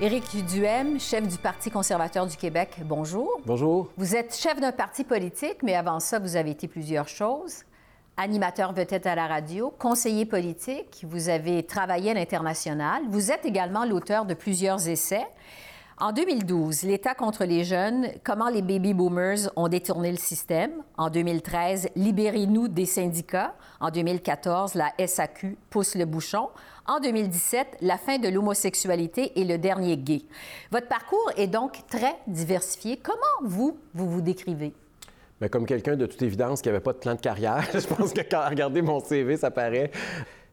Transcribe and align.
Éric 0.00 0.46
Duhem, 0.46 1.00
chef 1.00 1.26
du 1.26 1.38
Parti 1.38 1.72
conservateur 1.72 2.24
du 2.24 2.36
Québec, 2.36 2.76
bonjour. 2.84 3.40
Bonjour. 3.44 3.88
Vous 3.96 4.14
êtes 4.14 4.32
chef 4.32 4.60
d'un 4.60 4.70
parti 4.70 5.02
politique, 5.02 5.64
mais 5.64 5.74
avant 5.74 5.98
ça, 5.98 6.20
vous 6.20 6.36
avez 6.36 6.52
été 6.52 6.68
plusieurs 6.68 7.08
choses. 7.08 7.64
Animateur 8.16 8.72
vedette 8.72 9.08
à 9.08 9.16
la 9.16 9.26
radio, 9.26 9.74
conseiller 9.76 10.24
politique, 10.24 11.04
vous 11.08 11.28
avez 11.28 11.64
travaillé 11.64 12.12
à 12.12 12.14
l'international, 12.14 13.02
vous 13.08 13.32
êtes 13.32 13.44
également 13.44 13.84
l'auteur 13.84 14.24
de 14.24 14.34
plusieurs 14.34 14.88
essais. 14.88 15.26
En 16.00 16.12
2012, 16.12 16.84
l'État 16.84 17.14
contre 17.14 17.44
les 17.44 17.64
jeunes, 17.64 18.06
comment 18.22 18.48
les 18.48 18.62
baby 18.62 18.94
boomers 18.94 19.50
ont 19.56 19.66
détourné 19.66 20.12
le 20.12 20.16
système? 20.16 20.70
En 20.96 21.10
2013, 21.10 21.88
libérez-nous 21.96 22.68
des 22.68 22.86
syndicats. 22.86 23.56
En 23.80 23.90
2014, 23.90 24.74
la 24.74 24.92
SAQ 25.04 25.56
pousse 25.70 25.96
le 25.96 26.04
bouchon. 26.04 26.50
En 26.86 27.00
2017, 27.00 27.78
la 27.80 27.98
fin 27.98 28.18
de 28.18 28.28
l'homosexualité 28.28 29.40
et 29.40 29.44
le 29.44 29.58
dernier 29.58 29.96
gay. 29.96 30.22
Votre 30.70 30.86
parcours 30.86 31.32
est 31.36 31.48
donc 31.48 31.84
très 31.88 32.14
diversifié. 32.28 32.96
Comment 33.02 33.18
vous, 33.42 33.76
vous 33.92 34.08
vous 34.08 34.20
décrivez? 34.20 34.72
Bien, 35.40 35.48
comme 35.48 35.66
quelqu'un 35.66 35.96
de 35.96 36.06
toute 36.06 36.22
évidence 36.22 36.62
qui 36.62 36.68
n'avait 36.68 36.78
pas 36.78 36.92
de 36.92 36.98
plan 36.98 37.16
de 37.16 37.20
carrière, 37.20 37.66
je 37.74 37.86
pense 37.88 38.12
que 38.12 38.20
quand 38.20 38.48
regardez 38.48 38.82
mon 38.82 39.00
CV, 39.00 39.36
ça 39.36 39.50
paraît. 39.50 39.90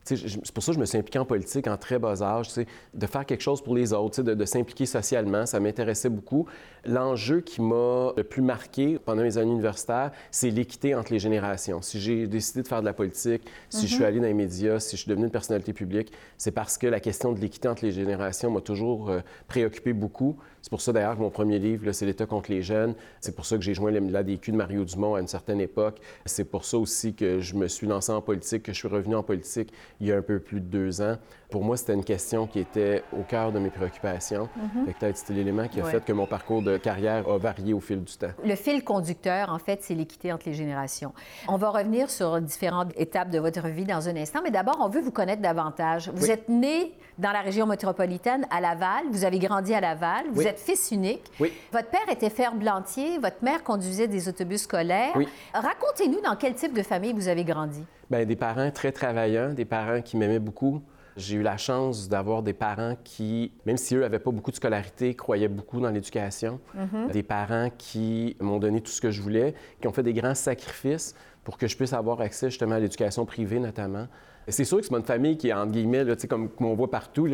C'est 0.06 0.52
pour 0.54 0.64
ça 0.64 0.72
que 0.72 0.76
je 0.76 0.80
me 0.80 0.86
suis 0.86 1.00
impliqué 1.00 1.18
en 1.18 1.26
politique 1.26 1.68
en 1.68 1.78
très 1.78 1.98
bas 1.98 2.22
âge, 2.22 2.50
de 2.94 3.08
faire 3.08 3.26
quelque 3.26 3.42
chose 3.42 3.62
pour 3.62 3.76
les 3.76 3.92
autres, 3.92 4.22
de, 4.22 4.36
de 4.36 4.46
s'impliquer 4.46 4.86
socialement. 4.86 5.48
Ça 5.48 5.60
m'intéressait 5.60 6.10
beaucoup. 6.10 6.46
L'enjeu 6.86 7.42
qui 7.42 7.60
m'a 7.62 8.14
le 8.16 8.24
plus 8.24 8.44
marqué 8.44 9.00
pendant 9.04 9.24
mes 9.24 9.40
années 9.40 9.52
universitaires, 9.52 10.12
c'est 10.30 10.52
l'équité 10.52 10.94
entre 10.94 11.12
les 11.12 11.18
générations. 11.18 11.82
Si 11.82 12.00
j'ai 12.00 12.28
décidé 12.28 12.62
de 12.62 12.68
faire 12.68 12.82
de 12.82 12.86
la 12.86 12.94
politique, 12.94 13.42
si 13.70 13.88
je 13.88 13.94
suis 13.94 14.02
mhm. 14.02 14.06
allé 14.06 14.20
dans 14.20 14.28
les 14.28 14.34
médias, 14.36 14.80
si 14.80 14.96
je 14.96 15.02
suis 15.02 15.10
devenu 15.10 15.26
une 15.26 15.32
personnalité 15.32 15.74
publique, 15.74 16.12
c'est 16.38 16.52
parce 16.52 16.78
que 16.78 16.86
la 16.86 17.00
question 17.00 17.32
de 17.32 17.40
l'équité 17.40 17.68
entre 17.68 17.86
les 17.86 17.92
générations 17.92 18.52
m'a 18.52 18.62
toujours 18.62 19.10
euh, 19.10 19.22
préoccupé 19.48 19.94
beaucoup. 19.94 20.38
C'est 20.66 20.72
pour 20.72 20.82
ça 20.82 20.92
d'ailleurs 20.92 21.16
que 21.16 21.22
mon 21.22 21.30
premier 21.30 21.60
livre, 21.60 21.92
c'est 21.92 22.08
L'État 22.08 22.26
contre 22.26 22.50
les 22.50 22.64
jeunes. 22.64 22.96
C'est 23.22 23.36
pour 23.36 23.46
ça 23.46 23.56
que 23.56 23.62
j'ai 23.62 23.76
joint 23.76 23.92
l'ADQ 23.92 24.52
de 24.52 24.58
Mario 24.58 24.84
Dumont 24.84 25.14
à 25.14 25.22
une 25.22 25.28
certaine 25.28 25.62
époque. 25.62 26.00
C'est 26.26 26.44
pour 26.44 26.66
ça 26.66 26.80
aussi 26.80 27.14
que 27.14 27.40
je 27.40 27.54
me 27.54 27.68
suis 27.68 27.86
lancé 27.86 28.12
en 28.12 28.20
politique, 28.20 28.64
que 28.64 28.74
je 28.74 28.78
suis 28.80 28.88
revenu 28.88 29.14
en 29.14 29.22
politique 29.22 29.72
il 30.00 30.08
y 30.08 30.12
a 30.12 30.18
un 30.18 30.24
peu 30.24 30.40
plus 30.40 30.62
de 30.62 30.66
deux 30.66 31.04
ans. 31.04 31.18
Pour 31.52 31.64
moi, 31.64 31.78
c'était 31.78 31.94
une 31.94 32.04
question 32.04 32.48
qui 32.48 32.58
était 32.58 33.04
au 33.14 33.22
cœur 33.22 33.52
de 33.52 33.60
mes 33.60 33.70
préoccupations. 33.70 34.50
Mm 34.56 34.86
Peut-être 34.86 35.18
c'était 35.18 35.34
l'élément 35.34 35.68
qui 35.68 35.82
a 35.82 35.84
fait 35.84 36.04
que 36.04 36.14
mon 36.14 36.26
parcours 36.26 36.64
de 36.64 36.78
carrière 36.78 37.30
a 37.30 37.38
varié 37.38 37.76
au 37.76 37.80
fil 37.80 38.04
du 38.04 38.18
temps. 38.18 38.32
Le 38.44 38.56
fil 38.56 38.84
conducteur, 38.84 39.52
en 39.52 39.60
fait, 39.60 39.84
c'est 39.84 39.94
l'équité 39.94 40.34
entre 40.34 40.48
les 40.48 40.56
générations. 40.56 41.14
On 41.48 41.58
va 41.58 41.70
revenir 41.70 42.10
sur 42.10 42.42
différentes 42.42 42.92
étapes 42.98 43.30
de 43.30 43.38
votre 43.38 43.68
vie 43.68 43.86
dans 43.86 44.10
un 44.10 44.16
instant, 44.16 44.40
mais 44.44 44.50
d'abord, 44.50 44.80
on 44.82 44.90
veut 44.90 45.02
vous 45.02 45.12
connaître 45.12 45.44
davantage. 45.44 46.10
Vous 46.16 46.32
êtes 46.32 46.50
né 46.50 46.96
dans 47.18 47.32
la 47.32 47.42
région 47.42 47.66
métropolitaine, 47.66 48.46
à 48.50 48.62
Laval. 48.62 49.06
Vous 49.12 49.26
avez 49.26 49.40
grandi 49.40 49.74
à 49.74 49.82
Laval. 49.82 50.26
Vous 50.32 50.46
êtes 50.46 50.60
fils 50.60 50.92
unique. 50.92 51.24
Oui. 51.40 51.52
Votre 51.72 51.90
père 51.90 52.10
était 52.12 52.30
ferblantier. 52.30 53.18
Votre 53.20 53.44
mère 53.44 53.64
conduisait 53.64 54.08
des 54.08 54.28
autobus 54.28 54.64
scolaires. 54.64 55.14
Oui. 55.16 55.28
Racontez-nous 55.54 56.22
dans 56.22 56.36
quel 56.36 56.56
type 56.56 56.74
de 56.74 56.84
famille 56.84 57.14
vous 57.14 57.28
avez 57.28 57.44
grandi. 57.44 57.84
Bien, 58.10 58.26
des 58.26 58.36
parents 58.36 58.70
très 58.72 58.92
travaillants, 58.92 59.54
des 59.54 59.66
parents 59.66 60.02
qui 60.02 60.18
m'aimaient 60.18 60.40
beaucoup. 60.40 60.82
J'ai 61.18 61.38
eu 61.38 61.44
la 61.44 61.56
chance 61.56 62.10
d'avoir 62.10 62.44
des 62.44 62.52
parents 62.52 62.96
qui, 63.06 63.54
même 63.66 63.78
si 63.78 63.96
eux 63.96 64.02
n'avaient 64.02 64.20
pas 64.20 64.32
beaucoup 64.32 64.52
de 64.52 64.58
scolarité, 64.58 65.16
croyaient 65.16 65.48
beaucoup 65.48 65.80
dans 65.80 65.90
l'éducation. 65.90 66.60
Mm-hmm. 66.76 67.12
Des 67.12 67.24
parents 67.24 67.70
qui 67.78 68.36
m'ont 68.42 68.60
donné 68.60 68.82
tout 68.82 68.92
ce 68.92 69.00
que 69.00 69.12
je 69.12 69.22
voulais, 69.22 69.56
qui 69.80 69.88
ont 69.88 69.94
fait 69.94 70.04
des 70.04 70.14
grands 70.14 70.36
sacrifices 70.36 71.16
pour 71.46 71.58
que 71.58 71.68
je 71.68 71.78
puisse 71.78 71.94
avoir 71.94 72.20
accès 72.20 72.50
justement 72.50 72.76
à 72.76 72.80
l'éducation 72.80 73.26
privée 73.26 73.60
notamment. 73.60 74.08
C'est 74.48 74.64
sûr 74.64 74.80
que 74.80 74.86
c'est 74.86 74.96
une 74.96 75.04
famille 75.04 75.38
qui 75.38 75.50
est, 75.50 75.54
entre 75.54 75.72
guillemets, 75.72 76.04
là, 76.04 76.16
comme, 76.30 76.50
on 76.60 76.74
voit 76.74 76.90
partout. 76.90 77.28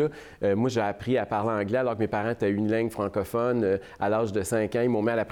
Euh, 0.44 0.55
moi, 0.55 0.69
j'ai 0.69 0.81
appris 0.81 1.17
à 1.17 1.25
parler 1.25 1.63
anglais 1.63 1.79
alors 1.79 1.95
que 1.95 1.99
mes 1.99 2.07
parents 2.07 2.31
étaient 2.31 2.49
une 2.49 2.72
langue 2.72 2.89
francophone. 2.89 3.63
Euh, 3.63 3.77
à 3.99 4.09
l'âge 4.09 4.31
de 4.31 4.44
5 4.44 4.75
ans, 4.75 4.81
ils 4.81 4.89
m'ont 4.89 5.01
mis 5.01 5.09
à 5.09 5.16
la 5.16 5.25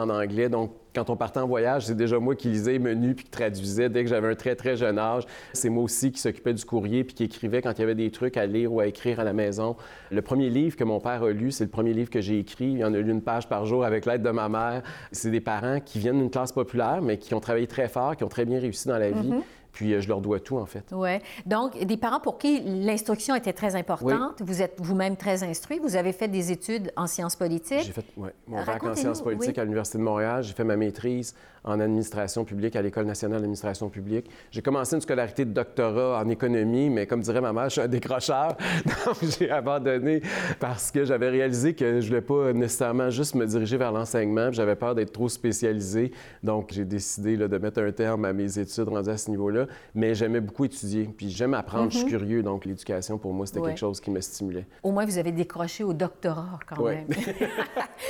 en 0.00 0.10
anglais. 0.10 0.48
Donc, 0.48 0.72
quand 0.94 1.08
on 1.10 1.16
partait 1.16 1.40
en 1.40 1.46
voyage, 1.46 1.86
c'est 1.86 1.96
déjà 1.96 2.18
moi 2.18 2.34
qui 2.34 2.48
lisais 2.48 2.72
les 2.72 2.78
menus 2.78 3.14
puis 3.14 3.24
qui 3.24 3.30
traduisais 3.30 3.88
dès 3.88 4.02
que 4.02 4.10
j'avais 4.10 4.28
un 4.28 4.34
très, 4.34 4.56
très 4.56 4.76
jeune 4.76 4.98
âge. 4.98 5.24
C'est 5.52 5.68
moi 5.68 5.84
aussi 5.84 6.10
qui 6.10 6.20
s'occupais 6.20 6.52
du 6.52 6.64
courrier 6.64 7.04
puis 7.04 7.14
qui 7.14 7.24
écrivait 7.24 7.62
quand 7.62 7.72
il 7.72 7.80
y 7.80 7.84
avait 7.84 7.94
des 7.94 8.10
trucs 8.10 8.36
à 8.36 8.46
lire 8.46 8.72
ou 8.72 8.80
à 8.80 8.86
écrire 8.86 9.20
à 9.20 9.24
la 9.24 9.32
maison. 9.32 9.76
Le 10.10 10.22
premier 10.22 10.50
livre 10.50 10.76
que 10.76 10.84
mon 10.84 11.00
père 11.00 11.22
a 11.22 11.30
lu, 11.30 11.52
c'est 11.52 11.64
le 11.64 11.70
premier 11.70 11.92
livre 11.92 12.10
que 12.10 12.20
j'ai 12.20 12.38
écrit. 12.38 12.72
Il 12.72 12.78
y 12.78 12.84
en 12.84 12.92
a 12.94 12.98
lu 12.98 13.10
une 13.10 13.22
page 13.22 13.48
par 13.48 13.66
jour 13.66 13.84
avec 13.84 14.06
l'aide 14.06 14.22
de 14.22 14.30
ma 14.30 14.48
mère. 14.48 14.82
C'est 15.12 15.30
des 15.30 15.40
parents 15.40 15.80
qui 15.80 15.98
viennent 15.98 16.18
d'une 16.18 16.30
classe 16.30 16.52
populaire, 16.52 17.00
mais 17.02 17.18
qui 17.18 17.34
ont 17.34 17.40
travaillé 17.40 17.66
très 17.66 17.88
fort, 17.88 18.16
qui 18.16 18.24
ont 18.24 18.28
très 18.28 18.44
bien 18.44 18.58
réussi 18.58 18.88
dans 18.88 18.98
la 18.98 19.10
vie. 19.10 19.30
Mm-hmm. 19.30 19.42
Puis 19.72 19.92
euh, 19.92 20.00
je 20.00 20.08
leur 20.08 20.20
dois 20.20 20.40
tout, 20.40 20.58
en 20.58 20.66
fait. 20.66 20.84
Oui. 20.92 21.18
Donc, 21.46 21.78
des 21.78 21.96
parents 21.96 22.20
pour 22.20 22.38
qui 22.38 22.60
l'instruction 22.60 23.34
était 23.34 23.52
très 23.52 23.76
importante. 23.76 24.40
Vous 24.40 24.62
êtes 24.62 24.74
vous-même 24.78 25.16
très 25.16 25.42
instruit. 25.42 25.78
Vous 25.78 25.96
avez 25.96 26.12
fait 26.12 26.28
des 26.28 26.52
études 26.52 26.92
en 26.96 27.06
sciences 27.06 27.36
politiques. 27.36 27.84
J'ai 27.84 27.92
fait 27.92 28.04
ouais, 28.16 28.34
mon 28.46 28.64
bac 28.64 28.82
en 28.84 28.94
sciences 28.94 29.22
politiques 29.22 29.58
à 29.58 29.64
l'Université 29.64 29.98
de 29.98 30.02
Montréal. 30.02 30.42
J'ai 30.42 30.54
fait 30.54 30.64
ma 30.64 30.76
maîtrise 30.76 31.34
en 31.64 31.78
administration 31.80 32.44
publique 32.44 32.76
à 32.76 32.82
l'École 32.82 33.06
nationale 33.06 33.40
d'administration 33.40 33.88
publique. 33.88 34.30
J'ai 34.50 34.62
commencé 34.62 34.94
une 34.96 35.02
scolarité 35.02 35.44
de 35.44 35.52
doctorat 35.52 36.22
en 36.22 36.28
économie, 36.28 36.88
mais 36.88 37.06
comme 37.06 37.20
dirait 37.20 37.40
ma 37.40 37.52
mère, 37.52 37.64
je 37.64 37.72
suis 37.72 37.80
un 37.80 37.88
décrocheur. 37.88 38.56
Donc, 39.06 39.16
j'ai 39.38 39.50
abandonné 39.50 40.22
parce 40.58 40.90
que 40.90 41.04
j'avais 41.04 41.28
réalisé 41.28 41.74
que 41.74 42.00
je 42.00 42.08
voulais 42.08 42.22
pas 42.22 42.52
nécessairement 42.52 43.10
juste 43.10 43.34
me 43.34 43.46
diriger 43.46 43.76
vers 43.76 43.92
l'enseignement. 43.92 44.50
J'avais 44.52 44.76
peur 44.76 44.94
d'être 44.94 45.12
trop 45.12 45.28
spécialisé. 45.28 46.12
Donc, 46.42 46.70
j'ai 46.72 46.84
décidé 46.84 47.36
là, 47.36 47.48
de 47.48 47.58
mettre 47.58 47.82
un 47.82 47.92
terme 47.92 48.24
à 48.24 48.32
mes 48.32 48.58
études 48.58 48.88
rendues 48.88 49.10
à 49.10 49.16
ce 49.16 49.30
niveau-là. 49.30 49.59
Mais 49.94 50.14
j'aimais 50.14 50.40
beaucoup 50.40 50.64
étudier. 50.64 51.04
Puis 51.04 51.30
j'aime 51.30 51.54
apprendre. 51.54 51.90
Je 51.90 51.98
suis 51.98 52.04
mhm. 52.04 52.10
curieux. 52.10 52.42
Donc, 52.42 52.64
l'éducation, 52.64 53.18
pour 53.18 53.32
moi, 53.32 53.46
c'était 53.46 53.60
quelque 53.60 53.78
chose 53.78 54.00
qui 54.00 54.10
me 54.10 54.20
stimulait. 54.20 54.66
Au 54.82 54.92
moins, 54.92 55.04
vous 55.04 55.18
avez 55.18 55.32
décroché 55.32 55.84
au 55.84 55.92
doctorat 55.92 56.58
quand 56.66 56.84
même. 56.84 57.06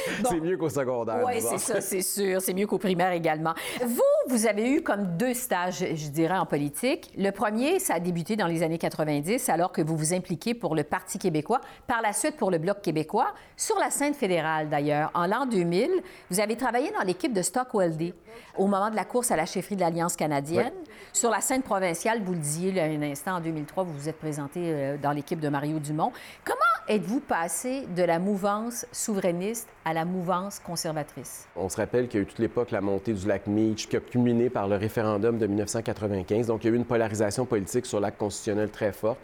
C'est 0.28 0.40
mieux 0.40 0.56
qu'au 0.56 0.68
secondaire. 0.68 1.22
Oui, 1.26 1.40
c'est 1.40 1.58
ça, 1.58 1.80
c'est 1.80 2.02
sûr. 2.02 2.40
C'est 2.40 2.54
mieux 2.54 2.66
qu'au 2.66 2.78
primaire 2.78 3.12
également. 3.12 3.54
Vous, 3.84 4.02
vous 4.28 4.46
avez 4.46 4.70
eu 4.70 4.82
comme 4.82 5.16
deux 5.16 5.34
stages, 5.34 5.84
je 5.94 6.08
dirais, 6.08 6.36
en 6.36 6.46
politique. 6.46 7.12
Le 7.16 7.30
premier, 7.30 7.78
ça 7.78 7.94
a 7.94 8.00
débuté 8.00 8.36
dans 8.36 8.46
les 8.46 8.62
années 8.62 8.78
90, 8.78 9.48
alors 9.48 9.72
que 9.72 9.82
vous 9.82 9.96
vous 9.96 10.14
impliquez 10.14 10.54
pour 10.54 10.74
le 10.74 10.84
Parti 10.84 11.18
québécois, 11.18 11.60
par 11.86 12.02
la 12.02 12.12
suite 12.12 12.36
pour 12.36 12.50
le 12.50 12.58
Bloc 12.58 12.82
québécois, 12.82 13.32
sur 13.56 13.78
la 13.78 13.90
scène 13.90 14.14
fédérale 14.14 14.68
d'ailleurs. 14.68 15.10
En 15.14 15.26
l'an 15.26 15.46
2000, 15.46 15.90
vous 16.30 16.40
avez 16.40 16.56
travaillé 16.56 16.90
dans 16.92 17.04
l'équipe 17.04 17.32
de 17.32 17.42
Stockwell 17.42 17.96
Day, 17.96 18.14
au 18.56 18.66
moment 18.66 18.90
de 18.90 18.96
la 18.96 19.04
course 19.04 19.30
à 19.30 19.36
la 19.36 19.46
chefferie 19.46 19.76
de 19.76 19.80
l'Alliance 19.80 20.16
canadienne. 20.16 20.72
Sur 21.12 21.30
la 21.30 21.39
scène 21.40 21.62
provinciale, 21.62 22.22
vous 22.22 22.32
le 22.32 22.38
disiez 22.38 22.72
là, 22.72 22.84
un 22.84 23.02
instant, 23.02 23.36
en 23.36 23.40
2003, 23.40 23.84
vous 23.84 23.92
vous 23.92 24.08
êtes 24.08 24.18
présenté 24.18 24.60
euh, 24.64 24.96
dans 24.96 25.12
l'équipe 25.12 25.40
de 25.40 25.48
Mario 25.48 25.78
Dumont. 25.78 26.12
Comment 26.44 26.60
êtes-vous 26.88 27.20
passé 27.20 27.86
de 27.94 28.02
la 28.02 28.18
mouvance 28.18 28.86
souverainiste 28.92 29.68
à 29.84 29.92
la 29.92 30.04
mouvance 30.04 30.58
conservatrice? 30.58 31.46
On 31.56 31.68
se 31.68 31.76
rappelle 31.76 32.08
qu'il 32.08 32.18
y 32.18 32.20
a 32.20 32.24
eu 32.24 32.26
toute 32.26 32.38
l'époque 32.38 32.70
la 32.70 32.80
montée 32.80 33.12
du 33.12 33.26
lac 33.26 33.46
Meach, 33.46 33.88
qui 33.88 33.96
a 33.96 34.00
culminé 34.00 34.50
par 34.50 34.68
le 34.68 34.76
référendum 34.76 35.38
de 35.38 35.46
1995. 35.46 36.46
Donc, 36.46 36.64
il 36.64 36.68
y 36.68 36.70
a 36.70 36.74
eu 36.74 36.76
une 36.76 36.84
polarisation 36.84 37.46
politique 37.46 37.86
sur 37.86 38.00
l'acte 38.00 38.18
constitutionnel 38.18 38.70
très 38.70 38.92
forte. 38.92 39.18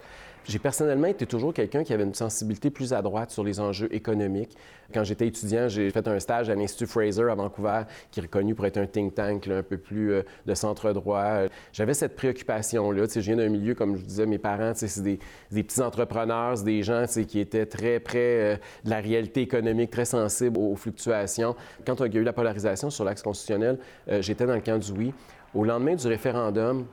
J'ai 0.47 0.59
personnellement 0.59 1.07
été 1.07 1.25
toujours 1.25 1.53
quelqu'un 1.53 1.83
qui 1.83 1.91
avait 1.93 2.05
une 2.05 2.13
sensibilité 2.13 2.69
plus 2.69 2.93
à 2.93 3.01
droite 3.01 3.31
sur 3.31 3.43
les 3.43 3.59
enjeux 3.59 3.93
économiques. 3.93 4.55
Quand 4.93 5.03
j'étais 5.03 5.27
étudiant, 5.27 5.67
j'ai 5.67 5.89
fait 5.91 6.07
un 6.07 6.19
stage 6.19 6.49
à 6.49 6.55
l'Institut 6.55 6.87
Fraser 6.87 7.29
à 7.29 7.35
Vancouver, 7.35 7.81
qui 8.11 8.21
est 8.21 8.23
reconnu 8.23 8.55
pour 8.55 8.65
être 8.65 8.77
un 8.77 8.85
think 8.85 9.13
tank 9.13 9.45
un 9.49 9.61
peu 9.61 9.77
plus 9.77 10.13
euh, 10.13 10.21
de 10.45 10.53
centre-droit. 10.53 11.47
J'avais 11.73 11.93
cette 11.93 12.15
préoccupation-là. 12.15 13.07
Je 13.13 13.19
viens 13.19 13.35
d'un 13.35 13.49
milieu, 13.49 13.75
comme 13.75 13.97
je 13.97 13.99
vous 13.99 14.07
disais, 14.07 14.25
mes 14.25 14.37
parents, 14.37 14.71
c'est 14.73 15.01
des, 15.01 15.19
petits 15.51 15.81
entrepreneurs, 15.81 16.63
des 16.63 16.81
gens 16.81 17.03
qui 17.27 17.39
étaient 17.41 17.65
très 17.65 17.99
près 17.99 18.17
euh, 18.17 18.55
de 18.85 18.89
la 18.89 19.01
réalité 19.01 19.41
économique, 19.41 19.91
très 19.91 20.05
sensibles 20.05 20.57
aux, 20.57 20.77
fluctuations. 20.77 21.57
Quand 21.85 21.99
il 22.05 22.13
y 22.13 22.17
a 22.17 22.21
eu 22.21 22.23
la 22.23 22.31
polarisation 22.31 22.89
sur 22.89 23.03
l'axe 23.03 23.21
constitutionnel, 23.21 23.79
euh, 24.07 24.21
j'étais 24.21 24.45
dans 24.45 24.55
le 24.55 24.61
camp 24.61 24.77
du 24.77 24.93
oui. 24.93 25.13
Au 25.53 25.65
lendemain 25.65 25.95
du 25.95 26.07
référendum, 26.07 26.85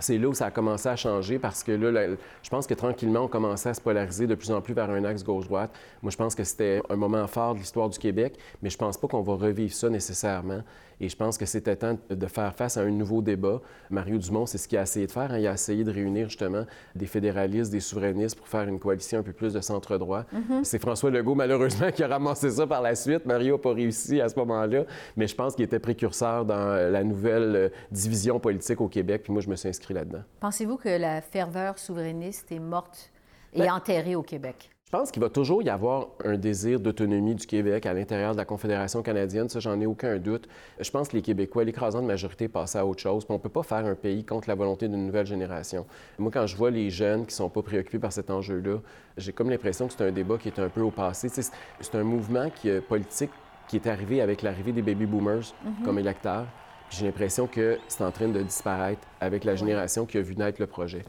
c'est 0.00 0.18
là 0.18 0.28
où 0.28 0.34
ça 0.34 0.46
a 0.46 0.50
commencé 0.50 0.88
à 0.88 0.96
changer 0.96 1.38
parce 1.38 1.62
que 1.62 1.72
là, 1.72 2.16
je 2.42 2.50
pense 2.50 2.66
que 2.66 2.74
tranquillement, 2.74 3.20
on 3.20 3.28
commençait 3.28 3.70
à 3.70 3.74
se 3.74 3.80
polariser 3.80 4.26
de 4.26 4.34
plus 4.34 4.50
en 4.50 4.60
plus 4.60 4.74
vers 4.74 4.90
un 4.90 5.04
axe 5.04 5.24
gauche-droite. 5.24 5.70
Moi, 6.02 6.10
je 6.10 6.16
pense 6.16 6.34
que 6.34 6.44
c'était 6.44 6.82
un 6.88 6.96
moment 6.96 7.26
fort 7.26 7.54
de 7.54 7.60
l'histoire 7.60 7.88
du 7.88 7.98
Québec, 7.98 8.38
mais 8.62 8.70
je 8.70 8.78
pense 8.78 8.96
pas 8.96 9.08
qu'on 9.08 9.22
va 9.22 9.34
revivre 9.34 9.72
ça 9.72 9.88
nécessairement. 9.88 10.62
Et 11.00 11.08
je 11.08 11.16
pense 11.16 11.38
que 11.38 11.46
c'était 11.46 11.76
temps 11.76 11.96
de 12.10 12.26
faire 12.26 12.54
face 12.54 12.76
à 12.76 12.80
un 12.80 12.90
nouveau 12.90 13.22
débat. 13.22 13.60
Mario 13.90 14.18
Dumont, 14.18 14.46
c'est 14.46 14.58
ce 14.58 14.66
qu'il 14.66 14.78
a 14.78 14.82
essayé 14.82 15.06
de 15.06 15.12
faire. 15.12 15.30
Hein. 15.30 15.38
Il 15.38 15.46
a 15.46 15.52
essayé 15.52 15.84
de 15.84 15.92
réunir 15.92 16.28
justement 16.28 16.64
des 16.94 17.06
fédéralistes, 17.06 17.70
des 17.70 17.80
souverainistes 17.80 18.36
pour 18.36 18.48
faire 18.48 18.66
une 18.66 18.80
coalition 18.80 19.20
un 19.20 19.22
peu 19.22 19.32
plus 19.32 19.52
de 19.52 19.60
centre-droit. 19.60 20.24
Mm-hmm. 20.34 20.64
C'est 20.64 20.80
François 20.80 21.10
Legault, 21.10 21.36
malheureusement, 21.36 21.90
qui 21.94 22.02
a 22.02 22.08
ramassé 22.08 22.50
ça 22.50 22.66
par 22.66 22.82
la 22.82 22.94
suite. 22.94 23.26
Mario 23.26 23.54
n'a 23.54 23.62
pas 23.62 23.72
réussi 23.72 24.20
à 24.20 24.28
ce 24.28 24.36
moment-là, 24.38 24.84
mais 25.16 25.28
je 25.28 25.34
pense 25.34 25.54
qu'il 25.54 25.64
était 25.64 25.78
précurseur 25.78 26.44
dans 26.44 26.90
la 26.90 27.04
nouvelle 27.04 27.56
euh, 27.56 27.68
division 27.92 28.40
politique 28.40 28.80
au 28.80 28.88
Québec. 28.88 29.22
Puis 29.22 29.32
moi, 29.32 29.40
je 29.40 29.48
me 29.48 29.54
suis 29.54 29.68
inscrit 29.68 29.87
là-dedans. 29.94 30.22
Pensez-vous 30.40 30.76
que 30.76 30.88
la 30.88 31.20
ferveur 31.20 31.78
souverainiste 31.78 32.52
est 32.52 32.58
morte 32.58 33.10
et 33.52 33.60
ben, 33.60 33.72
enterrée 33.72 34.16
au 34.16 34.22
Québec? 34.22 34.70
Je 34.90 34.96
pense 34.96 35.10
qu'il 35.10 35.20
va 35.20 35.28
toujours 35.28 35.62
y 35.62 35.68
avoir 35.68 36.06
un 36.24 36.38
désir 36.38 36.80
d'autonomie 36.80 37.34
du 37.34 37.46
Québec 37.46 37.84
à 37.84 37.92
l'intérieur 37.92 38.32
de 38.32 38.38
la 38.38 38.46
Confédération 38.46 39.02
canadienne, 39.02 39.46
ça, 39.50 39.60
j'en 39.60 39.78
ai 39.82 39.84
aucun 39.84 40.16
doute. 40.16 40.48
Je 40.80 40.90
pense 40.90 41.08
que 41.08 41.16
les 41.16 41.20
Québécois, 41.20 41.64
l'écrasante 41.64 42.04
majorité, 42.04 42.48
passent 42.48 42.74
à 42.74 42.86
autre 42.86 43.02
chose. 43.02 43.26
on 43.28 43.34
ne 43.34 43.38
peut 43.38 43.50
pas 43.50 43.62
faire 43.62 43.84
un 43.84 43.94
pays 43.94 44.24
contre 44.24 44.48
la 44.48 44.54
volonté 44.54 44.88
d'une 44.88 45.04
nouvelle 45.04 45.26
génération. 45.26 45.84
Moi, 46.18 46.30
quand 46.32 46.46
je 46.46 46.56
vois 46.56 46.70
les 46.70 46.88
jeunes 46.88 47.26
qui 47.26 47.34
ne 47.34 47.36
sont 47.36 47.50
pas 47.50 47.60
préoccupés 47.60 47.98
par 47.98 48.14
cet 48.14 48.30
enjeu-là, 48.30 48.78
j'ai 49.18 49.34
comme 49.34 49.50
l'impression 49.50 49.88
que 49.88 49.92
c'est 49.92 50.04
un 50.04 50.10
débat 50.10 50.38
qui 50.38 50.48
est 50.48 50.58
un 50.58 50.70
peu 50.70 50.80
au 50.80 50.90
passé. 50.90 51.28
C'est 51.28 51.94
un 51.94 52.04
mouvement 52.04 52.48
qui, 52.48 52.70
euh, 52.70 52.80
politique 52.80 53.30
qui 53.68 53.76
est 53.76 53.86
arrivé 53.86 54.22
avec 54.22 54.40
l'arrivée 54.40 54.72
des 54.72 54.80
baby 54.80 55.04
boomers 55.04 55.40
mm-hmm. 55.42 55.84
comme 55.84 55.98
électeurs. 55.98 56.46
J'ai 56.90 57.04
l'impression 57.04 57.46
que 57.46 57.78
c'est 57.88 58.02
en 58.02 58.10
train 58.10 58.28
de 58.28 58.42
disparaître 58.42 59.06
avec 59.20 59.44
la 59.44 59.56
génération 59.56 60.06
qui 60.06 60.18
a 60.18 60.22
vu 60.22 60.34
naître 60.36 60.60
le 60.60 60.66
projet. 60.66 61.04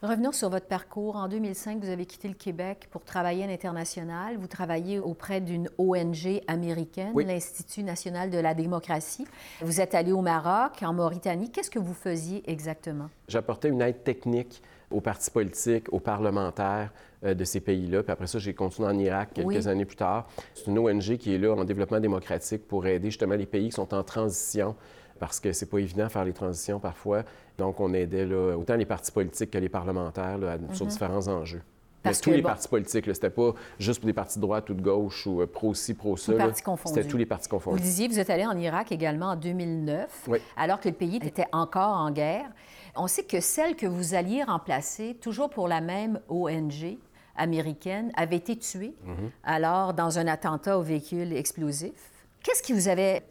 Revenons 0.00 0.30
sur 0.30 0.48
votre 0.48 0.68
parcours. 0.68 1.16
En 1.16 1.26
2005, 1.26 1.80
vous 1.80 1.88
avez 1.88 2.06
quitté 2.06 2.28
le 2.28 2.34
Québec 2.34 2.86
pour 2.92 3.02
travailler 3.02 3.42
à 3.42 3.48
l'international. 3.48 4.36
Vous 4.36 4.46
travaillez 4.46 5.00
auprès 5.00 5.40
d'une 5.40 5.68
ONG 5.76 6.40
américaine, 6.46 7.12
l'Institut 7.16 7.82
national 7.82 8.30
de 8.30 8.38
la 8.38 8.54
démocratie. 8.54 9.26
Vous 9.60 9.80
êtes 9.80 9.96
allé 9.96 10.12
au 10.12 10.20
Maroc, 10.20 10.84
en 10.84 10.92
Mauritanie. 10.92 11.50
Qu'est-ce 11.50 11.70
que 11.70 11.80
vous 11.80 11.94
faisiez 11.94 12.48
exactement? 12.48 13.10
J'apportais 13.26 13.70
une 13.70 13.82
aide 13.82 14.04
technique 14.04 14.62
aux 14.92 15.00
partis 15.00 15.32
politiques, 15.32 15.92
aux 15.92 16.00
parlementaires 16.00 16.92
de 17.22 17.44
ces 17.44 17.60
pays-là. 17.60 18.02
Puis 18.02 18.12
après 18.12 18.26
ça, 18.26 18.38
j'ai 18.38 18.54
continué 18.54 18.88
en 18.88 18.98
Irak 18.98 19.30
quelques 19.34 19.66
années 19.66 19.84
plus 19.84 19.96
tard. 19.96 20.28
C'est 20.54 20.66
une 20.66 20.78
ONG 20.78 21.16
qui 21.16 21.34
est 21.34 21.38
là 21.38 21.52
en 21.52 21.64
développement 21.64 22.00
démocratique 22.00 22.66
pour 22.68 22.86
aider 22.86 23.10
justement 23.10 23.34
les 23.34 23.46
pays 23.46 23.70
qui 23.70 23.74
sont 23.74 23.92
en 23.92 24.02
transition 24.02 24.76
parce 25.18 25.40
que 25.40 25.52
c'est 25.52 25.66
pas 25.66 25.78
évident 25.78 26.04
de 26.04 26.10
faire 26.10 26.24
les 26.24 26.32
transitions 26.32 26.78
parfois. 26.78 27.24
Donc, 27.58 27.80
on 27.80 27.92
aidait 27.92 28.24
là, 28.24 28.56
autant 28.56 28.76
les 28.76 28.86
partis 28.86 29.12
politiques 29.12 29.50
que 29.50 29.58
les 29.58 29.68
parlementaires 29.68 30.38
sur 30.72 30.86
mhm. 30.86 30.92
différents 30.92 31.28
enjeux. 31.28 31.62
Parce 32.02 32.20
tous 32.20 32.30
les 32.30 32.42
partis 32.42 32.68
politiques, 32.68 33.04
c'était 33.06 33.28
pas 33.28 33.52
juste 33.78 33.98
pour 34.00 34.06
des 34.06 34.12
partis 34.12 34.38
de 34.38 34.42
droite 34.42 34.70
ou 34.70 34.74
de 34.74 34.80
gauche 34.80 35.26
ou 35.26 35.42
euh, 35.42 35.46
pro-ci, 35.46 35.94
pro-ça. 35.94 36.32
C'était 36.84 37.04
tous 37.04 37.16
les 37.16 37.26
partis 37.26 37.48
confondus. 37.48 37.76
Vous 37.76 37.82
disiez, 37.82 38.06
vous 38.06 38.20
êtes 38.20 38.30
allé 38.30 38.46
en 38.46 38.56
Irak 38.56 38.92
également 38.92 39.30
en 39.30 39.36
2009, 39.36 40.28
alors 40.56 40.80
que 40.80 40.88
le 40.88 40.94
pays 40.94 41.16
était 41.16 41.46
encore 41.52 41.96
en 41.96 42.10
guerre. 42.12 42.50
On 42.94 43.08
sait 43.08 43.24
que 43.24 43.40
celle 43.40 43.76
que 43.76 43.86
vous 43.86 44.14
alliez 44.14 44.42
remplacer, 44.42 45.16
toujours 45.20 45.50
pour 45.50 45.68
la 45.68 45.80
même 45.80 46.20
ONG 46.28 46.98
américaine, 47.38 48.12
avait 48.16 48.36
été 48.36 48.56
tuée, 48.56 48.94
mhm. 49.04 49.30
alors 49.44 49.94
dans 49.94 50.18
un 50.18 50.26
attentat 50.26 50.78
au 50.78 50.82
véhicule 50.82 51.32
explosif. 51.32 51.92
Qu'est-ce 52.42 52.62
qui 52.62 52.72
vous 52.72 52.88
avait 52.88 53.22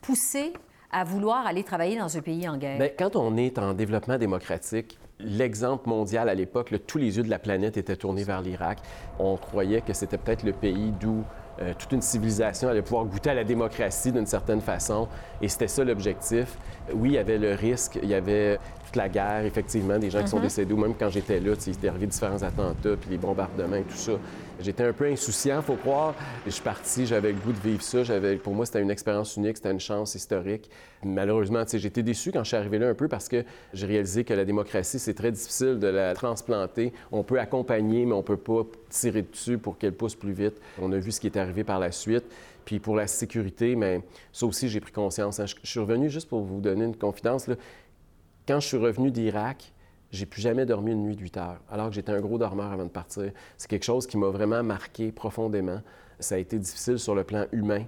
poussé 0.00 0.52
à 0.90 1.04
vouloir 1.04 1.46
aller 1.46 1.64
travailler 1.64 1.98
dans 1.98 2.16
un 2.16 2.20
pays 2.20 2.48
en 2.48 2.56
guerre? 2.56 2.78
Bien, 2.78 2.90
quand 2.98 3.16
on 3.16 3.36
est 3.36 3.58
en 3.58 3.72
développement 3.72 4.18
démocratique, 4.18 4.98
l'exemple 5.18 5.88
mondial 5.88 6.28
à 6.28 6.34
l'époque, 6.34 6.74
tous 6.86 6.98
les 6.98 7.16
yeux 7.16 7.22
de 7.22 7.30
la 7.30 7.38
planète 7.38 7.76
étaient 7.76 7.96
tournés 7.96 8.24
vers 8.24 8.42
l'Irak. 8.42 8.78
On 9.18 9.36
croyait 9.36 9.80
que 9.80 9.92
c'était 9.92 10.18
peut-être 10.18 10.42
le 10.42 10.52
pays 10.52 10.92
d'où 11.00 11.24
euh, 11.60 11.74
toute 11.78 11.92
une 11.92 12.02
civilisation 12.02 12.68
allait 12.68 12.82
pouvoir 12.82 13.04
goûter 13.04 13.30
à 13.30 13.34
la 13.34 13.44
démocratie 13.44 14.10
d'une 14.10 14.26
certaine 14.26 14.60
façon. 14.60 15.08
Et 15.40 15.48
c'était 15.48 15.68
ça 15.68 15.84
l'objectif. 15.84 16.56
Oui, 16.94 17.10
il 17.10 17.14
y 17.14 17.18
avait 17.18 17.38
le 17.38 17.54
risque, 17.54 17.98
il 18.02 18.08
y 18.08 18.14
avait 18.14 18.58
la 18.96 19.08
guerre, 19.08 19.44
effectivement, 19.44 19.98
des 19.98 20.10
gens 20.10 20.22
qui 20.22 20.28
sont 20.28 20.38
mhm. 20.38 20.44
décédés, 20.44 20.74
ou 20.74 20.76
même 20.76 20.94
quand 20.98 21.10
j'étais 21.10 21.40
là, 21.40 21.52
il 21.66 21.72
était 21.72 21.88
arrivé 21.88 22.06
différents 22.06 22.42
attentats, 22.42 22.96
puis 23.00 23.10
les 23.10 23.18
bombardements 23.18 23.76
et 23.76 23.82
tout 23.82 23.96
ça. 23.96 24.12
J'étais 24.60 24.84
un 24.84 24.92
peu 24.92 25.06
insouciant, 25.06 25.60
faut 25.62 25.74
croire. 25.74 26.14
je 26.46 26.50
suis 26.50 26.62
parti, 26.62 27.06
j'avais 27.06 27.32
le 27.32 27.38
goût 27.38 27.52
de 27.52 27.58
vivre 27.58 27.82
ça. 27.82 27.98
Pour 28.44 28.54
moi, 28.54 28.64
c'était 28.64 28.80
une 28.80 28.90
expérience 28.90 29.36
unique, 29.36 29.56
c'était 29.56 29.72
une 29.72 29.80
chance 29.80 30.14
historique. 30.14 30.70
Malheureusement, 31.04 31.64
j'étais 31.72 32.02
déçu 32.02 32.30
quand 32.30 32.44
je 32.44 32.48
suis 32.48 32.56
arrivé 32.56 32.78
là 32.78 32.88
un 32.88 32.94
peu 32.94 33.08
parce 33.08 33.28
que 33.28 33.44
j'ai 33.72 33.86
réalisé 33.86 34.22
que 34.22 34.34
la 34.34 34.44
démocratie, 34.44 35.00
c'est 35.00 35.14
très 35.14 35.32
difficile 35.32 35.80
de 35.80 35.88
la 35.88 36.14
transplanter. 36.14 36.92
On 37.10 37.24
peut 37.24 37.40
accompagner, 37.40 38.06
mais 38.06 38.12
on 38.12 38.22
peut 38.22 38.36
pas 38.36 38.62
tirer 38.88 39.22
dessus 39.22 39.58
pour 39.58 39.78
qu'elle 39.78 39.94
pousse 39.94 40.14
plus 40.14 40.32
vite. 40.32 40.60
On 40.80 40.92
a 40.92 40.98
vu 40.98 41.10
ce 41.10 41.20
qui 41.20 41.26
est 41.26 41.36
arrivé 41.36 41.64
par 41.64 41.80
la 41.80 41.90
suite. 41.90 42.24
Puis 42.64 42.78
pour 42.78 42.94
la 42.94 43.06
sécurité, 43.06 43.74
mais 43.74 44.02
ça 44.32 44.46
aussi, 44.46 44.68
j'ai 44.68 44.80
pris 44.80 44.92
conscience. 44.92 45.40
Hein. 45.40 45.46
Je 45.46 45.68
suis 45.68 45.80
revenu 45.80 46.08
juste 46.08 46.28
pour 46.28 46.42
vous 46.42 46.60
donner 46.60 46.84
une 46.84 46.96
confidence. 46.96 47.48
Là. 47.48 47.56
Quand 48.46 48.58
je 48.58 48.66
suis 48.66 48.76
revenu 48.76 49.12
d'Irak, 49.12 49.72
j'ai 50.10 50.26
plus 50.26 50.42
jamais 50.42 50.66
dormi 50.66 50.90
une 50.90 51.04
nuit 51.04 51.14
de 51.14 51.20
8 51.20 51.36
heures, 51.36 51.60
alors 51.70 51.88
que 51.88 51.94
j'étais 51.94 52.10
un 52.10 52.20
gros 52.20 52.38
dormeur 52.38 52.72
avant 52.72 52.84
de 52.84 52.90
partir. 52.90 53.30
C'est 53.56 53.70
quelque 53.70 53.84
chose 53.84 54.04
qui 54.04 54.18
m'a 54.18 54.30
vraiment 54.30 54.64
marqué 54.64 55.12
profondément. 55.12 55.80
Ça 56.18 56.34
a 56.34 56.38
été 56.38 56.58
difficile 56.58 56.98
sur 56.98 57.14
le 57.14 57.22
plan 57.22 57.46
humain. 57.52 57.84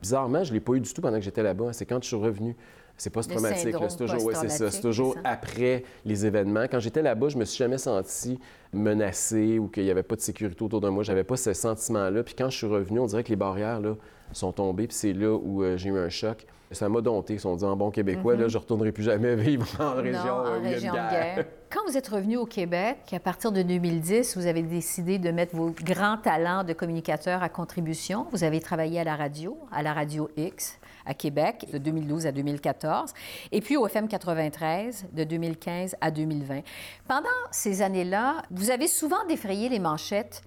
Bizarrement, 0.00 0.44
je 0.44 0.50
ne 0.50 0.54
l'ai 0.54 0.60
pas 0.60 0.74
eu 0.74 0.80
du 0.80 0.94
tout 0.94 1.02
pendant 1.02 1.16
que 1.16 1.24
j'étais 1.24 1.42
là-bas. 1.42 1.72
C'est 1.72 1.86
quand 1.86 2.00
je 2.00 2.06
suis 2.06 2.16
revenu. 2.16 2.56
C'est 2.96 3.10
pas 3.10 3.22
traumatique. 3.22 3.74
C'est 3.88 3.96
toujours, 3.96 4.32
ça. 4.32 4.80
Toujours 4.80 5.16
après 5.24 5.84
les 6.04 6.24
événements. 6.24 6.64
Quand 6.70 6.80
j'étais 6.80 7.02
là-bas, 7.02 7.28
je 7.28 7.36
me 7.36 7.44
suis 7.44 7.58
jamais 7.58 7.78
senti 7.78 8.38
menacé 8.72 9.58
ou 9.58 9.68
qu'il 9.68 9.84
n'y 9.84 9.90
avait 9.90 10.02
pas 10.02 10.16
de 10.16 10.20
sécurité 10.20 10.64
autour 10.64 10.80
de 10.80 10.88
moi. 10.88 11.02
J'avais 11.02 11.24
pas 11.24 11.36
ce 11.36 11.52
sentiment-là. 11.52 12.22
Puis 12.22 12.34
quand 12.34 12.48
je 12.48 12.56
suis 12.56 12.66
revenu, 12.66 13.00
on 13.00 13.06
dirait 13.06 13.24
que 13.24 13.28
les 13.28 13.36
barrières 13.36 13.80
là, 13.80 13.96
sont 14.32 14.52
tombées. 14.52 14.86
Puis 14.86 14.96
c'est 14.96 15.12
là 15.12 15.34
où 15.34 15.62
euh, 15.62 15.76
j'ai 15.76 15.90
eu 15.90 15.98
un 15.98 16.08
choc. 16.08 16.46
Ça 16.72 16.88
m'a 16.88 17.00
dompté. 17.00 17.34
Ils 17.34 17.40
sont 17.40 17.54
dit 17.54 17.64
en 17.64 17.76
bon 17.76 17.90
québécois, 17.90 18.34
là, 18.34 18.44
mhm. 18.44 18.48
je 18.48 18.56
ne 18.56 18.60
retournerai 18.60 18.92
plus 18.92 19.04
jamais 19.04 19.36
vivre 19.36 19.66
en 19.78 19.94
région, 19.94 20.24
non, 20.24 20.56
en 20.56 20.62
région 20.62 20.92
de 20.92 21.10
guerre. 21.10 21.44
Quand 21.70 21.80
vous 21.86 21.96
êtes 21.96 22.08
revenu 22.08 22.36
au 22.38 22.46
Québec, 22.46 22.98
à 23.12 23.20
partir 23.20 23.52
de 23.52 23.62
2010, 23.62 24.36
vous 24.36 24.46
avez 24.46 24.62
décidé 24.62 25.18
de 25.18 25.30
mettre 25.30 25.54
vos 25.54 25.70
grands 25.84 26.16
talents 26.16 26.64
de 26.64 26.72
communicateur 26.72 27.42
à 27.42 27.48
contribution. 27.48 28.26
Vous 28.32 28.42
avez 28.42 28.60
travaillé 28.60 29.00
à 29.00 29.04
la 29.04 29.16
radio, 29.16 29.58
à 29.70 29.82
la 29.82 29.92
radio 29.92 30.28
X 30.36 30.78
à 31.06 31.14
Québec 31.14 31.66
de 31.72 31.78
2012 31.78 32.26
à 32.26 32.32
2014, 32.32 33.12
et 33.52 33.60
puis 33.60 33.76
au 33.76 33.86
FM 33.86 34.08
93 34.08 35.06
de 35.12 35.24
2015 35.24 35.96
à 36.00 36.10
2020. 36.10 36.60
Pendant 37.08 37.28
ces 37.50 37.82
années-là, 37.82 38.42
vous 38.50 38.70
avez 38.70 38.88
souvent 38.88 39.24
défrayé 39.28 39.68
les 39.68 39.78
manchettes 39.78 40.42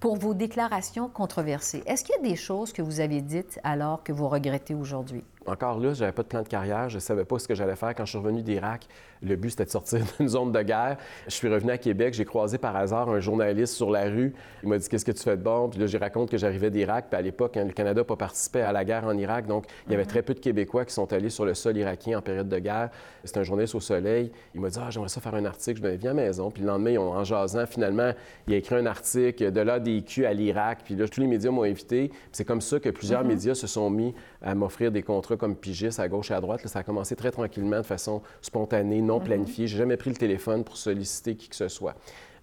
pour 0.00 0.16
vos 0.16 0.34
déclarations 0.34 1.08
controversées. 1.08 1.82
Est-ce 1.86 2.04
qu'il 2.04 2.14
y 2.16 2.26
a 2.26 2.28
des 2.28 2.36
choses 2.36 2.72
que 2.72 2.82
vous 2.82 3.00
avez 3.00 3.22
dites 3.22 3.58
alors 3.64 4.02
que 4.02 4.12
vous 4.12 4.28
regrettez 4.28 4.74
aujourd'hui? 4.74 5.24
Encore 5.46 5.78
là, 5.78 5.92
je 5.92 6.00
n'avais 6.00 6.12
pas 6.12 6.22
de 6.22 6.28
plan 6.28 6.42
de 6.42 6.48
carrière. 6.48 6.88
Je 6.88 6.96
ne 6.96 7.00
savais 7.00 7.24
pas 7.24 7.38
ce 7.38 7.46
que 7.46 7.54
j'allais 7.54 7.76
faire. 7.76 7.94
Quand 7.94 8.04
je 8.04 8.10
suis 8.10 8.18
revenu 8.18 8.42
d'Irak, 8.42 8.86
le 9.22 9.36
but, 9.36 9.50
c'était 9.50 9.64
de 9.64 9.70
sortir 9.70 10.00
d'une 10.18 10.28
zone 10.28 10.52
de 10.52 10.62
guerre. 10.62 10.96
Je 11.26 11.32
suis 11.32 11.48
revenu 11.48 11.70
à 11.70 11.78
Québec. 11.78 12.14
J'ai 12.14 12.24
croisé 12.24 12.58
par 12.58 12.76
hasard 12.76 13.08
un 13.08 13.20
journaliste 13.20 13.74
sur 13.74 13.90
la 13.90 14.04
rue. 14.04 14.34
Il 14.62 14.68
m'a 14.68 14.78
dit 14.78 14.88
Qu'est-ce 14.88 15.04
que 15.04 15.12
tu 15.12 15.22
fais 15.22 15.36
de 15.36 15.42
bon? 15.42 15.68
Puis 15.68 15.80
là, 15.80 15.86
j'ai 15.86 15.98
raconte 15.98 16.30
que 16.30 16.38
j'arrivais 16.38 16.70
d'Irak. 16.70 17.06
Puis 17.10 17.18
à 17.18 17.22
l'époque, 17.22 17.56
hein, 17.56 17.64
le 17.64 17.72
Canada 17.72 18.00
n'a 18.00 18.04
pas 18.04 18.16
participé 18.16 18.60
à 18.60 18.72
la 18.72 18.84
guerre 18.84 19.04
en 19.04 19.16
Irak. 19.16 19.46
Donc, 19.46 19.66
il 19.86 19.92
y 19.92 19.94
avait 19.94 20.04
mhm. 20.04 20.08
très 20.08 20.22
peu 20.22 20.34
de 20.34 20.40
Québécois 20.40 20.84
qui 20.84 20.94
sont 20.94 21.12
allés 21.12 21.30
sur 21.30 21.44
le 21.44 21.54
sol 21.54 21.76
irakien 21.76 22.18
en 22.18 22.22
période 22.22 22.48
de 22.48 22.58
guerre. 22.58 22.90
C'était 23.24 23.40
un 23.40 23.44
journaliste 23.44 23.74
au 23.74 23.80
soleil. 23.80 24.30
Il 24.54 24.60
m'a 24.60 24.68
dit 24.68 24.78
Ah, 24.80 24.90
j'aimerais 24.90 25.08
ça 25.08 25.20
faire 25.20 25.34
un 25.34 25.44
article. 25.44 25.80
Je 25.82 25.90
dit 25.90 25.96
Viens 25.98 26.12
à 26.12 26.14
la 26.14 26.22
maison. 26.22 26.50
Puis 26.50 26.62
le 26.62 26.68
lendemain, 26.68 26.96
en 26.98 27.24
jasant, 27.24 27.66
finalement, 27.66 28.12
il 28.46 28.54
a 28.54 28.56
écrit 28.56 28.76
un 28.76 28.86
article 28.86 29.52
de 29.52 29.60
l'ADQ 29.60 30.26
à 30.26 30.32
l'Irak. 30.32 30.80
Puis 30.84 30.94
là, 30.94 31.08
tous 31.08 31.20
les 31.20 31.26
médias 31.26 31.50
m'ont 31.50 31.64
invité. 31.64 32.10
c'est 32.32 32.44
comme 32.44 32.60
ça 32.60 32.80
que 32.80 32.88
plusieurs 32.88 33.22
mhm. 33.22 33.28
médias 33.28 33.54
se 33.54 33.66
sont 33.66 33.90
mis 33.90 34.14
à 34.44 34.54
m'offrir 34.54 34.92
des 34.92 35.02
contrats 35.02 35.36
comme 35.36 35.56
pigiste 35.56 35.98
à 35.98 36.08
gauche 36.08 36.30
et 36.30 36.34
à 36.34 36.40
droite. 36.40 36.66
ça 36.66 36.80
a 36.80 36.82
commencé 36.82 37.16
très 37.16 37.30
tranquillement, 37.30 37.78
de 37.78 37.82
façon 37.82 38.22
spontanée, 38.42 39.00
non 39.00 39.18
mhm. 39.18 39.24
planifiée. 39.24 39.66
J'ai 39.66 39.78
jamais 39.78 39.96
pris 39.96 40.10
le 40.10 40.16
téléphone 40.16 40.64
pour 40.64 40.76
solliciter 40.76 41.34
qui 41.34 41.48
que 41.48 41.56
ce 41.56 41.68
soit. 41.68 41.94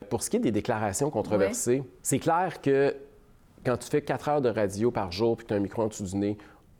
Pour 0.09 0.23
ce 0.23 0.29
qui 0.29 0.37
est 0.37 0.41
des 0.41 0.51
déclarations 0.51 1.11
controversées, 1.11 1.83
c'est 2.01 2.17
clair 2.17 2.59
que 2.61 2.95
quand 3.63 3.77
tu 3.77 3.87
fais 3.87 4.01
quatre 4.01 4.27
heures 4.29 4.41
de 4.41 4.49
radio 4.49 4.89
par 4.89 5.11
jour 5.11 5.37
puis 5.37 5.45
que 5.45 5.49
tu 5.49 5.53
as 5.53 5.57
un 5.57 5.61
micro 5.61 5.83
en 5.83 5.87
dessous 5.87 6.03
du 6.03 6.15
nez, 6.15 6.37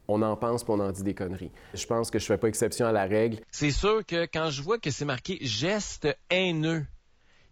on 0.08 0.24
en 0.24 0.36
pense 0.36 0.64
puis 0.64 0.74
on 0.74 0.80
en 0.80 0.92
dit 0.92 1.04
des 1.04 1.14
conneries. 1.14 1.52
Je 1.76 1.86
pense 1.86 2.10
que 2.10 2.18
je 2.18 2.26
fais 2.26 2.38
pas 2.38 2.48
exception 2.48 2.88
à 2.88 2.92
la 2.92 3.06
règle. 3.06 3.40
C'est 3.52 3.72
sûr 3.72 4.04
que 4.06 4.26
quand 4.26 4.50
je 4.50 4.64
vois 4.64 4.80
que 4.80 4.90
c'est 4.90 5.06
marqué 5.06 5.38
geste 5.42 6.08
haineux, 6.32 6.86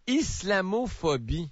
islamophobie, 0.08 1.52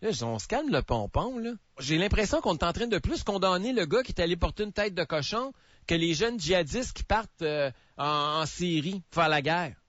là, 0.00 0.10
on 0.22 0.38
se 0.38 0.46
calme 0.46 0.70
le 0.70 0.82
pompon, 0.82 1.38
là. 1.38 1.50
J'ai 1.80 1.96
l'impression 1.96 2.42
qu'on 2.42 2.56
est 2.56 2.62
en 2.62 2.72
de 2.72 2.98
plus 2.98 3.22
condamner 3.22 3.72
le 3.72 3.86
gars 3.86 4.02
qui 4.02 4.12
est 4.12 4.20
allé 4.20 4.36
porter 4.36 4.64
une 4.64 4.72
tête 4.72 4.94
de 4.94 5.02
cochon 5.02 5.52
que 5.86 5.94
les 5.94 6.12
jeunes 6.12 6.38
djihadistes 6.38 6.92
qui 6.92 7.04
partent 7.04 7.40
euh, 7.40 7.70
en, 7.96 8.42
en 8.42 8.46
Syrie 8.46 9.02
faire 9.10 9.30
la 9.30 9.40
guerre. 9.40 9.79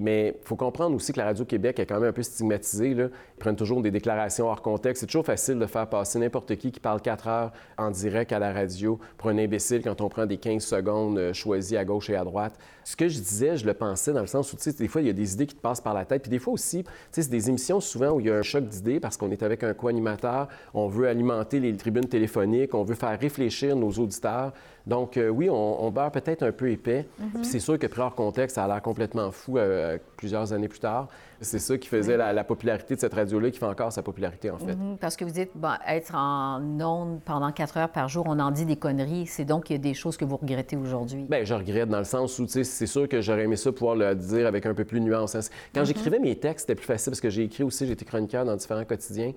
Mais 0.00 0.34
il 0.40 0.46
faut 0.46 0.56
comprendre 0.56 0.96
aussi 0.96 1.12
que 1.12 1.18
la 1.18 1.26
Radio-Québec 1.26 1.78
est 1.78 1.84
quand 1.84 2.00
même 2.00 2.08
un 2.08 2.12
peu 2.12 2.22
stigmatisée. 2.22 2.90
Ils 2.90 3.10
prennent 3.38 3.54
toujours 3.54 3.82
des 3.82 3.90
déclarations 3.90 4.48
hors 4.48 4.62
contexte. 4.62 5.02
C'est 5.02 5.06
toujours 5.06 5.26
facile 5.26 5.58
de 5.58 5.66
faire 5.66 5.86
passer 5.88 6.18
n'importe 6.18 6.56
qui 6.56 6.72
qui 6.72 6.80
parle 6.80 7.02
quatre 7.02 7.28
heures 7.28 7.52
en 7.76 7.90
direct 7.90 8.32
à 8.32 8.38
la 8.38 8.50
radio 8.50 8.98
pour 9.18 9.28
un 9.28 9.36
imbécile 9.36 9.82
quand 9.82 10.00
on 10.00 10.08
prend 10.08 10.24
des 10.24 10.38
15 10.38 10.64
secondes 10.64 11.18
euh, 11.18 11.32
choisies 11.34 11.76
à 11.76 11.84
gauche 11.84 12.08
et 12.08 12.16
à 12.16 12.24
droite. 12.24 12.58
Ce 12.82 12.96
que 12.96 13.08
je 13.08 13.18
disais, 13.18 13.58
je 13.58 13.66
le 13.66 13.74
pensais 13.74 14.14
dans 14.14 14.22
le 14.22 14.26
sens 14.26 14.50
où, 14.54 14.56
tu 14.56 14.62
sais, 14.62 14.72
des 14.72 14.88
fois, 14.88 15.02
il 15.02 15.06
y 15.06 15.10
a 15.10 15.12
des 15.12 15.34
idées 15.34 15.46
qui 15.46 15.54
te 15.54 15.60
passent 15.60 15.82
par 15.82 15.92
la 15.92 16.06
tête. 16.06 16.22
Puis 16.22 16.30
des 16.30 16.38
fois 16.38 16.54
aussi, 16.54 16.82
tu 16.82 16.90
sais, 17.10 17.22
c'est 17.22 17.30
des 17.30 17.50
émissions 17.50 17.78
souvent 17.78 18.12
où 18.12 18.20
il 18.20 18.26
y 18.26 18.30
a 18.30 18.36
un 18.36 18.42
choc 18.42 18.66
d'idées 18.66 19.00
parce 19.00 19.18
qu'on 19.18 19.30
est 19.30 19.42
avec 19.42 19.62
un 19.64 19.74
co-animateur, 19.74 20.48
on 20.72 20.88
veut 20.88 21.08
alimenter 21.08 21.60
les 21.60 21.76
tribunes 21.76 22.06
téléphoniques, 22.06 22.74
on 22.74 22.84
veut 22.84 22.94
faire 22.94 23.18
réfléchir 23.20 23.76
nos 23.76 23.90
auditeurs. 23.90 24.54
Donc, 24.90 25.16
euh, 25.16 25.28
oui, 25.28 25.48
on, 25.48 25.84
on 25.84 25.90
beurre 25.92 26.10
peut-être 26.10 26.42
un 26.42 26.50
peu 26.50 26.68
épais. 26.68 27.06
C'est 27.42 27.60
sûr 27.60 27.78
que 27.78 27.86
pris 27.86 28.00
hors 28.00 28.16
contexte, 28.16 28.56
ça 28.56 28.64
a 28.64 28.66
l'air 28.66 28.82
complètement 28.82 29.30
fou 29.30 29.56
euh, 29.56 29.98
plusieurs 30.16 30.52
années 30.52 30.66
plus 30.66 30.80
tard. 30.80 31.06
C'est 31.40 31.60
ça 31.60 31.78
qui 31.78 31.88
faisait 31.88 32.16
la, 32.16 32.42
popularité 32.42 32.96
de 32.96 33.00
cette 33.00 33.14
radio-là, 33.14 33.52
qui 33.52 33.58
fait 33.60 33.66
encore 33.66 33.92
sa 33.92 34.02
popularité, 34.02 34.50
en 34.50 34.58
fait. 34.58 34.74
Mhm. 34.74 34.98
parce 35.00 35.16
que 35.16 35.24
vous 35.24 35.30
dites, 35.30 35.52
bon, 35.54 35.70
être 35.86 36.12
en 36.16 36.60
ondes 36.80 37.20
pendant 37.24 37.52
quatre 37.52 37.76
heures 37.76 37.88
par 37.88 38.08
jour, 38.08 38.24
on 38.28 38.38
en 38.40 38.50
dit 38.50 38.66
des 38.66 38.74
conneries. 38.74 39.28
C'est 39.28 39.44
donc 39.44 39.64
qu'il 39.64 39.76
y 39.76 39.78
a 39.78 39.82
des 39.82 39.94
choses 39.94 40.16
que 40.16 40.24
vous 40.24 40.36
regrettez 40.36 40.76
aujourd'hui. 40.76 41.24
Bien, 41.30 41.44
je 41.44 41.54
regrette 41.54 41.88
dans 41.88 41.98
le 41.98 42.04
sens 42.04 42.36
où, 42.40 42.46
tu 42.46 42.52
sais, 42.52 42.64
c'est 42.64 42.86
sûr 42.86 43.08
que 43.08 43.20
j'aurais 43.20 43.44
aimé 43.44 43.54
ça 43.54 43.70
pouvoir 43.70 43.94
le 43.94 44.16
dire 44.16 44.48
avec 44.48 44.66
un 44.66 44.74
peu 44.74 44.84
plus 44.84 44.98
de 44.98 45.04
nuance. 45.04 45.36
Quand 45.72 45.80
mhm. 45.80 45.86
j'écrivais 45.86 46.18
mes 46.18 46.34
textes, 46.34 46.66
c'était 46.66 46.74
plus 46.74 46.86
facile 46.86 47.12
parce 47.12 47.20
que 47.20 47.30
j'ai 47.30 47.44
écrit 47.44 47.62
aussi, 47.62 47.86
j'ai 47.86 47.92
été 47.92 48.04
chroniqueur 48.04 48.44
dans 48.44 48.56
différents 48.56 48.84
quotidiens 48.84 49.32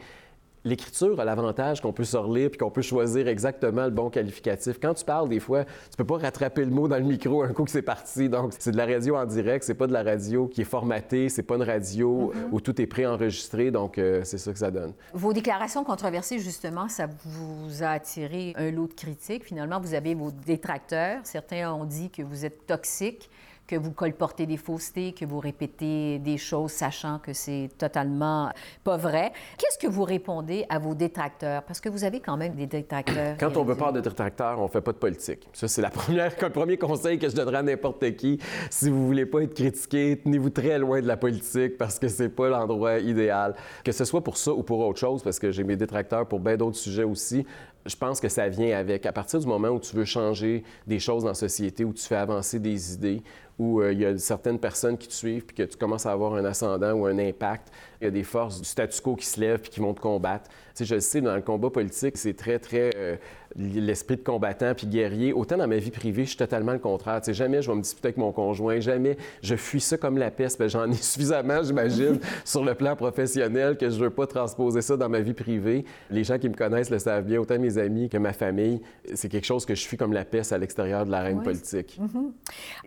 l'écriture 0.66 1.20
a 1.20 1.26
l'avantage 1.26 1.82
qu'on 1.82 1.94
peut 1.94 2.04
se 2.04 2.18
relire 2.18 2.50
puis 2.50 2.58
qu'on 2.58 2.72
peut 2.72 2.82
choisir 2.82 3.28
exactement 3.28 3.86
le 3.86 3.92
bon 3.92 4.10
qualificatif. 4.10 4.80
Quand 4.82 4.94
tu 4.94 5.06
parles, 5.06 5.30
des 5.30 5.40
fois, 5.40 5.66
tu 5.66 5.98
peux 5.98 6.06
pas 6.06 6.18
rattraper 6.18 6.66
le 6.66 6.72
mot 6.72 6.88
dans 6.88 6.98
le 6.98 7.04
micro 7.04 7.44
un 7.44 7.54
coup 7.54 7.64
que 7.64 7.72
c'est 7.72 7.82
parti. 7.82 8.30
Donc, 8.30 8.54
c'est 8.58 8.72
de 8.72 8.78
la 8.78 8.86
radio 8.86 9.16
en 9.16 9.26
direct, 9.26 9.64
c'est 9.64 9.74
pas 9.74 9.88
de 9.88 9.94
la 9.94 10.04
radio 10.04 10.48
qui 10.48 10.62
est 10.62 10.66
formatée, 10.66 11.30
c'est 11.30 11.44
pas 11.44 11.56
une 11.56 11.64
radio 11.64 12.32
mm-hmm. 12.34 12.50
où 12.52 12.62
tout 12.62 12.82
est 12.82 12.88
préenregistré. 12.88 13.72
Donc, 13.72 13.98
euh, 13.98 14.22
c'est 14.24 14.38
ça 14.38 14.52
que 14.52 14.60
ça 14.60 14.72
donne. 14.72 14.94
Vos 15.14 15.34
déclarations 15.34 15.84
controversées, 15.84 16.40
justement, 16.40 16.88
ça 16.88 17.08
vous 17.26 17.84
a 17.84 17.90
attiré 17.90 18.54
un 18.56 18.72
lot 18.72 18.88
de 18.88 18.94
critiques. 18.94 19.46
Finalement, 19.46 19.80
vous 19.80 19.94
avez 19.94 20.16
vos 20.16 20.32
détracteurs. 20.32 21.20
Certains 21.24 21.74
ont 21.74 21.86
dit 21.86 22.10
que 22.10 22.22
vous 22.22 22.46
êtes 22.46 22.66
toxique 22.66 23.30
que 23.68 23.76
vous 23.76 23.92
colportez 23.92 24.46
des 24.46 24.58
faussetés, 24.58 25.14
que 25.14 25.26
vous 25.26 25.40
répétez 25.40 26.20
des 26.20 26.38
choses 26.38 26.72
sachant 26.72 27.20
que 27.20 27.34
c'est 27.34 27.70
totalement 27.78 28.52
pas 28.84 28.98
vrai. 28.98 29.32
Qu'est-ce 29.58 29.78
que 29.78 29.88
vous 29.88 30.04
répondez 30.04 30.66
à 30.70 30.80
vos 30.80 30.96
détracteurs? 30.96 31.64
Parce 31.64 31.80
que 31.80 31.90
vous 31.90 32.04
avez 32.04 32.20
quand 32.20 32.38
même 32.38 32.56
des 32.56 32.68
détracteurs. 32.68 33.38
Quand 33.40 33.56
on 33.58 33.64
veut 33.64 33.76
pas 33.76 33.92
de 33.92 34.02
détracteurs, 34.02 34.60
on 34.60 34.68
fait 34.68 34.82
pas 34.82 34.92
de 34.92 34.98
politique. 34.98 35.48
Ça, 35.54 35.68
c'est 35.68 35.82
la 35.82 35.90
première, 35.92 36.32
le 36.42 36.50
premier 36.50 36.78
conseil 36.78 37.18
que 37.18 37.30
je 37.30 37.36
donnerai 37.36 37.58
à 37.58 37.64
n'importe 37.64 38.16
qui. 38.16 38.40
Si 38.70 38.90
vous 38.90 39.06
voulez 39.06 39.26
pas 39.26 39.42
être 39.42 39.54
critiqué, 39.54 40.20
tenez-vous 40.24 40.50
très 40.50 40.78
loin 40.78 41.02
de 41.02 41.08
la 41.08 41.18
politique 41.18 41.78
parce 41.78 42.00
que 42.00 42.08
c'est 42.08 42.30
pas 42.30 42.50
l'endroit 42.50 43.00
idéal. 43.00 43.56
Que 43.84 43.92
ce 43.92 44.04
soit 44.06 44.24
pour 44.24 44.38
ça 44.38 44.52
ou 44.52 44.64
pour 44.64 44.80
autre 44.80 45.00
chose, 45.00 45.24
parce 45.24 45.40
que 45.40 45.52
j'ai 45.52 45.64
mes 45.64 45.78
détracteurs 45.78 46.28
pour 46.28 46.40
bien 46.40 46.58
d'autres 46.58 46.78
sujets 46.78 47.04
aussi, 47.04 47.46
je 47.86 47.96
pense 47.96 48.20
que 48.20 48.30
ça 48.30 48.48
vient 48.48 48.78
avec. 48.78 49.06
À 49.06 49.12
partir 49.12 49.40
du 49.40 49.48
moment 49.48 49.70
où 49.70 49.80
tu 49.80 49.96
veux 49.96 50.06
changer 50.06 50.64
des 50.88 51.00
choses 51.00 51.24
dans 51.24 51.30
la 51.30 51.36
société, 51.36 51.84
où 51.84 51.94
tu 51.94 52.04
fais 52.04 52.16
avancer 52.16 52.60
des 52.60 52.94
idées, 52.94 53.22
où 53.60 53.82
euh, 53.82 53.94
il 53.94 54.00
y 54.00 54.06
a 54.06 54.18
certaines 54.18 54.60
personnes 54.60 54.98
qui 54.98 55.08
te 55.08 55.14
suivent, 55.14 55.46
puis 55.46 55.56
que 55.56 55.64
tu 55.64 55.78
commences 55.78 56.06
à 56.06 56.12
avoir 56.12 56.34
un 56.34 56.46
ascendant 56.46 56.94
ou 56.94 57.06
un 57.06 57.18
impact, 57.20 57.72
il 58.02 58.06
y 58.06 58.08
a 58.08 58.12
des 58.12 58.24
forces 58.24 58.60
du 58.60 58.66
statu 58.66 59.02
quo 59.02 59.16
qui 59.16 59.26
se 59.26 59.40
lèvent 59.40 59.60
puis 59.60 59.72
qui 59.72 59.80
vont 59.80 59.94
te 59.94 60.02
combattre. 60.02 60.50
Tu 60.50 60.80
sais, 60.80 60.86
je 60.86 60.96
le 60.96 61.02
sais, 61.02 61.22
dans 61.22 61.36
le 61.36 61.42
combat 61.42 61.70
politique, 61.70 62.18
c'est 62.18 62.34
très, 62.34 62.58
très 62.58 62.92
euh, 62.96 63.16
l'esprit 63.56 64.18
de 64.18 64.24
combattant 64.24 64.74
puis 64.76 64.88
guerrier. 64.88 65.32
Autant 65.32 65.58
dans 65.58 65.68
ma 65.68 65.78
vie 65.78 65.92
privée, 65.92 66.24
je 66.24 66.30
suis 66.30 66.38
totalement 66.38 66.74
le 66.74 66.80
contraire. 66.80 67.22
Tu 67.22 67.28
sais, 67.28 67.34
jamais 67.34 67.62
je 67.62 67.70
vais 67.70 67.78
me 67.78 67.82
disputer 67.82 68.08
avec 68.08 68.18
mon 68.18 68.32
conjoint, 68.32 68.80
jamais 68.80 69.18
je 69.42 69.56
fuis 69.56 69.80
ça 69.80 69.98
comme 69.98 70.18
la 70.18 70.32
peste. 70.32 70.60
Ben, 70.60 70.68
j'en 70.68 70.90
ai 70.90 70.96
suffisamment, 71.02 71.64
j'imagine, 71.64 72.20
sur 72.46 72.66
le 72.66 72.74
plan 72.74 72.96
professionnel 72.96 73.78
que 73.78 73.90
je 73.90 73.98
veux 73.98 74.10
pas 74.10 74.28
transposer 74.28 74.82
ça 74.82 74.98
dans 74.98 75.10
ma 75.10 75.20
vie 75.20 75.34
privée. 75.34 75.86
Les 76.10 76.24
gens 76.24 76.40
qui 76.40 76.50
me 76.50 76.56
connaissent 76.56 76.90
le 76.90 77.00
savent 77.00 77.26
bien, 77.26 77.40
autant 77.40 77.60
mes 77.60 77.78
amis 77.78 78.10
que 78.10 78.18
ma 78.18 78.34
famille. 78.34 78.82
C'est 79.14 79.30
quelque 79.30 79.46
chose 79.46 79.66
que 79.66 79.76
je 79.76 79.86
fuis 79.86 79.98
comme 79.98 80.14
la 80.14 80.26
peste 80.26 80.52
à 80.52 80.58
l'extérieur 80.58 81.06
de 81.06 81.12
l'arène 81.12 81.42
politique. 81.44 82.00
Mm-hmm. 82.02 82.32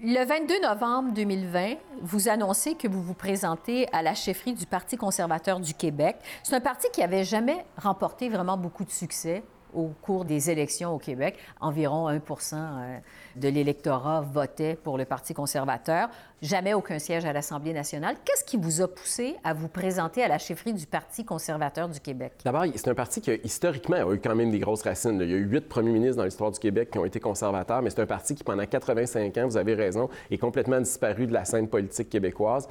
Le 0.02 0.26
22 0.26 0.55
novembre 0.62 1.12
2020, 1.12 1.74
vous 2.02 2.28
annoncez 2.28 2.74
que 2.74 2.88
vous 2.88 3.02
vous 3.02 3.14
présentez 3.14 3.86
à 3.92 4.02
la 4.02 4.14
chefferie 4.14 4.54
du 4.54 4.66
Parti 4.66 4.96
conservateur 4.96 5.60
du 5.60 5.74
Québec. 5.74 6.16
C'est 6.42 6.54
un 6.54 6.60
parti 6.60 6.88
qui 6.92 7.02
avait 7.02 7.24
jamais 7.24 7.64
remporté 7.76 8.28
vraiment 8.28 8.56
beaucoup 8.56 8.84
de 8.84 8.90
succès 8.90 9.42
au 9.76 9.92
cours 10.02 10.24
des 10.24 10.50
élections 10.50 10.94
au 10.94 10.98
Québec. 10.98 11.36
Environ 11.60 12.08
1 12.08 12.16
euh, 12.16 12.98
de 13.36 13.48
l'électorat 13.48 14.22
votait 14.22 14.74
pour 14.74 14.98
le 14.98 15.04
Parti 15.04 15.34
conservateur. 15.34 16.08
Jamais 16.42 16.74
aucun 16.74 16.98
siège 16.98 17.24
à 17.24 17.32
l'Assemblée 17.32 17.72
nationale. 17.72 18.16
Qu'est-ce 18.24 18.44
qui 18.44 18.56
vous 18.56 18.80
a 18.82 18.88
poussé 18.88 19.36
à 19.44 19.52
vous 19.54 19.68
présenter 19.68 20.22
à 20.22 20.28
la 20.28 20.38
chefferie 20.38 20.72
du 20.72 20.86
Parti 20.86 21.24
conservateur 21.24 21.88
du 21.88 22.00
Québec? 22.00 22.32
D'abord, 22.44 22.64
c'est 22.74 22.88
un 22.88 22.94
parti 22.94 23.20
qui, 23.20 23.30
historiquement, 23.44 23.96
a 23.96 24.14
eu 24.14 24.18
quand 24.18 24.34
même 24.34 24.50
des 24.50 24.58
grosses 24.58 24.82
racines. 24.82 25.18
Il 25.20 25.30
y 25.30 25.34
a 25.34 25.36
eu 25.36 25.44
huit 25.44 25.68
premiers 25.68 25.92
ministres 25.92 26.16
dans 26.16 26.24
l'histoire 26.24 26.50
du 26.50 26.58
Québec 26.58 26.90
qui 26.90 26.98
ont 26.98 27.04
été 27.04 27.20
conservateurs, 27.20 27.82
mais 27.82 27.90
c'est 27.90 28.00
un 28.00 28.06
parti 28.06 28.34
qui, 28.34 28.44
pendant 28.44 28.64
85 28.64 29.36
ans, 29.38 29.46
vous 29.46 29.56
avez 29.56 29.74
raison, 29.74 30.08
est 30.30 30.38
complètement 30.38 30.80
disparu 30.80 31.26
de 31.26 31.32
la 31.32 31.44
scène 31.44 31.68
politique 31.68 32.08
québécoise. 32.08 32.68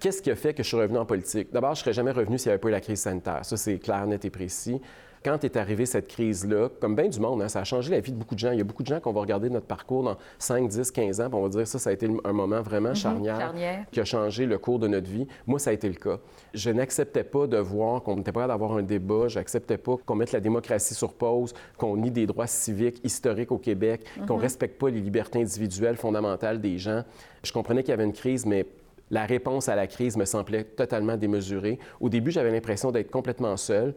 Qu'est-ce 0.00 0.22
qui 0.22 0.30
a 0.30 0.36
fait 0.36 0.54
que 0.54 0.62
je 0.62 0.68
suis 0.68 0.76
revenu 0.76 0.98
en 0.98 1.06
politique? 1.06 1.48
D'abord, 1.52 1.74
je 1.74 1.80
ne 1.80 1.84
serais 1.84 1.92
jamais 1.92 2.10
revenu 2.10 2.38
s'il 2.38 2.48
n'y 2.48 2.52
avait 2.52 2.60
pas 2.60 2.68
eu 2.68 2.72
la 2.72 2.80
crise 2.80 3.00
sanitaire. 3.00 3.44
Ça, 3.44 3.56
c'est 3.56 3.78
clair, 3.78 4.06
net 4.06 4.24
et 4.24 4.30
précis. 4.30 4.80
Quand 5.24 5.42
est 5.42 5.56
arrivée 5.56 5.86
cette 5.86 6.06
crise-là, 6.08 6.68
comme 6.80 6.94
bien 6.94 7.08
du 7.08 7.18
monde, 7.18 7.40
hein, 7.40 7.48
ça 7.48 7.60
a 7.60 7.64
changé 7.64 7.90
la 7.90 8.00
vie 8.00 8.12
de 8.12 8.16
beaucoup 8.18 8.34
de 8.34 8.40
gens. 8.40 8.52
Il 8.52 8.58
y 8.58 8.60
a 8.60 8.64
beaucoup 8.64 8.82
de 8.82 8.88
gens 8.88 9.00
qu'on 9.00 9.12
va 9.12 9.22
regarder 9.22 9.48
notre 9.48 9.64
parcours 9.64 10.02
dans 10.02 10.18
5, 10.38 10.68
10, 10.68 10.90
15 10.90 11.20
ans, 11.22 11.30
puis 11.30 11.38
on 11.38 11.42
va 11.42 11.48
dire 11.48 11.66
ça, 11.66 11.78
ça 11.78 11.88
a 11.88 11.92
été 11.94 12.06
un 12.24 12.32
moment 12.34 12.60
vraiment 12.60 12.90
mhm, 12.90 12.94
charnière, 12.94 13.54
qui 13.90 14.00
a 14.00 14.04
changé 14.04 14.44
le 14.44 14.58
cours 14.58 14.78
de 14.78 14.86
notre 14.86 15.08
vie. 15.08 15.26
Moi, 15.46 15.58
ça 15.58 15.70
a 15.70 15.72
été 15.72 15.88
le 15.88 15.94
cas. 15.94 16.18
Je 16.52 16.68
n'acceptais 16.68 17.24
pas 17.24 17.46
de 17.46 17.56
voir 17.56 18.02
qu'on 18.02 18.16
n'était 18.16 18.32
pas 18.32 18.46
d'avoir 18.46 18.76
un 18.76 18.82
débat, 18.82 19.28
je 19.28 19.38
n'acceptais 19.38 19.78
pas 19.78 19.96
qu'on 20.04 20.14
mette 20.14 20.32
la 20.32 20.40
démocratie 20.40 20.92
sur 20.92 21.14
pause, 21.14 21.54
qu'on 21.78 21.96
nie 21.96 22.10
des 22.10 22.26
droits 22.26 22.46
civiques 22.46 23.00
historiques 23.02 23.50
au 23.50 23.58
Québec, 23.58 24.04
qu'on 24.26 24.34
ne 24.34 24.38
mhm. 24.38 24.42
respecte 24.42 24.78
pas 24.78 24.90
les 24.90 25.00
libertés 25.00 25.40
individuelles 25.40 25.96
fondamentales 25.96 26.60
des 26.60 26.76
gens. 26.76 27.02
Je 27.42 27.50
comprenais 27.50 27.82
qu'il 27.82 27.92
y 27.92 27.94
avait 27.94 28.04
une 28.04 28.12
crise, 28.12 28.44
mais 28.44 28.66
la 29.10 29.24
réponse 29.24 29.70
à 29.70 29.74
la 29.74 29.86
crise 29.86 30.18
me 30.18 30.26
semblait 30.26 30.64
totalement 30.64 31.16
démesurée. 31.16 31.78
Au 31.98 32.10
début, 32.10 32.30
j'avais 32.30 32.50
l'impression 32.50 32.90
d'être 32.90 33.10
complètement 33.10 33.56
seul. 33.56 33.94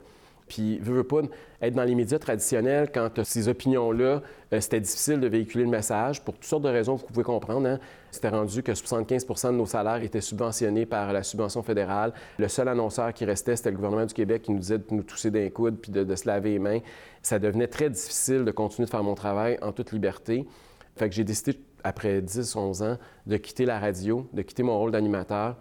Puis, 0.47 0.79
veux, 0.79 0.95
veux 0.95 1.03
pas, 1.03 1.21
être 1.61 1.73
dans 1.73 1.83
les 1.83 1.95
médias 1.95 2.19
traditionnels, 2.19 2.89
quand 2.93 3.23
ces 3.23 3.47
opinions-là, 3.47 4.21
euh, 4.53 4.59
c'était 4.61 4.79
difficile 4.79 5.19
de 5.19 5.27
véhiculer 5.27 5.63
le 5.63 5.69
message 5.69 6.23
pour 6.23 6.35
toutes 6.35 6.45
sortes 6.45 6.63
de 6.63 6.69
raisons 6.69 6.95
que 6.95 7.01
vous 7.01 7.07
pouvez 7.07 7.23
comprendre. 7.23 7.67
Hein. 7.67 7.79
C'était 8.11 8.29
rendu 8.29 8.63
que 8.63 8.71
75% 8.71 9.47
de 9.47 9.57
nos 9.57 9.65
salaires 9.65 10.01
étaient 10.01 10.21
subventionnés 10.21 10.85
par 10.85 11.11
la 11.11 11.23
subvention 11.23 11.63
fédérale. 11.63 12.13
Le 12.37 12.47
seul 12.47 12.67
annonceur 12.67 13.13
qui 13.13 13.25
restait, 13.25 13.55
c'était 13.55 13.71
le 13.71 13.75
gouvernement 13.75 14.05
du 14.05 14.13
Québec 14.13 14.43
qui 14.43 14.51
nous 14.51 14.59
disait 14.59 14.77
de 14.77 14.85
nous 14.91 15.03
tousser 15.03 15.31
d'un 15.31 15.49
coude 15.49 15.77
puis 15.81 15.91
de, 15.91 16.03
de 16.03 16.15
se 16.15 16.27
laver 16.27 16.51
les 16.51 16.59
mains. 16.59 16.79
Ça 17.21 17.39
devenait 17.39 17.67
très 17.67 17.89
difficile 17.89 18.45
de 18.45 18.51
continuer 18.51 18.85
de 18.85 18.91
faire 18.91 19.03
mon 19.03 19.15
travail 19.15 19.57
en 19.61 19.71
toute 19.71 19.91
liberté. 19.91 20.47
Fait 20.95 21.09
que 21.09 21.15
j'ai 21.15 21.23
décidé 21.23 21.59
après 21.83 22.21
10-11 22.21 22.83
ans, 22.83 22.97
de 23.25 23.37
quitter 23.37 23.65
la 23.65 23.79
radio, 23.79 24.27
de 24.33 24.41
quitter 24.41 24.63
mon 24.63 24.77
rôle 24.77 24.91
d'animateur. 24.91 25.55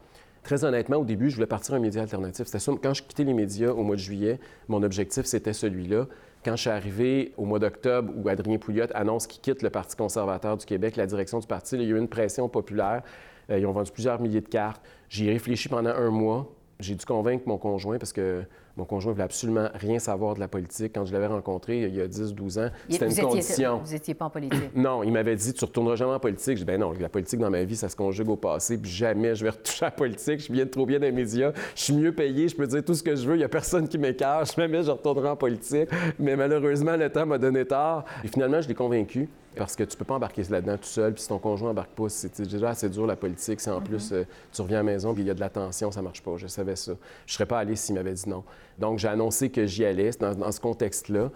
Très 0.46 0.62
honnêtement, 0.62 0.98
au 0.98 1.04
début, 1.04 1.28
je 1.28 1.34
voulais 1.34 1.48
partir 1.48 1.74
un 1.74 1.80
média 1.80 2.00
alternatif. 2.02 2.46
C'était 2.46 2.60
ça. 2.60 2.70
Quand 2.80 2.94
je 2.94 3.02
quittais 3.02 3.24
les 3.24 3.34
médias 3.34 3.70
au 3.70 3.82
mois 3.82 3.96
de 3.96 4.00
juillet, 4.00 4.38
mon 4.68 4.84
objectif, 4.84 5.26
c'était 5.26 5.52
celui-là. 5.52 6.06
Quand 6.44 6.54
je 6.54 6.60
suis 6.60 6.70
arrivé 6.70 7.32
au 7.36 7.44
mois 7.44 7.58
d'octobre, 7.58 8.12
où 8.14 8.28
Adrien 8.28 8.56
Pouliot 8.56 8.86
annonce 8.94 9.26
qu'il 9.26 9.40
quitte 9.40 9.62
le 9.62 9.70
Parti 9.70 9.96
conservateur 9.96 10.56
du 10.56 10.64
Québec, 10.64 10.94
la 10.94 11.06
direction 11.06 11.40
du 11.40 11.48
parti, 11.48 11.74
il 11.74 11.82
y 11.82 11.86
a 11.86 11.88
eu 11.88 11.98
une 11.98 12.06
pression 12.06 12.48
populaire. 12.48 13.02
Euh, 13.50 13.58
ils 13.58 13.66
ont 13.66 13.72
vendu 13.72 13.90
plusieurs 13.90 14.20
milliers 14.20 14.40
de 14.40 14.48
cartes. 14.48 14.80
J'y 15.08 15.26
ai 15.26 15.32
réfléchi 15.32 15.68
pendant 15.68 15.90
un 15.90 16.10
mois. 16.10 16.54
J'ai 16.78 16.94
dû 16.94 17.04
convaincre 17.04 17.42
mon 17.48 17.58
conjoint 17.58 17.98
parce 17.98 18.12
que 18.12 18.44
mon 18.76 18.84
conjoint 18.84 19.12
ne 19.12 19.14
voulait 19.14 19.24
absolument 19.24 19.68
rien 19.74 19.98
savoir 19.98 20.34
de 20.34 20.40
la 20.40 20.48
politique. 20.48 20.92
Quand 20.94 21.04
je 21.06 21.12
l'avais 21.12 21.26
rencontré 21.26 21.82
il 21.82 21.94
y 21.94 22.00
a 22.00 22.06
10-12 22.06 22.66
ans, 22.66 22.70
c'était 22.88 23.08
une 23.08 23.16
condition. 23.16 23.80
vous 23.82 23.92
n'étiez 23.92 24.14
pas 24.14 24.26
en 24.26 24.30
politique? 24.30 24.60
non, 24.76 25.02
il 25.02 25.12
m'avait 25.12 25.36
dit 25.36 25.54
Tu 25.54 25.64
ne 25.64 25.66
retourneras 25.66 25.96
jamais 25.96 26.12
en 26.12 26.20
politique. 26.20 26.56
Je 26.56 26.62
dis 26.62 26.64
Ben 26.64 26.78
non, 26.78 26.92
la 26.98 27.08
politique 27.08 27.40
dans 27.40 27.50
ma 27.50 27.64
vie, 27.64 27.76
ça 27.76 27.88
se 27.88 27.96
conjugue 27.96 28.28
au 28.28 28.36
passé, 28.36 28.76
puis 28.76 28.90
jamais 28.90 29.34
je 29.34 29.44
vais 29.44 29.50
retoucher 29.50 29.86
à 29.86 29.88
la 29.88 29.92
politique. 29.92 30.38
Je 30.38 30.44
suis 30.44 30.52
bien 30.52 30.66
trop 30.66 30.84
bien 30.84 30.98
dans 30.98 31.06
les 31.06 31.12
médias. 31.12 31.52
Je 31.74 31.82
suis 31.82 31.94
mieux 31.94 32.12
payé, 32.12 32.48
je 32.48 32.56
peux 32.56 32.66
dire 32.66 32.84
tout 32.84 32.94
ce 32.94 33.02
que 33.02 33.16
je 33.16 33.26
veux. 33.26 33.36
Il 33.36 33.38
n'y 33.38 33.44
a 33.44 33.48
personne 33.48 33.88
qui 33.88 33.98
m'écarte. 33.98 34.54
Jamais 34.56 34.82
je 34.82 34.90
retournerai 34.90 35.30
en 35.30 35.36
politique. 35.36 35.88
Mais 36.18 36.36
malheureusement, 36.36 36.96
le 36.96 37.10
temps 37.10 37.26
m'a 37.26 37.38
donné 37.38 37.64
tort. 37.64 38.04
Et 38.24 38.28
finalement, 38.28 38.60
je 38.60 38.68
l'ai 38.68 38.74
convaincu 38.74 39.28
parce 39.56 39.74
que 39.74 39.82
tu 39.84 39.94
ne 39.94 39.98
peux 39.98 40.04
pas 40.04 40.14
embarquer 40.14 40.42
là-dedans 40.44 40.76
tout 40.76 40.84
seul. 40.84 41.14
Puis 41.14 41.22
si 41.22 41.28
ton 41.28 41.38
conjoint 41.38 41.70
embarque 41.70 41.92
pas, 41.92 42.08
c'est 42.08 42.40
déjà 42.42 42.70
assez 42.70 42.88
dur 42.88 43.06
la 43.06 43.16
politique. 43.16 43.60
Si 43.60 43.70
en 43.70 43.80
plus 43.80 44.12
euh, 44.12 44.24
tu 44.52 44.62
reviens 44.62 44.78
à 44.78 44.80
la 44.80 44.92
maison 44.92 45.14
puis 45.14 45.22
il 45.22 45.26
y 45.26 45.30
a 45.30 45.34
de 45.34 45.40
la 45.40 45.48
tension, 45.48 45.90
ça 45.90 46.02
marche 46.02 46.22
pas. 46.22 46.36
Je 46.36 46.46
savais 46.46 46.76
ça. 46.76 46.92
Je 47.26 47.32
serais 47.32 47.46
pas 47.46 47.58
allé 47.58 47.74
s'il 47.74 47.94
m'avait 47.94 48.12
dit 48.12 48.28
non. 48.28 48.44
Donc 48.78 48.98
j'ai 48.98 49.08
annoncé 49.08 49.50
que 49.50 49.66
j'y 49.66 49.84
allais 49.84 50.10
dans 50.18 50.52
ce 50.52 50.60
contexte-là. 50.60 51.30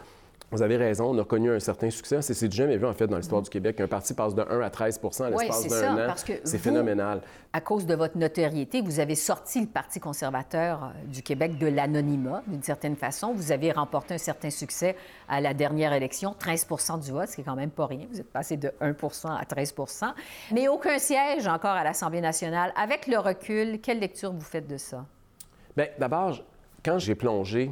Vous 0.52 0.62
avez 0.62 0.76
raison, 0.76 1.14
on 1.14 1.18
a 1.20 1.25
connu 1.25 1.52
un 1.52 1.61
certain 1.61 1.90
succès. 1.90 2.23
C'est 2.23 2.49
du 2.49 2.56
jamais 2.56 2.76
vu, 2.76 2.85
en 2.85 2.92
fait, 2.92 3.06
dans 3.06 3.18
l'histoire 3.18 3.40
du 3.40 3.49
Québec. 3.49 3.80
Un 3.80 3.87
parti 3.87 4.14
passe 4.14 4.35
de 4.35 4.42
1 4.42 4.61
à 4.61 4.68
13% 4.68 5.23
à 5.23 5.30
l'espace 5.30 5.68
d'un 5.68 6.09
an. 6.09 6.14
C'est 6.42 6.59
phénoménal. 6.59 7.23
À 7.52 7.61
cause 7.61 7.87
de 7.87 7.94
votre 7.94 8.18
notoriété, 8.18 8.80
vous 8.80 8.99
avez 8.99 9.14
sorti 9.14 9.61
le 9.61 9.66
Parti 9.68 10.00
conservateur 10.00 10.85
euh, 10.85 11.06
du 11.06 11.23
Québec 11.23 11.59
de 11.59 11.66
l'anonymat, 11.68 12.42
d'une 12.47 12.62
certaine 12.62 12.97
façon. 12.97 13.32
Vous 13.32 13.52
avez 13.52 13.70
remporté 13.70 14.14
un 14.14 14.18
certain 14.18 14.50
succès 14.50 14.97
à 15.28 15.40
la 15.40 15.54
dernière 15.54 15.92
élection, 15.92 16.35
13% 16.38 17.00
du 17.00 17.12
vote, 17.12 17.28
ce 17.28 17.37
qui 17.37 17.42
est 17.42 17.44
quand 17.44 17.56
même 17.56 17.70
pas 17.70 17.87
rien. 17.87 18.06
Vous 18.11 18.20
êtes 18.20 18.32
passé 18.32 18.56
de 18.56 18.73
1% 18.80 19.37
à 19.37 19.44
13 19.44 19.75
Mais 20.52 20.68
aucun 20.68 20.99
siège 20.99 21.47
encore 21.47 21.70
à 21.70 21.85
l'Assemblée 21.85 22.20
nationale. 22.20 22.73
Avec 22.76 23.06
le 23.06 23.18
recul, 23.18 23.80
quelle 23.80 24.00
lecture 24.00 24.32
vous 24.32 24.40
faites 24.40 24.66
de 24.66 24.76
ça? 24.76 25.04
Bien, 25.76 25.87
d'abord, 25.99 26.40
quand 26.84 26.99
j'ai 26.99 27.14
plongé 27.14 27.70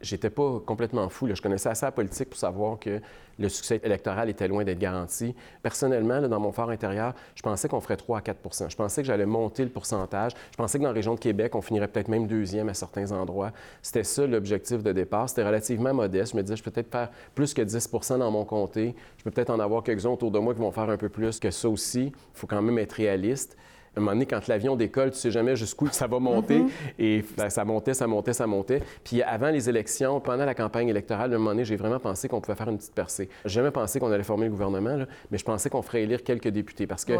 j'étais 0.00 0.30
pas 0.30 0.60
complètement 0.64 1.08
fou. 1.08 1.28
Je 1.32 1.40
connaissais 1.40 1.68
assez 1.68 1.84
la 1.84 1.92
politique 1.92 2.30
pour 2.30 2.38
savoir 2.38 2.78
que 2.78 3.00
le 3.38 3.48
succès 3.48 3.80
électoral 3.82 4.28
était 4.28 4.48
loin 4.48 4.64
d'être 4.64 4.78
garanti. 4.78 5.34
Personnellement, 5.62 6.20
dans 6.20 6.40
mon 6.40 6.52
fort 6.52 6.70
intérieur, 6.70 7.14
je 7.34 7.42
pensais 7.42 7.68
qu'on 7.68 7.80
ferait 7.80 7.96
3 7.96 8.18
à 8.18 8.20
4 8.20 8.68
Je 8.68 8.76
pensais 8.76 9.02
que 9.02 9.06
j'allais 9.06 9.26
monter 9.26 9.64
le 9.64 9.70
pourcentage. 9.70 10.32
Je 10.50 10.56
pensais 10.56 10.78
que 10.78 10.82
dans 10.82 10.90
la 10.90 10.94
région 10.94 11.14
de 11.14 11.20
Québec, 11.20 11.54
on 11.54 11.62
finirait 11.62 11.88
peut-être 11.88 12.08
même 12.08 12.26
deuxième 12.26 12.68
à 12.68 12.74
certains 12.74 13.12
endroits. 13.12 13.52
C'était 13.82 14.04
ça 14.04 14.26
l'objectif 14.26 14.82
de 14.82 14.92
départ. 14.92 15.28
C'était 15.28 15.44
relativement 15.44 15.94
modeste. 15.94 16.32
Je 16.32 16.36
me 16.36 16.42
disais, 16.42 16.56
je 16.56 16.62
peux 16.62 16.70
peut-être 16.70 16.90
faire 16.90 17.10
plus 17.34 17.54
que 17.54 17.62
10 17.62 17.90
dans 18.18 18.30
mon 18.30 18.44
comté. 18.44 18.94
Je 19.18 19.24
peux 19.24 19.30
peut-être 19.30 19.50
en 19.50 19.60
avoir 19.60 19.82
quelques-uns 19.82 20.10
autour 20.10 20.30
de 20.30 20.38
moi 20.38 20.54
qui 20.54 20.60
vont 20.60 20.72
faire 20.72 20.90
un 20.90 20.98
peu 20.98 21.08
plus 21.08 21.38
que 21.38 21.50
ça 21.50 21.68
aussi. 21.68 22.06
Il 22.06 22.38
faut 22.38 22.46
quand 22.46 22.62
même 22.62 22.78
être 22.78 22.92
réaliste. 22.92 23.56
Un 23.96 24.00
moment 24.00 24.12
donné, 24.12 24.26
quand 24.26 24.46
l'avion 24.46 24.76
décolle, 24.76 25.10
tu 25.10 25.18
sais 25.18 25.30
jamais 25.30 25.56
jusqu'où 25.56 25.88
ça 25.88 26.06
va 26.06 26.18
monter. 26.20 26.60
Mm-hmm. 26.60 26.68
Et 26.98 27.24
ben, 27.36 27.50
ça 27.50 27.64
montait, 27.64 27.94
ça 27.94 28.06
montait, 28.06 28.32
ça 28.32 28.46
montait. 28.46 28.82
Puis 29.04 29.22
avant 29.22 29.50
les 29.50 29.68
élections, 29.68 30.20
pendant 30.20 30.44
la 30.44 30.54
campagne 30.54 30.88
électorale, 30.88 31.32
à 31.32 31.34
un 31.34 31.38
moment 31.38 31.50
donné, 31.50 31.64
j'ai 31.64 31.76
vraiment 31.76 31.98
pensé 31.98 32.28
qu'on 32.28 32.40
pouvait 32.40 32.56
faire 32.56 32.68
une 32.68 32.78
petite 32.78 32.94
percée. 32.94 33.28
J'ai 33.44 33.54
jamais 33.54 33.70
pensé 33.70 33.98
qu'on 33.98 34.12
allait 34.12 34.22
former 34.22 34.44
le 34.44 34.52
gouvernement, 34.52 34.98
mais 35.30 35.38
je 35.38 35.44
pensais 35.44 35.70
qu'on 35.70 35.82
ferait 35.82 36.02
élire 36.02 36.22
quelques 36.22 36.48
députés. 36.48 36.86
Parce 36.86 37.04
que 37.04 37.12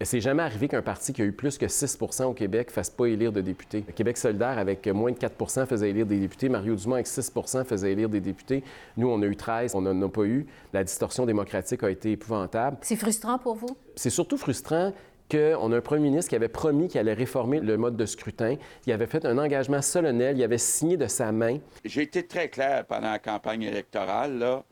c'est 0.00 0.20
jamais 0.20 0.42
arrivé 0.42 0.68
qu'un 0.68 0.82
parti 0.82 1.12
qui 1.12 1.22
a 1.22 1.24
eu 1.24 1.32
plus 1.32 1.58
que 1.58 1.68
6 1.68 1.98
au 2.24 2.32
Québec 2.32 2.70
fasse 2.70 2.90
pas 2.90 3.06
élire 3.06 3.32
de 3.32 3.40
députés. 3.40 3.84
Le 3.86 3.92
Québec 3.92 4.16
solidaire, 4.16 4.58
avec 4.58 4.86
moins 4.88 5.12
de 5.12 5.18
4 5.18 5.66
faisait 5.66 5.90
élire 5.90 6.06
des 6.06 6.18
députés. 6.18 6.48
Mario 6.48 6.74
Dumont, 6.74 6.94
avec 6.94 7.06
6 7.06 7.32
faisait 7.66 7.92
élire 7.92 8.08
des 8.08 8.20
députés. 8.20 8.62
Nous, 8.96 9.08
on 9.08 9.20
a 9.22 9.26
eu 9.26 9.36
13, 9.36 9.74
on 9.74 9.82
n'en 9.82 10.02
a 10.02 10.08
pas 10.08 10.22
eu. 10.22 10.46
La 10.72 10.84
distorsion 10.84 11.26
démocratique 11.26 11.82
a 11.82 11.90
été 11.90 12.12
épouvantable. 12.12 12.78
C'est 12.80 12.96
frustrant 12.96 13.38
pour 13.38 13.54
vous? 13.54 13.76
C'est 13.94 14.10
surtout 14.10 14.38
frustrant 14.38 14.92
qu'on 15.32 15.72
a 15.72 15.76
un 15.76 15.80
premier 15.80 16.02
ministre 16.02 16.28
qui 16.28 16.36
avait 16.36 16.48
promis 16.48 16.88
qu'il 16.88 17.00
allait 17.00 17.14
réformer 17.14 17.60
le 17.60 17.78
mode 17.78 17.96
de 17.96 18.04
scrutin. 18.04 18.56
Il 18.86 18.92
avait 18.92 19.06
fait 19.06 19.24
un 19.24 19.38
engagement 19.38 19.80
solennel, 19.80 20.36
il 20.36 20.42
avait 20.42 20.58
signé 20.58 20.98
de 20.98 21.06
sa 21.06 21.32
main. 21.32 21.58
J'ai 21.84 22.02
été 22.02 22.26
très 22.26 22.48
clair 22.48 22.84
pendant 22.84 23.10
la 23.10 23.18
campagne 23.18 23.62
électorale. 23.62 24.38
Là. 24.38 24.62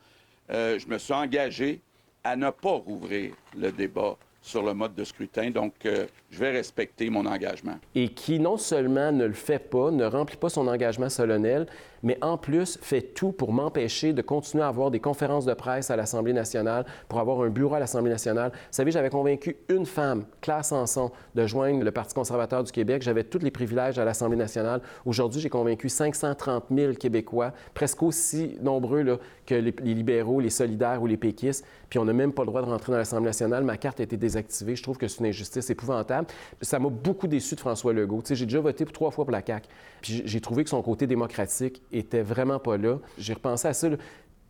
Euh, 0.51 0.77
je 0.77 0.87
me 0.87 0.97
suis 0.99 1.13
engagé 1.13 1.81
à 2.23 2.35
ne 2.35 2.51
pas 2.51 2.73
rouvrir 2.73 3.33
le 3.57 3.71
débat 3.71 4.17
sur 4.41 4.63
le 4.63 4.73
mode 4.73 4.93
de 4.93 5.03
scrutin. 5.03 5.49
Donc, 5.49 5.73
euh, 5.85 6.05
je 6.29 6.39
vais 6.39 6.51
respecter 6.51 7.09
mon 7.09 7.25
engagement. 7.25 7.77
Et 7.95 8.09
qui 8.09 8.39
non 8.39 8.57
seulement 8.57 9.11
ne 9.11 9.25
le 9.25 9.33
fait 9.33 9.59
pas, 9.59 9.91
ne 9.91 10.05
remplit 10.05 10.37
pas 10.37 10.49
son 10.49 10.67
engagement 10.67 11.09
solennel, 11.09 11.67
mais 12.03 12.17
en 12.21 12.37
plus 12.37 12.77
fait 12.81 13.01
tout 13.01 13.31
pour 13.31 13.53
m'empêcher 13.53 14.13
de 14.13 14.21
continuer 14.21 14.63
à 14.63 14.67
avoir 14.67 14.91
des 14.91 14.99
conférences 14.99 15.45
de 15.45 15.53
presse 15.53 15.91
à 15.91 15.95
l'Assemblée 15.95 16.33
nationale, 16.33 16.85
pour 17.07 17.19
avoir 17.19 17.41
un 17.41 17.49
bureau 17.49 17.75
à 17.75 17.79
l'Assemblée 17.79 18.11
nationale. 18.11 18.51
Vous 18.53 18.59
savez, 18.71 18.91
j'avais 18.91 19.09
convaincu 19.09 19.57
une 19.69 19.85
femme, 19.85 20.25
Claire 20.41 20.65
Sanson, 20.65 21.11
de 21.35 21.45
joindre 21.47 21.83
le 21.83 21.91
Parti 21.91 22.13
conservateur 22.13 22.63
du 22.63 22.71
Québec. 22.71 23.01
J'avais 23.01 23.23
tous 23.23 23.39
les 23.39 23.51
privilèges 23.51 23.99
à 23.99 24.05
l'Assemblée 24.05 24.37
nationale. 24.37 24.81
Aujourd'hui, 25.05 25.41
j'ai 25.41 25.49
convaincu 25.49 25.89
530 25.89 26.65
000 26.71 26.93
Québécois, 26.93 27.53
presque 27.73 28.03
aussi 28.03 28.57
nombreux 28.61 29.19
que 29.45 29.55
les, 29.55 29.71
libéraux, 29.93 30.39
les 30.39 30.49
solidaires 30.49 31.01
ou 31.01 31.07
les 31.07 31.17
péquistes. 31.17 31.65
Puis 31.89 31.99
on 31.99 32.05
n'a 32.05 32.13
même 32.13 32.31
pas 32.31 32.43
le 32.43 32.47
droit 32.47 32.61
de 32.61 32.67
rentrer 32.67 32.91
dans 32.91 32.97
l'Assemblée 32.97 33.27
nationale. 33.27 33.63
Ma 33.63 33.77
carte 33.77 33.99
a 33.99 34.03
été 34.03 34.17
désactivée. 34.17 34.75
Je 34.75 34.83
trouve 34.83 34.97
que 34.97 35.07
c'est 35.07 35.19
une 35.19 35.25
injustice 35.27 35.69
épouvantable. 35.69 36.27
Ça 36.61 36.79
m'a 36.79 36.89
beaucoup 36.89 37.27
déçu 37.27 37.55
de 37.55 37.59
François 37.59 37.93
Legault. 37.93 38.23
J'ai 38.29 38.45
déjà 38.45 38.61
voté 38.61 38.85
trois 38.85 39.11
fois 39.11 39.25
pour 39.25 39.31
la 39.31 39.41
CAQ. 39.45 39.67
Puis 40.01 40.23
j'ai 40.25 40.41
trouvé 40.41 40.63
que 40.63 40.69
son 40.69 40.81
côté 40.81 41.07
démocratique 41.07 41.81
était 41.91 42.21
vraiment 42.21 42.59
pas 42.59 42.77
là. 42.77 42.97
J'ai 43.17 43.33
repensé 43.33 43.67
à 43.67 43.73
ça. 43.73 43.89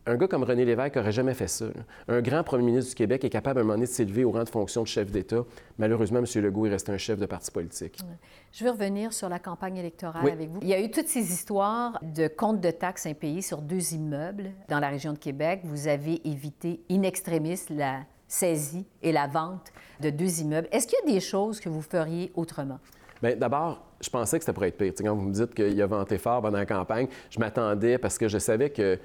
Un 0.04 0.16
gars 0.16 0.26
comme 0.26 0.42
René 0.42 0.64
Lévesque 0.64 0.96
n'aurait 0.96 1.12
jamais 1.12 1.34
fait 1.34 1.46
ça. 1.46 1.66
Un 2.08 2.20
grand 2.22 2.42
premier 2.42 2.64
ministre 2.64 2.90
du 2.90 2.96
Québec 2.96 3.24
est 3.24 3.30
capable 3.30 3.60
à 3.60 3.62
un 3.62 3.64
moment 3.64 3.74
donné 3.74 3.86
de 3.86 3.90
s'élever 3.92 4.24
au 4.24 4.32
rang 4.32 4.42
de 4.42 4.48
fonction 4.48 4.82
de 4.82 4.88
chef 4.88 5.12
d'État. 5.12 5.44
Malheureusement, 5.78 6.18
M. 6.18 6.42
Legault 6.42 6.66
est 6.66 6.70
resté 6.70 6.90
un 6.90 6.98
chef 6.98 7.20
de 7.20 7.26
parti 7.26 7.52
politique. 7.52 8.00
Je 8.50 8.64
vais 8.64 8.70
revenir 8.70 9.12
sur 9.12 9.28
la 9.28 9.38
campagne 9.38 9.76
électorale 9.76 10.28
avec 10.28 10.50
vous. 10.50 10.58
Il 10.60 10.68
y 10.68 10.74
a 10.74 10.80
eu 10.80 10.90
toutes 10.90 11.06
ces 11.06 11.32
histoires 11.32 12.00
de 12.02 12.26
comptes 12.26 12.60
de 12.60 12.72
taxes 12.72 13.06
impayés 13.06 13.42
sur 13.42 13.62
deux 13.62 13.94
immeubles 13.94 14.50
dans 14.68 14.80
la 14.80 14.88
région 14.88 15.12
de 15.12 15.18
Québec. 15.18 15.60
Vous 15.62 15.86
avez 15.86 16.20
évité 16.28 16.80
in 16.90 17.02
extremis 17.02 17.60
la 17.70 18.00
saisie 18.26 18.86
et 19.02 19.12
la 19.12 19.28
vente 19.28 19.72
de 20.00 20.10
deux 20.10 20.40
immeubles. 20.40 20.66
Est-ce 20.72 20.88
qu'il 20.88 20.98
y 21.06 21.10
a 21.10 21.14
des 21.14 21.20
choses 21.20 21.60
que 21.60 21.68
vous 21.68 21.82
feriez 21.82 22.32
autrement? 22.34 22.80
Bien, 23.22 23.36
d'abord, 23.36 23.84
je 24.02 24.10
pensais 24.10 24.38
que 24.38 24.44
ça 24.44 24.52
pourrait 24.52 24.68
être 24.68 24.76
pire. 24.76 24.92
quand 24.98 25.14
vous 25.14 25.22
me 25.22 25.32
dites 25.32 25.54
qu'il 25.54 25.80
a 25.80 25.86
vanté 25.86 26.18
fort 26.18 26.42
pendant 26.42 26.58
la 26.58 26.66
campagne, 26.66 27.06
je 27.30 27.38
m'attendais 27.38 27.98
parce 27.98 28.18
que 28.18 28.28
je 28.28 28.38
savais 28.38 28.70
que 28.70 28.98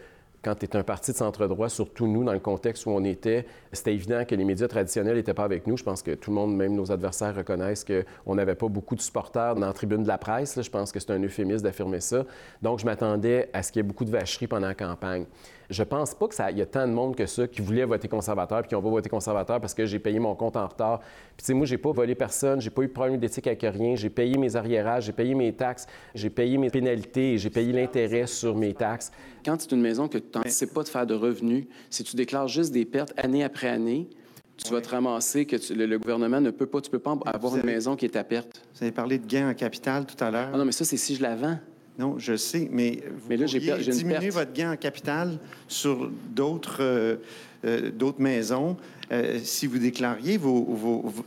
quand 0.43 0.55
tu 0.55 0.65
es 0.65 0.75
un 0.75 0.83
parti 0.83 1.11
de 1.11 1.17
centre-droit, 1.17 1.69
surtout 1.69 2.07
nous, 2.07 2.23
dans 2.23 2.33
le 2.33 2.39
contexte 2.39 2.85
où 2.85 2.91
on 2.91 3.03
était, 3.03 3.45
c'était 3.71 3.93
évident 3.93 4.23
que 4.25 4.35
les 4.35 4.45
médias 4.45 4.67
traditionnels 4.67 5.15
n'étaient 5.15 5.33
pas 5.33 5.43
avec 5.43 5.67
nous. 5.67 5.77
Je 5.77 5.83
pense 5.83 6.01
que 6.01 6.11
tout 6.11 6.31
le 6.31 6.35
monde, 6.35 6.55
même 6.55 6.75
nos 6.75 6.91
adversaires, 6.91 7.35
reconnaissent 7.35 7.85
qu'on 7.85 8.35
n'avait 8.35 8.55
pas 8.55 8.67
beaucoup 8.67 8.95
de 8.95 9.01
supporters 9.01 9.55
dans 9.55 9.67
la 9.67 9.73
tribune 9.73 10.03
de 10.03 10.07
la 10.07 10.17
presse. 10.17 10.61
Je 10.61 10.69
pense 10.69 10.91
que 10.91 10.99
c'est 10.99 11.11
un 11.11 11.21
euphémisme 11.21 11.63
d'affirmer 11.63 11.99
ça. 11.99 12.25
Donc, 12.61 12.79
je 12.79 12.85
m'attendais 12.85 13.49
à 13.53 13.63
ce 13.63 13.71
qu'il 13.71 13.79
y 13.79 13.85
ait 13.85 13.87
beaucoup 13.87 14.05
de 14.05 14.11
vacheries 14.11 14.47
pendant 14.47 14.67
la 14.67 14.75
campagne. 14.75 15.25
Je 15.69 15.83
pense 15.83 16.15
pas 16.15 16.29
qu'il 16.29 16.57
y 16.57 16.61
a 16.61 16.65
tant 16.65 16.87
de 16.87 16.93
monde 16.93 17.17
que 17.17 17.25
ça 17.25 17.45
qui 17.45 17.61
voulait 17.61 17.83
voter 17.83 18.07
conservateur 18.07 18.61
puis 18.61 18.69
qui 18.69 18.75
n'ont 18.75 18.81
pas 18.81 18.89
voté 18.89 19.09
conservateur 19.09 19.59
parce 19.59 19.73
que 19.73 19.85
j'ai 19.85 19.99
payé 19.99 20.17
mon 20.17 20.33
compte 20.33 20.55
en 20.55 20.65
retard. 20.65 20.99
Puis, 20.99 21.39
tu 21.39 21.45
sais, 21.45 21.53
moi, 21.53 21.65
j'ai 21.65 21.77
pas 21.77 21.91
volé 21.91 22.15
personne, 22.15 22.61
j'ai 22.61 22.69
pas 22.69 22.83
eu 22.83 22.87
de 22.87 22.93
problème 22.93 23.19
d'éthique 23.19 23.47
avec 23.47 23.63
rien, 23.63 23.95
j'ai 23.95 24.09
payé 24.09 24.37
mes 24.37 24.55
arriérages, 24.55 25.05
j'ai 25.05 25.11
payé 25.11 25.35
mes 25.35 25.51
taxes, 25.51 25.87
j'ai 26.15 26.29
payé 26.29 26.57
mes 26.57 26.69
pénalités 26.69 27.37
j'ai 27.37 27.49
payé 27.49 27.73
l'intérêt 27.73 28.27
sur 28.27 28.55
mes 28.55 28.73
taxes. 28.73 29.11
Quand 29.43 29.59
c'est 29.59 29.71
une 29.71 29.81
maison 29.81 30.07
que 30.07 30.17
sais 30.47 30.67
pas 30.67 30.83
de 30.83 30.87
faire 30.87 31.05
de 31.05 31.13
revenus, 31.13 31.65
si 31.89 32.03
tu 32.03 32.15
déclares 32.15 32.47
juste 32.47 32.71
des 32.71 32.85
pertes 32.85 33.13
année 33.17 33.43
après 33.43 33.67
année, 33.67 34.09
tu 34.57 34.71
vas 34.71 34.81
te 34.81 34.89
ramasser 34.89 35.45
que 35.45 35.55
le, 35.73 35.99
gouvernement 35.99 36.41
ne 36.41 36.49
peut 36.49 36.65
pas, 36.65 36.81
tu 36.81 36.89
peux 36.89 36.99
pas 36.99 37.17
avoir 37.25 37.55
une 37.55 37.65
maison 37.65 37.95
qui 37.95 38.05
est 38.05 38.15
à 38.15 38.23
perte. 38.23 38.61
Vous 38.75 38.83
avez 38.83 38.91
parlé 38.91 39.19
de 39.19 39.27
gains 39.27 39.49
en 39.49 39.53
capital 39.53 40.05
tout 40.05 40.21
à 40.23 40.31
l'heure. 40.31 40.49
Ah 40.53 40.57
non, 40.57 40.65
mais 40.65 40.71
ça, 40.71 40.83
c'est 40.83 40.97
si 40.97 41.15
je 41.15 41.21
la 41.21 41.35
vends. 41.35 41.59
Non, 41.99 42.19
je 42.19 42.35
sais, 42.35 42.67
mais 42.71 43.03
vous 43.17 43.29
mais 43.29 43.37
là, 43.37 43.47
j'ai 43.47 43.59
diminuer 43.59 44.29
votre 44.29 44.53
gain 44.53 44.71
en 44.71 44.77
capital 44.77 45.39
sur 45.67 46.11
d'autres 46.29 46.77
euh, 46.81 47.15
euh, 47.65 47.89
d'autres 47.91 48.21
maisons 48.21 48.77
euh, 49.11 49.39
si 49.43 49.67
vous 49.67 49.79
déclariez 49.79 50.39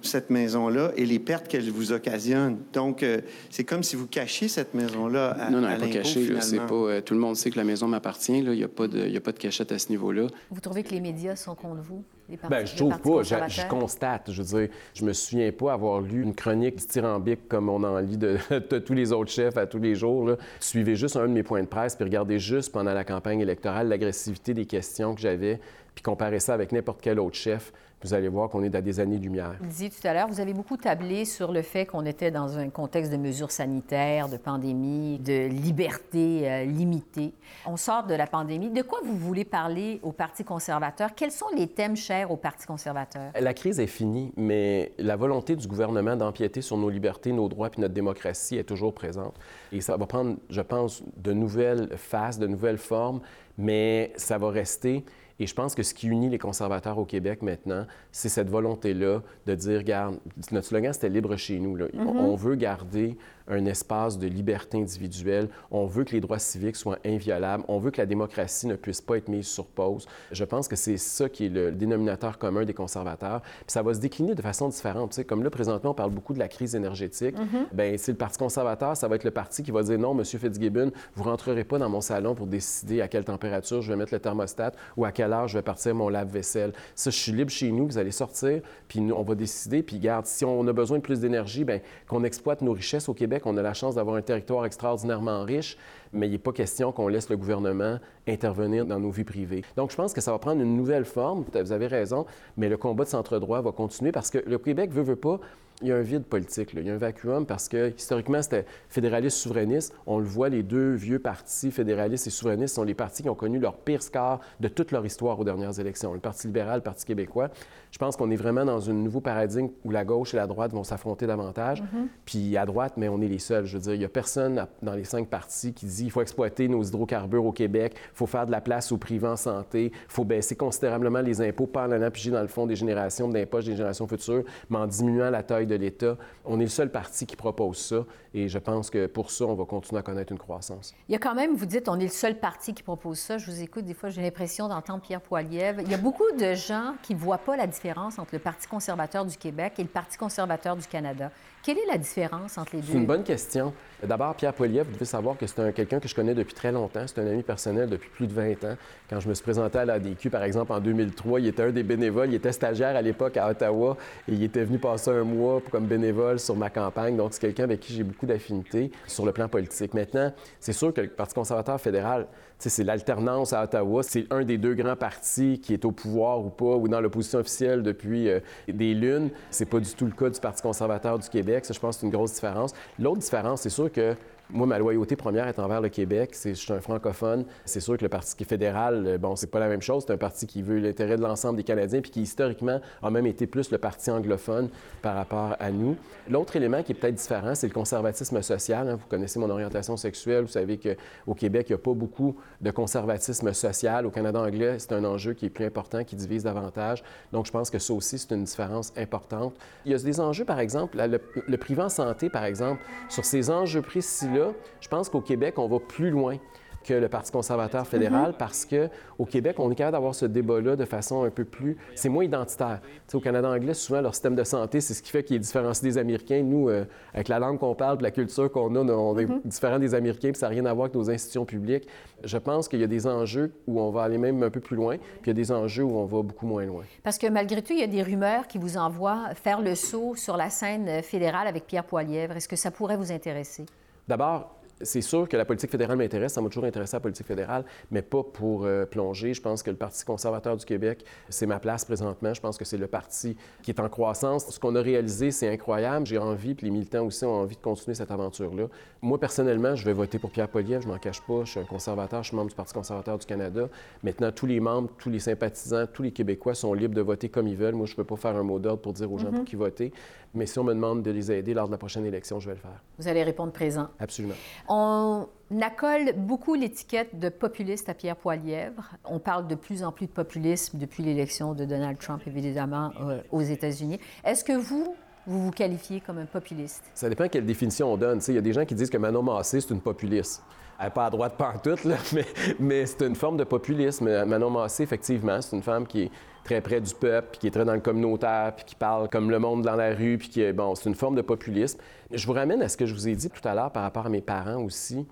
cette 0.03 0.31
maison-là 0.31 0.93
et 0.97 1.07
les 1.07 1.19
pertes 1.19 1.49
qu'elle 1.49 1.71
vous 1.71 1.93
occasionne. 1.93 2.59
Donc, 2.73 3.05
c'est 3.51 3.65
comme 3.65 3.83
si 3.83 3.97
vous 3.97 4.07
cachiez 4.07 4.49
cette 4.49 4.75
maison-là 4.75 5.31
à 5.31 5.51
Non, 5.51 5.61
non, 5.61 5.69
elle 5.69 5.81
n'est 5.81 5.87
pas 5.87 5.93
cachée. 5.93 6.29
Pas, 6.69 7.03
tout 7.03 7.15
le 7.15 7.21
monde 7.21 7.37
sait 7.37 7.51
que 7.51 7.57
la 7.57 7.65
maison 7.65 7.89
m'appartient. 7.89 8.39
Il 8.39 8.51
n'y 8.51 8.65
a, 8.65 8.69
pas 8.69 8.89
de, 8.89 9.17
a 9.17 9.21
pas 9.21 9.33
de 9.33 9.39
cachette 9.39 9.73
à 9.73 9.79
ce 9.79 9.89
niveau-là. 9.89 10.27
Vous 10.51 10.61
trouvez 10.61 10.83
que 10.83 10.91
les 10.91 11.01
médias 11.01 11.37
sont 11.37 11.55
contre 11.55 11.83
vous? 11.83 12.05
Bien, 12.49 12.65
je 12.65 12.77
trouve 12.77 12.99
pas. 12.99 13.23
Je, 13.23 13.69
constate. 13.69 14.31
Je 14.31 14.43
veux 14.43 14.61
dire, 14.61 14.75
je 14.95 15.05
me 15.05 15.13
souviens 15.13 15.51
pas 15.53 15.73
avoir 15.73 16.01
lu 16.01 16.23
une 16.23 16.35
chronique 16.35 16.81
styrambique 16.81 17.49
comme 17.49 17.69
on 17.69 17.83
en 17.83 17.99
lit 17.99 18.17
de, 18.19 18.39
tous 18.79 18.93
les 18.93 19.13
autres 19.13 19.31
chefs 19.31 19.57
à 19.57 19.67
tous 19.67 19.79
les 19.79 19.95
jours. 19.95 20.37
Suivez 20.61 20.97
juste 20.97 21.17
un 21.17 21.27
de 21.27 21.33
mes 21.33 21.43
points 21.43 21.63
de 21.63 21.67
presse, 21.67 21.97
puis 21.97 22.05
regardez 22.05 22.39
juste 22.39 22.73
pendant 22.73 22.93
la 22.93 23.05
campagne 23.05 23.41
électorale 23.41 23.89
l'agressivité 23.89 24.55
des 24.55 24.67
questions 24.67 25.15
que 25.15 25.21
j'avais, 25.21 25.61
puis 25.95 26.03
comparez 26.03 26.41
ça 26.41 26.55
avec 26.55 26.73
n'importe 26.73 27.01
quel 27.01 27.19
autre 27.21 27.37
chef 27.37 27.73
vous 28.03 28.15
allez 28.15 28.29
voir 28.29 28.49
qu'on 28.49 28.63
est 28.63 28.75
à 28.75 28.81
des 28.81 28.99
années-lumière. 28.99 29.57
Vous 29.61 29.67
disiez 29.67 29.91
tout 29.91 30.07
à 30.07 30.15
l'heure, 30.15 30.27
vous 30.27 30.41
avez 30.41 30.55
beaucoup 30.55 30.79
tablé 30.79 31.27
sur 31.27 31.53
le 31.53 31.61
fait 31.61 31.85
qu'on 31.85 32.07
était 32.07 32.31
dans 32.31 32.57
un 32.57 32.71
contexte 32.71 33.13
de 33.13 33.19
mesures 33.19 33.51
sanitaires, 33.51 34.29
de 34.29 34.39
pandémie, 34.39 35.19
de 35.19 35.49
liberté 35.49 36.51
euh, 36.51 36.65
limitée. 36.65 37.35
On 37.67 37.77
sort 37.77 38.07
de 38.07 38.15
la 38.15 38.27
pandémie. 38.27 38.71
De 38.71 38.81
quoi 38.83 39.01
vous 39.05 39.17
voulez 39.17 39.45
parler 39.45 40.01
au 40.03 40.13
Parti 40.13 40.45
conservateur? 40.45 41.15
Quels 41.15 41.31
sont 41.31 41.49
les 41.55 41.67
thèmes 41.67 41.97
chers 41.97 42.31
au 42.31 42.37
Parti 42.37 42.67
conservateur? 42.67 43.33
La 43.39 43.53
crise 43.53 43.79
est 43.81 43.87
finie, 43.87 44.33
mais 44.35 44.93
la 44.99 45.17
volonté 45.17 45.55
du 45.55 45.69
gouvernement 45.69 46.17
d'empiéter 46.17 46.63
sur 46.63 46.79
nos 46.79 46.89
libertés, 46.89 47.33
nos 47.33 47.49
droits 47.51 47.69
et 47.77 47.81
notre 47.81 47.95
démocratie 47.95 48.57
est 48.57 48.65
toujours 48.65 48.95
présente. 48.95 49.35
Et 49.73 49.83
ça 49.83 49.99
va 49.99 50.07
prendre, 50.07 50.37
je 50.49 50.63
pense, 50.63 51.03
de 51.19 51.35
nouvelles 51.35 51.91
faces, 51.97 52.39
de 52.39 52.47
nouvelles 52.47 52.79
formes, 52.79 53.21
mais 53.59 54.13
ça 54.17 54.39
va 54.39 54.49
rester 54.49 55.05
et 55.41 55.47
je 55.47 55.55
pense 55.55 55.75
que 55.75 55.83
ce 55.83 55.95
qui 55.95 56.07
unit 56.07 56.29
les 56.29 56.39
conservateurs 56.39 56.99
au 56.99 57.07
Québec 57.07 57.41
maintenant, 57.41 57.87
c'est 58.13 58.29
cette 58.29 58.51
volonté-là 58.51 59.23
de 59.47 59.55
dire, 59.55 59.79
regarde, 59.79 60.19
notre 60.53 60.67
slogan, 60.67 60.93
c'était 60.93 61.09
libre 61.09 61.35
chez 61.37 61.59
nous. 61.59 61.77
Là. 61.77 61.87
Mm-hmm. 61.87 62.07
On 62.07 62.37
veut 62.37 62.57
garder 62.57 63.17
un 63.49 63.65
espace 63.67 64.19
de 64.19 64.27
liberté 64.27 64.79
individuelle. 64.79 65.49
On 65.71 65.87
veut 65.87 66.05
que 66.05 66.13
les 66.13 66.21
droits 66.21 66.39
civiques 66.39 66.77
soient 66.77 66.99
inviolables. 67.05 67.65
On 67.69 67.79
veut 67.79 67.91
que 67.91 68.01
la 68.01 68.07
démocratie 68.07 68.67
ne 68.67 68.77
puisse 68.77 69.01
pas 69.01 69.17
être 69.17 69.29
mise 69.29 69.47
sur 69.47 69.67
pause. 69.67 70.07
Je 70.33 70.45
pense 70.45 70.69
que 70.69 70.77
c'est 70.77 70.97
ça 70.97 71.29
qui 71.29 71.47
est 71.47 71.49
le 71.49 71.73
dénominateur 71.73 72.39
commun 72.39 72.65
des 72.65 72.75
conservateurs. 72.75 73.43
Puis 73.43 73.65
ça 73.69 73.83
va 73.83 73.95
se 73.95 74.01
décliner 74.01 74.35
de 74.35 74.43
façon 74.43 74.69
différente. 74.69 75.11
Tu 75.11 75.17
sais, 75.17 75.25
comme 75.25 75.43
là, 75.43 75.51
présentement, 75.51 75.91
on 75.91 75.95
parle 75.95 76.11
beaucoup 76.11 76.35
de 76.35 76.39
la 76.39 76.49
crise 76.49 76.75
énergétique. 76.75 77.37
Mm-hmm. 77.37 77.75
Bien, 77.75 77.95
c'est 77.97 78.13
le 78.13 78.19
Parti 78.19 78.39
conservateur, 78.39 78.97
ça 78.97 79.09
va 79.09 79.17
être 79.17 79.25
le 79.25 79.31
parti 79.31 79.63
qui 79.63 79.71
va 79.71 79.83
dire 79.83 79.99
non, 79.99 80.17
M. 80.17 80.25
Fitzgibbon, 80.25 80.93
vous 81.15 81.25
rentrerez 81.25 81.65
pas 81.65 81.79
dans 81.79 81.89
mon 81.89 82.01
salon 82.01 82.35
pour 82.35 82.47
décider 82.47 83.01
à 83.01 83.09
quelle 83.09 83.25
température 83.25 83.83
je 83.83 83.93
vais 83.93 83.97
mettre 83.97 84.15
le 84.15 84.21
thermostat 84.21 84.73
ou 84.97 85.05
à 85.05 85.13
quelle 85.13 85.33
heure 85.33 85.49
je 85.49 85.59
vais 85.59 85.63
partir 85.63 85.95
mon 85.95 86.09
lave-vaisselle. 86.09 86.73
Ça, 86.95 87.11
je 87.11 87.17
suis 87.17 87.33
libre 87.33 87.51
chez 87.51 87.71
nous, 87.71 87.87
vous 87.87 87.99
allez 87.99 88.11
sortir, 88.11 88.63
puis 88.89 89.01
on 89.13 89.23
va 89.23 89.35
décider. 89.35 89.83
Puis, 89.83 89.99
garde, 89.99 90.27
si 90.27 90.45
on 90.45 90.67
a 90.67 90.73
besoin 90.73 90.99
de 90.99 91.03
plus 91.03 91.21
d'énergie, 91.21 91.65
bien, 91.65 91.81
qu'on 92.09 92.25
exploite 92.25 92.63
nos 92.63 92.73
richesses 92.73 93.09
au 93.09 93.15
Québec 93.15 93.40
on 93.47 93.57
a 93.57 93.63
la 93.63 93.75
chance 93.75 93.95
d'avoir 93.97 94.17
un 94.17 94.23
territoire 94.23 94.65
extraordinairement 94.65 95.43
riche, 95.45 95.77
mais 96.13 96.27
il 96.27 96.33
n'est 96.33 96.39
pas 96.39 96.53
question 96.53 96.93
qu'on 96.93 97.09
laisse 97.09 97.29
le 97.29 97.37
gouvernement 97.37 97.99
intervenir 98.27 98.87
dans 98.87 98.99
nos 98.99 99.11
vies 99.11 99.25
privées. 99.25 99.63
Donc, 99.77 99.91
je 99.91 99.97
pense 99.97 100.13
que 100.13 100.21
ça 100.21 100.33
va 100.33 100.39
prendre 100.39 100.61
une 100.61 100.77
nouvelle 100.77 101.05
forme. 101.05 101.45
Vous 101.53 101.73
avez 101.73 101.87
raison, 101.87 102.27
mais 102.57 102.69
le 102.69 102.77
combat 102.77 103.05
de 103.05 103.09
centre-droit 103.09 103.61
va 103.61 103.73
continuer 103.73 104.13
parce 104.13 104.31
que 104.31 104.39
le 104.39 104.59
Québec 104.59 104.91
veut, 104.91 105.03
veut 105.03 105.17
pas 105.17 105.41
il 105.83 105.89
y 105.89 105.93
a 105.93 105.97
un 105.97 106.03
vide 106.03 106.25
politique, 106.25 106.71
il 106.75 106.87
y 106.87 106.91
a 106.91 106.95
un 106.95 106.99
vacuum 106.99 107.47
parce 107.47 107.69
que 107.69 107.95
historiquement, 107.95 108.43
c'était 108.43 108.67
fédéraliste-souverainiste. 108.89 109.95
On 110.07 110.19
le 110.19 110.25
voit, 110.25 110.49
les 110.49 110.63
deux 110.63 110.93
vieux 110.93 111.19
partis 111.19 111.71
fédéralistes 111.71 112.27
et 112.27 112.31
souverainistes 112.31 112.75
sont 112.75 112.85
les 112.85 112.95
partis 112.95 113.23
qui 113.23 113.29
ont 113.29 113.35
connu 113.35 113.59
leur 113.59 113.77
pire 113.77 114.03
score 114.03 114.41
de 114.61 114.69
toute 114.69 114.93
leur 114.93 115.05
histoire 115.05 115.39
aux 115.39 115.45
dernières 115.45 115.79
élections. 115.79 116.13
Le 116.13 116.21
Parti 116.21 116.47
libéral, 116.47 116.77
le 116.77 116.83
Parti 116.83 117.05
québécois. 117.05 117.51
Je 117.91 117.99
pense 117.99 118.17
qu'on 118.17 118.31
est 118.31 118.37
vraiment 118.37 118.65
dans 118.65 118.89
un 118.89 118.93
nouveau 118.93 119.21
paradigme 119.21 119.69
où 119.85 119.91
la 119.91 120.05
gauche 120.05 120.35
et 120.35 120.37
la 120.37 120.47
droite 120.47 120.73
vont 120.73 120.85
s'affronter 120.85 121.27
davantage. 121.27 121.83
Mm-hmm. 121.83 122.07
Puis 122.25 122.57
à 122.57 122.65
droite, 122.67 122.95
mais 122.97 123.09
on 123.09 123.21
est 123.21 123.29
les 123.29 123.39
seuls. 123.39 123.65
Je 123.65 123.77
veux 123.77 123.83
dire, 123.83 123.95
il 123.95 123.99
n'y 123.99 124.05
a 124.05 124.09
personne 124.09 124.67
dans 124.83 124.95
les 124.95 125.05
cinq 125.05 125.29
partis 125.29 125.73
qui 125.73 125.87
dit 125.87 126.03
qu'il 126.03 126.11
faut 126.11 126.23
exploiter 126.23 126.69
nos 126.69 126.83
hydrocarbures 126.83 127.45
au 127.45 127.53
Québec, 127.53 127.95
il 127.97 128.17
faut 128.17 128.27
faire 128.27 128.47
de 128.47 128.51
la 128.51 128.61
place 128.61 128.93
au 128.93 128.97
privé 128.97 129.27
en 129.27 129.37
santé, 129.37 129.93
il 129.93 130.13
faut 130.13 130.25
baisser 130.25 130.57
considérablement 130.57 131.21
les 131.21 131.41
impôts, 131.41 131.67
pas 131.67 131.87
en 131.87 131.91
allant 131.91 132.11
piger 132.11 132.31
dans 132.31 132.43
le 132.43 132.49
fond 132.49 132.67
des 132.67 132.77
générations, 132.77 133.29
d'impôts 133.29 133.61
des 133.61 133.77
générations 133.77 134.07
futures, 134.07 134.45
mais 134.69 134.79
en 134.79 134.87
diminuant 134.87 135.31
la 135.31 135.43
taille 135.43 135.67
de 135.71 135.77
l'État. 135.77 136.17
On 136.45 136.61
est 136.61 136.65
le 136.65 136.69
seul 136.69 136.91
parti 136.91 137.27
qui 137.27 137.37
propose 137.37 137.79
ça 137.79 138.05
et 138.35 138.49
je 138.49 138.59
pense 138.59 138.91
que 138.91 139.07
pour 139.07 139.31
ça, 139.31 139.47
on 139.47 139.55
va 139.55 139.65
continuer 139.65 139.99
à 139.99 140.03
connaître 140.03 140.33
une 140.33 140.39
croissance. 140.39 140.95
Il 141.09 141.13
y 141.13 141.17
a 141.17 141.19
quand 141.19 141.35
même, 141.35 141.55
vous 141.55 141.67
dites, 141.67 141.89
on 141.89 141.99
est 141.99 142.05
le 142.05 142.09
seul 142.09 142.39
parti 142.39 142.75
qui 142.75 142.83
propose 142.83 143.19
ça. 143.19 143.39
Je 143.39 143.51
vous 143.51 143.63
écoute, 143.63 143.85
des 143.85 143.95
fois, 143.95 144.11
j'ai 144.11 144.23
l'impression 144.23 144.69
d'entendre 144.69 145.01
Pierre 145.01 145.21
Poilievre. 145.21 145.81
Il 145.81 145.91
y 145.91 145.95
a 145.95 145.99
beaucoup 145.99 146.31
de 146.39 146.55
gens 146.55 146.95
qui 147.03 147.15
ne 147.15 147.19
voient 147.19 147.39
pas 147.39 147.57
la 147.57 147.67
différence 147.67 148.19
entre 148.19 148.35
le 148.35 148.41
Parti 148.41 148.69
conservateur 148.69 149.25
du 149.25 149.37
Québec 149.37 149.75
et 149.79 149.83
le 149.83 149.89
Parti 149.89 150.19
conservateur 150.19 150.77
du 150.77 150.87
Canada. 150.87 151.31
Quelle 151.63 151.77
est 151.77 151.87
la 151.87 151.99
différence 151.99 152.57
entre 152.57 152.77
les 152.77 152.81
deux? 152.81 152.89
C'est 152.91 152.97
une 152.99 153.07
bonne 153.07 153.23
question. 153.23 153.75
D'abord, 154.03 154.35
Pierre 154.35 154.55
Poilievre, 154.55 154.87
vous 154.87 154.95
devez 154.95 155.05
savoir 155.05 155.37
que 155.37 155.47
c'est 155.47 155.75
quelqu'un 155.75 156.01
que 156.01 156.09
je 156.09 156.15
connais 156.15 156.35
depuis 156.35 156.55
très 156.55 156.73
longtemps. 156.73 157.03
C'est 157.07 157.21
un 157.21 157.27
ami 157.27 157.43
personnel 157.43 157.91
depuis 157.91 158.09
plus 158.09 158.27
de 158.27 158.33
20 158.33 158.65
ans. 158.65 158.77
Quand 159.11 159.21
je 159.21 159.29
me 159.29 159.35
suis 159.35 159.43
présenté 159.43 159.77
à 159.77 159.85
l'ADQ, 159.85 160.31
par 160.31 160.43
exemple, 160.43 160.73
en 160.73 160.81
2003, 160.81 161.39
il 161.41 161.49
était 161.49 161.65
un 161.65 161.71
des 161.71 161.83
bénévoles. 161.83 162.31
Il 162.31 162.35
était 162.35 162.53
stagiaire 162.53 162.97
à 162.97 163.03
l'époque 163.03 163.37
à 163.37 163.51
Ottawa 163.51 163.99
et 164.27 164.33
il 164.33 164.43
était 164.43 164.65
venu 164.65 164.79
passer 164.79 165.11
un 165.11 165.25
mois 165.25 165.61
comme 165.71 165.85
bénévole 165.85 166.39
sur 166.39 166.57
ma 166.57 166.71
campagne. 166.71 167.19
Donc, 167.19 167.35
c'est 167.35 167.41
quelqu'un 167.41 167.65
avec 167.65 167.81
qui 167.81 167.93
j'ai 167.93 168.05
beaucoup 168.05 168.25
d'affinités 168.25 168.91
sur 169.07 169.27
le 169.27 169.33
plan 169.33 169.49
politique. 169.49 169.93
Maintenant, 169.93 170.33
c'est 170.61 170.73
sûr 170.73 170.95
que 170.95 171.03
le 171.03 171.09
Parti 171.09 171.35
conservateur 171.35 171.79
fédéral, 171.79 172.27
c'est 172.59 172.85
l'alternance 172.85 173.53
à 173.53 173.65
Ottawa. 173.65 174.03
C'est 174.03 174.27
un 174.31 174.45
des 174.45 174.59
deux 174.59 174.75
grands 174.75 174.97
partis 174.97 175.61
qui 175.61 175.75
est 175.75 175.85
au 175.85 175.93
pouvoir 175.93 176.41
ou 176.41 176.51
pas, 176.51 176.77
ou 176.77 176.89
dans 176.89 177.01
l'opposition 177.01 177.39
officielle 177.39 177.83
depuis 177.83 178.29
euh, 178.29 178.41
des 178.69 178.95
lunes. 178.95 179.31
C'est 179.51 179.67
pas 179.67 179.81
du 179.81 179.91
tout 179.95 180.05
le 180.05 180.13
cas 180.13 180.29
du 180.29 180.41
Parti 180.41 180.63
conservateur 180.63 181.19
du 181.19 181.29
Québec. 181.29 181.50
Ça, 181.63 181.75
je 181.75 181.81
pense, 181.81 181.99
c'est 181.99 182.07
une 182.07 182.13
grosse 182.13 182.35
différence. 182.35 182.73
L'autre 182.99 183.21
différence, 183.21 183.63
c'est 183.63 183.71
sûr 183.71 183.93
que 183.93 184.15
moi, 184.53 184.67
ma 184.67 184.79
loyauté 184.79 185.17
première 185.17 185.47
est 185.49 185.59
envers 185.59 185.81
le 185.81 185.89
Québec. 185.89 186.37
je 186.45 186.53
suis 186.53 186.73
un 186.73 186.81
francophone. 186.81 187.45
C'est 187.65 187.81
sûr 187.81 187.97
que 187.97 188.03
le 188.03 188.09
Parti 188.09 188.45
fédéral, 188.45 189.05
euh, 189.07 189.19
bon, 189.19 189.37
c'est 189.37 189.51
pas 189.51 189.61
la 189.61 189.69
même 189.69 189.83
chose. 189.83 190.05
C'est 190.07 190.13
un 190.13 190.19
parti 190.19 190.47
qui 190.47 190.63
veut 190.63 190.79
l'intérêt 190.79 191.17
de 191.17 191.23
l'ensemble 191.23 191.57
des 191.57 191.65
Canadiens, 191.65 192.01
puis 192.01 192.11
qui, 192.11 192.23
historiquement, 192.23 192.81
a 193.03 193.11
même 193.11 193.27
été 193.27 193.47
plus 193.47 193.71
le 193.71 193.79
parti 193.79 194.11
anglophone 194.11 194.69
par 195.03 195.15
rapport 195.15 195.57
à 195.59 195.71
nous. 195.71 195.97
L'autre 196.29 196.57
élément 196.57 196.83
qui 196.83 196.93
est 196.93 196.95
peut-être 196.95 197.15
différent, 197.15 197.55
c'est 197.55 197.67
le 197.67 197.73
conservatisme 197.73 198.41
social. 198.43 198.89
Hein. 198.89 198.97
Vous 198.97 199.07
connaissez 199.09 199.39
mon 199.39 199.51
orientation 199.51 199.97
sexuelle. 199.97 200.43
Vous 200.43 200.51
savez 200.51 200.79
qu'au 200.79 201.35
Québec, 201.35 201.67
il 201.69 201.73
n'y 201.73 201.81
a 201.81 201.83
pas 201.83 201.95
beaucoup 201.95 202.37
de 202.61 202.71
conservatisme 202.71 203.53
social. 203.53 204.07
Au 204.07 204.11
Canada 204.11 204.41
anglais, 204.41 204.79
c'est 204.79 204.93
un 204.93 205.05
enjeu 205.05 205.35
qui 205.35 205.47
est 205.47 205.51
plus 205.51 205.65
important, 205.65 206.05
qui 206.05 206.17
divise 206.17 206.45
davantage. 206.45 207.03
Donc, 207.33 207.47
je 207.47 207.53
pense 207.53 207.71
que 207.71 207.79
ça 207.79 207.93
aussi, 207.93 208.19
c'est 208.19 208.35
une 208.35 208.45
différence 208.45 208.93
importante. 208.97 209.55
Il 209.85 209.93
y 209.93 209.95
a 209.95 209.99
des 209.99 210.21
enjeux, 210.21 210.45
par 210.45 210.61
exemple, 210.61 210.97
le, 210.99 211.21
le 211.47 211.57
privé 211.57 211.83
en 211.83 211.89
santé, 211.89 212.31
par 212.31 212.45
exemple, 212.45 212.83
sur 213.09 213.25
ces 213.25 213.51
enjeux 213.51 213.83
précis-là, 213.83 214.40
je 214.81 214.89
pense 214.89 215.09
qu'au 215.09 215.21
Québec, 215.21 215.59
on 215.59 215.69
va 215.69 215.79
plus 215.79 216.11
loin 216.11 216.37
que 216.85 216.95
le 216.95 217.09
Parti 217.09 217.31
conservateur 217.31 217.87
fédéral 217.87 218.31
mhm. 218.31 218.37
parce 218.39 218.65
que 218.65 218.89
au 219.19 219.25
Québec, 219.25 219.57
on 219.59 219.71
est 219.71 219.75
capable 219.75 219.93
d'avoir 219.93 220.15
ce 220.15 220.27
débat-là 220.27 220.77
de 220.77 220.85
façon 220.85 221.25
un 221.25 221.31
peu 221.31 221.45
plus... 221.45 221.77
C'est 221.95 222.09
moins 222.09 222.25
identitaire. 222.25 222.81
au 223.13 223.21
Canada 223.21 223.51
anglais, 223.51 223.75
souvent, 223.75 224.01
leur 224.01 224.15
système 224.15 224.35
de 224.35 224.45
santé, 224.45 224.81
c'est 224.81 224.95
ce 224.95 225.03
qui 225.03 225.11
fait 225.11 225.23
qu'il 225.23 225.37
est 225.37 225.41
différencié 225.41 225.89
des 225.89 225.99
Américains. 225.99 226.43
Nous, 226.43 226.69
euh, 226.69 226.85
avec 227.13 227.29
la 227.29 227.39
langue 227.39 227.59
qu'on 227.59 227.75
parle, 227.75 227.99
la 228.01 228.11
culture 228.11 228.51
qu'on 228.51 228.75
a, 228.77 228.81
on 228.81 229.19
est 229.19 229.27
mhm. 229.27 229.41
différent 229.45 229.79
des 229.79 229.95
Américains, 229.95 230.31
puis 230.31 230.39
ça 230.39 230.47
n'a 230.47 230.51
rien 230.51 230.65
à 230.65 230.73
voir 230.73 230.87
avec 230.87 230.95
nos 230.95 231.11
institutions 231.11 231.45
publiques. 231.45 231.87
Je 232.25 232.39
pense 232.39 232.69
qu'il 232.69 232.81
y 232.81 232.85
a 232.85 232.87
des 232.87 233.07
enjeux 233.07 233.53
où 233.67 233.81
on 233.81 233.91
va 233.91 234.03
aller 234.03 234.19
même 234.19 234.43
un 234.43 234.51
peu 234.51 234.61
plus 234.61 234.77
loin, 234.77 234.97
puis 234.97 235.27
il 235.27 235.29
y 235.29 235.31
a 235.31 235.35
des 235.35 235.53
enjeux 235.53 235.85
où 235.85 235.97
on 235.97 236.07
va 236.07 236.23
beaucoup 236.23 236.47
moins 236.47 236.65
loin. 236.65 236.85
Parce 237.03 237.19
que 237.19 237.27
malgré 237.27 237.63
tout, 237.63 237.73
il 237.73 237.81
y 237.81 237.85
a 237.85 237.87
des 237.87 238.03
rumeurs 238.03 238.47
qui 238.47 238.59
vous 238.59 238.77
envoient 238.77 239.35
faire 239.35 239.61
le 239.61 239.75
saut 239.75 240.15
sur 240.17 240.37
la 240.37 240.51
scène 240.51 241.03
fédérale 241.03 241.47
avec 241.47 241.67
Pierre 241.67 241.85
Poilièvre. 241.85 242.37
Est-ce 242.37 242.49
que 242.49 242.57
ça 242.57 242.71
pourrait 242.71 242.97
vous 242.97 243.13
intéresser? 243.13 243.67
D'abord, 244.11 244.51
c'est 244.83 245.01
sûr 245.01 245.29
que 245.29 245.37
la 245.37 245.45
politique 245.45 245.71
fédérale 245.71 245.97
m'intéresse, 245.97 246.33
ça 246.33 246.41
m'a 246.41 246.49
toujours 246.49 246.65
intéressé 246.65 246.97
la 246.97 247.01
politique 247.01 247.27
fédérale, 247.27 247.65
mais 247.91 248.03
pas 248.03 248.23
pour 248.23 248.65
euh, 248.65 248.87
plonger. 248.87 249.35
Je 249.35 249.41
pense 249.41 249.63
que 249.63 249.71
le 249.71 249.77
Parti 249.77 250.05
conservateur 250.05 250.57
du 250.57 250.65
Québec, 250.65 251.05
c'est 251.29 251.47
ma 251.47 251.59
place 251.59 251.85
présentement. 251.85 252.35
Je 252.35 252.41
pense 252.41 252.57
que 252.57 252.65
c'est 252.65 252.79
le 252.79 252.87
parti 252.87 253.37
qui 253.63 253.71
est 253.71 253.81
en 253.81 253.89
croissance. 253.89 254.49
Ce 254.51 254.61
qu'on 254.61 254.75
a 254.77 254.83
réalisé, 254.83 255.31
c'est 255.31 255.49
incroyable. 255.49 256.07
J'ai 256.07 256.19
envie, 256.19 256.55
puis 256.55 256.67
les 256.67 256.71
militants 256.71 257.05
aussi 257.05 257.25
ont 257.25 257.35
envie 257.35 257.57
de 257.57 257.61
continuer 257.61 257.95
cette 257.95 258.11
aventure-là. 258.11 258.65
Moi, 259.03 259.19
personnellement, 259.19 259.75
je 259.75 259.85
vais 259.85 259.93
voter 259.93 260.19
pour 260.19 260.31
Pierre 260.31 260.49
Poliev, 260.49 260.83
je 260.83 260.89
m'en 260.89 260.99
cache 260.99 261.21
pas. 261.23 261.45
Je 261.45 261.53
suis 261.53 261.61
un 261.61 261.65
conservateur, 261.65 262.23
je 262.23 262.29
suis 262.29 262.37
membre 262.37 262.51
du 262.51 262.57
Parti 262.57 262.75
conservateur 262.75 263.19
du 263.19 263.27
Canada. 263.27 263.69
Maintenant, 264.03 264.31
tous 264.33 264.47
les 264.47 264.61
membres, 264.61 264.91
tous 264.99 265.11
les 265.11 265.21
sympathisants, 265.21 265.87
tous 265.93 266.03
les 266.03 266.13
Québécois 266.13 266.55
sont 266.55 266.75
libres 266.75 266.95
de 266.95 267.03
voter 267.03 267.29
comme 267.29 267.49
ils 267.49 267.57
veulent. 267.57 267.75
Moi, 267.75 267.87
je 267.87 267.93
ne 267.93 267.97
peux 267.97 268.05
pas 268.05 268.17
faire 268.17 268.37
un 268.37 268.43
mot 268.43 268.59
d'ordre 268.59 268.83
pour 268.83 268.93
dire 268.93 269.11
aux 269.11 269.19
gens 269.19 269.31
pour 269.31 269.41
mhm. 269.41 269.45
qui 269.45 269.57
voter. 269.57 269.93
Mais 270.33 270.47
si 270.47 270.59
on 270.59 270.65
me 270.65 270.75
demande 270.75 271.03
de 271.03 271.11
les 271.11 271.33
aider 271.33 271.55
lors 271.55 271.67
de 271.67 271.73
la 271.73 271.79
prochaine 271.79 272.07
élection, 272.07 272.39
je 272.39 272.49
vais 272.49 272.55
le 272.55 272.61
faire. 272.61 272.81
Vous 272.99 273.09
allez 273.09 273.25
répondre 273.25 273.53
présent. 273.53 273.89
Absolument. 273.99 274.35
On 274.73 275.27
accole 275.61 276.13
beaucoup 276.17 276.55
l'étiquette 276.55 277.19
de 277.19 277.29
populiste 277.29 277.89
à 277.89 277.95
Pierre 277.95 278.15
Poilièvre. 278.15 278.93
On 279.05 279.19
parle 279.19 279.49
de 279.49 279.57
plus 279.57 279.83
en 279.83 279.91
plus 279.91 280.07
de 280.07 280.13
populisme 280.13 280.79
depuis 280.79 281.03
l'élection 281.03 281.55
de 281.55 281.65
Donald 281.65 281.99
Trump, 281.99 282.23
évidemment, 282.25 282.93
euh, 283.01 283.21
aux 283.33 283.41
États-Unis. 283.41 283.99
Est-ce 284.25 284.45
que 284.45 284.53
vous, 284.53 284.95
vous 285.27 285.47
vous 285.47 285.51
qualifiez 285.51 286.01
comme 286.01 286.19
un 286.19 286.25
populiste? 286.25 286.85
Ça 286.95 287.09
dépend 287.09 287.27
quelle 287.27 287.47
définition 287.47 287.93
on 287.93 287.97
donne. 287.97 288.21
Il 288.29 288.35
y 288.35 288.39
a 288.39 288.43
des 288.43 288.53
gens 288.53 288.65
qui 288.65 288.77
disent 288.77 288.91
que 288.91 288.97
Manon 288.97 289.25
Massé, 289.25 289.61
c'est 289.61 289.75
une 289.75 289.81
populiste. 289.81 290.41
Elle 290.81 290.87
n'est 290.87 290.91
pas 290.93 291.07
à 291.07 291.11
droite 291.11 291.35
pantoute, 291.37 291.85
là, 291.85 291.97
mais, 292.15 292.25
mais 292.59 292.87
c'est 292.87 293.07
une 293.07 293.15
forme 293.15 293.37
de 293.37 293.45
populisme. 293.45 294.25
Manon 294.25 294.49
Massé, 294.49 294.83
effectivement, 294.83 295.41
c'est 295.43 295.55
une 295.55 295.63
femme 295.63 295.87
qui 295.87 296.05
est 296.05 296.11
très 296.43 296.63
près 296.63 296.81
du 296.81 296.95
peuple, 296.95 297.29
puis 297.33 297.41
qui 297.41 297.47
est 297.49 297.51
très 297.51 297.67
dans 297.67 297.75
le 297.75 297.81
communautaire, 297.81 298.55
puis 298.57 298.65
qui 298.65 298.75
parle 298.75 299.11
comme 299.11 299.31
le 299.31 299.39
monde 299.39 299.63
dans 299.63 299.77
la 299.77 299.95
rue, 299.95 300.17
puis 300.17 300.31
qui 300.31 300.41
est, 300.41 300.55
bon, 300.55 300.75
c'est 300.75 300.89
une 300.89 300.95
forme 300.95 301.17
de 301.17 301.23
populisme. 301.23 301.79
Je 302.11 302.27
vous 302.27 302.33
ramène 302.33 302.63
à 302.63 302.69
ce 302.69 302.79
que 302.79 302.87
je 302.87 302.95
vous 302.95 303.09
ai 303.09 303.15
dit 303.15 303.29
tout 303.29 303.47
à 303.47 303.55
l'heure 303.55 303.71
par 303.71 303.83
rapport 303.83 304.07
à 304.07 304.09
mes 304.09 304.23
parents 304.23 304.63
aussi. 304.63 305.07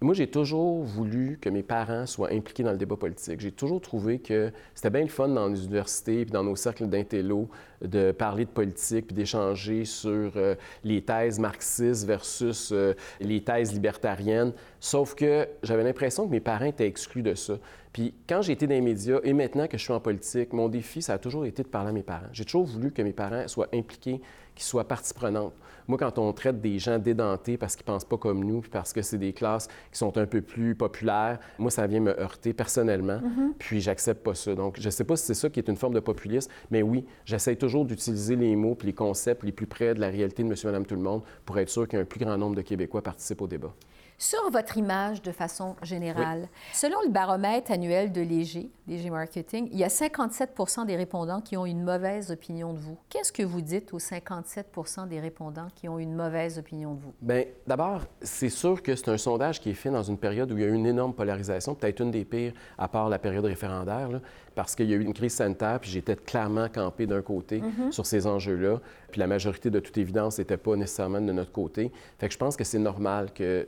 Moi, 0.00 0.14
j'ai 0.14 0.28
toujours 0.28 0.84
voulu 0.84 1.38
que 1.40 1.48
mes 1.48 1.64
parents 1.64 2.06
soient 2.06 2.30
impliqués 2.30 2.62
dans 2.62 2.70
le 2.70 2.78
débat 2.78 2.94
politique. 2.94 3.40
J'ai 3.40 3.50
toujours 3.50 3.80
trouvé 3.80 4.20
que 4.20 4.52
c'était 4.72 4.90
bien 4.90 5.02
le 5.02 5.08
fun 5.08 5.26
dans 5.26 5.48
les 5.48 5.64
universités 5.64 6.24
puis 6.24 6.30
dans 6.30 6.44
nos 6.44 6.54
cercles 6.54 6.86
d'intello 6.86 7.48
de 7.82 8.12
parler 8.12 8.44
de 8.44 8.50
politique 8.50 9.08
puis 9.08 9.16
d'échanger 9.16 9.84
sur 9.84 10.30
euh, 10.36 10.54
les 10.84 11.02
thèses 11.02 11.40
marxistes 11.40 12.06
versus 12.06 12.70
euh, 12.70 12.94
les 13.20 13.42
thèses 13.42 13.72
libertariennes. 13.72 14.52
Sauf 14.78 15.16
que 15.16 15.48
j'avais 15.64 15.82
l'impression 15.82 16.28
que 16.28 16.30
mes 16.30 16.38
parents 16.38 16.66
étaient 16.66 16.86
exclus 16.86 17.22
de 17.22 17.34
ça. 17.34 17.54
Puis 17.92 18.14
quand 18.28 18.40
j'ai 18.40 18.52
été 18.52 18.68
dans 18.68 18.74
les 18.74 18.80
médias 18.80 19.18
et 19.24 19.32
maintenant 19.32 19.66
que 19.66 19.76
je 19.76 19.82
suis 19.82 19.92
en 19.92 19.98
politique, 19.98 20.52
mon 20.52 20.68
défi, 20.68 21.02
ça 21.02 21.14
a 21.14 21.18
toujours 21.18 21.44
été 21.44 21.64
de 21.64 21.68
parler 21.68 21.88
à 21.88 21.92
mes 21.92 22.04
parents. 22.04 22.28
J'ai 22.32 22.44
toujours 22.44 22.66
voulu 22.66 22.92
que 22.92 23.02
mes 23.02 23.12
parents 23.12 23.48
soient 23.48 23.68
impliqués, 23.74 24.20
qu'ils 24.54 24.64
soient 24.64 24.86
partie 24.86 25.12
prenante. 25.12 25.54
Moi, 25.88 25.96
quand 25.96 26.18
on 26.18 26.32
traite 26.34 26.60
des 26.60 26.78
gens 26.78 26.98
dédentés 26.98 27.56
parce 27.56 27.74
qu'ils 27.74 27.84
pensent 27.84 28.04
pas 28.04 28.18
comme 28.18 28.44
nous, 28.44 28.60
puis 28.60 28.70
parce 28.70 28.92
que 28.92 29.00
c'est 29.00 29.18
des 29.18 29.32
classes 29.32 29.68
qui 29.90 29.98
sont 29.98 30.16
un 30.18 30.26
peu 30.26 30.42
plus 30.42 30.74
populaires, 30.74 31.38
moi, 31.58 31.70
ça 31.70 31.86
vient 31.86 32.00
me 32.00 32.18
heurter 32.20 32.52
personnellement. 32.52 33.18
Mm-hmm. 33.18 33.52
Puis 33.58 33.80
j'accepte 33.80 34.22
pas 34.22 34.34
ça. 34.34 34.54
Donc, 34.54 34.78
je 34.78 34.90
sais 34.90 35.04
pas 35.04 35.16
si 35.16 35.24
c'est 35.24 35.34
ça 35.34 35.48
qui 35.48 35.58
est 35.58 35.68
une 35.68 35.76
forme 35.76 35.94
de 35.94 36.00
populisme, 36.00 36.50
mais 36.70 36.82
oui, 36.82 37.06
j'essaie 37.24 37.56
toujours 37.56 37.86
d'utiliser 37.86 38.36
les 38.36 38.54
mots 38.54 38.74
puis 38.74 38.86
les 38.86 38.94
concepts 38.94 39.42
les 39.42 39.52
plus 39.52 39.66
près 39.66 39.94
de 39.94 40.00
la 40.00 40.08
réalité 40.08 40.42
de 40.42 40.48
Monsieur, 40.48 40.68
Madame, 40.68 40.84
tout 40.84 40.94
le 40.94 41.00
monde 41.00 41.22
pour 41.46 41.58
être 41.58 41.70
sûr 41.70 41.88
qu'un 41.88 42.04
plus 42.04 42.20
grand 42.20 42.36
nombre 42.36 42.56
de 42.56 42.62
Québécois 42.62 43.02
participent 43.02 43.40
au 43.40 43.46
débat. 43.46 43.74
Sur 44.20 44.50
votre 44.50 44.76
image 44.76 45.22
de 45.22 45.30
façon 45.30 45.76
générale, 45.80 46.48
selon 46.72 47.00
le 47.02 47.08
baromètre 47.08 47.70
annuel 47.70 48.10
de 48.10 48.20
Léger, 48.20 48.68
Léger 48.88 49.10
Marketing, 49.10 49.68
il 49.70 49.78
y 49.78 49.84
a 49.84 49.88
57% 49.88 50.86
des 50.86 50.96
répondants 50.96 51.40
qui 51.40 51.56
ont 51.56 51.64
une 51.64 51.84
mauvaise 51.84 52.32
opinion 52.32 52.72
de 52.72 52.80
vous. 52.80 52.98
Qu'est-ce 53.10 53.32
que 53.32 53.44
vous 53.44 53.60
dites 53.60 53.94
aux 53.94 54.00
57% 54.00 55.06
des 55.06 55.20
répondants 55.20 55.68
qui 55.72 55.88
ont 55.88 56.00
une 56.00 56.16
mauvaise 56.16 56.58
opinion 56.58 56.94
de 56.94 57.00
vous? 57.00 57.12
Bien, 57.22 57.44
d'abord, 57.64 58.06
c'est 58.20 58.48
sûr 58.48 58.82
que 58.82 58.96
c'est 58.96 59.08
un 59.08 59.18
sondage 59.18 59.60
qui 59.60 59.70
est 59.70 59.74
fait 59.74 59.90
dans 59.90 60.02
une 60.02 60.18
période 60.18 60.50
où 60.50 60.58
il 60.58 60.62
y 60.62 60.64
a 60.64 60.68
eu 60.68 60.74
une 60.74 60.86
énorme 60.86 61.14
polarisation, 61.14 61.76
peut-être 61.76 62.00
une 62.00 62.10
des 62.10 62.24
pires 62.24 62.54
à 62.76 62.88
part 62.88 63.08
la 63.08 63.20
période 63.20 63.44
référendaire, 63.44 64.20
parce 64.56 64.74
qu'il 64.74 64.90
y 64.90 64.94
a 64.94 64.96
eu 64.96 65.04
une 65.04 65.14
crise 65.14 65.34
sanitaire, 65.34 65.78
puis 65.78 65.92
j'étais 65.92 66.16
clairement 66.16 66.68
campé 66.68 67.06
d'un 67.06 67.22
côté 67.22 67.60
mm-hmm. 67.60 67.92
sur 67.92 68.04
ces 68.04 68.26
enjeux-là, 68.26 68.80
puis 69.12 69.20
la 69.20 69.28
majorité, 69.28 69.70
de 69.70 69.78
toute 69.78 69.96
évidence, 69.96 70.38
n'était 70.38 70.56
pas 70.56 70.74
nécessairement 70.74 71.20
de 71.20 71.32
notre 71.32 71.52
côté. 71.52 71.92
Fait 72.18 72.26
que 72.26 72.32
je 72.32 72.38
pense 72.38 72.56
que 72.56 72.64
c'est 72.64 72.80
normal 72.80 73.32
que 73.32 73.64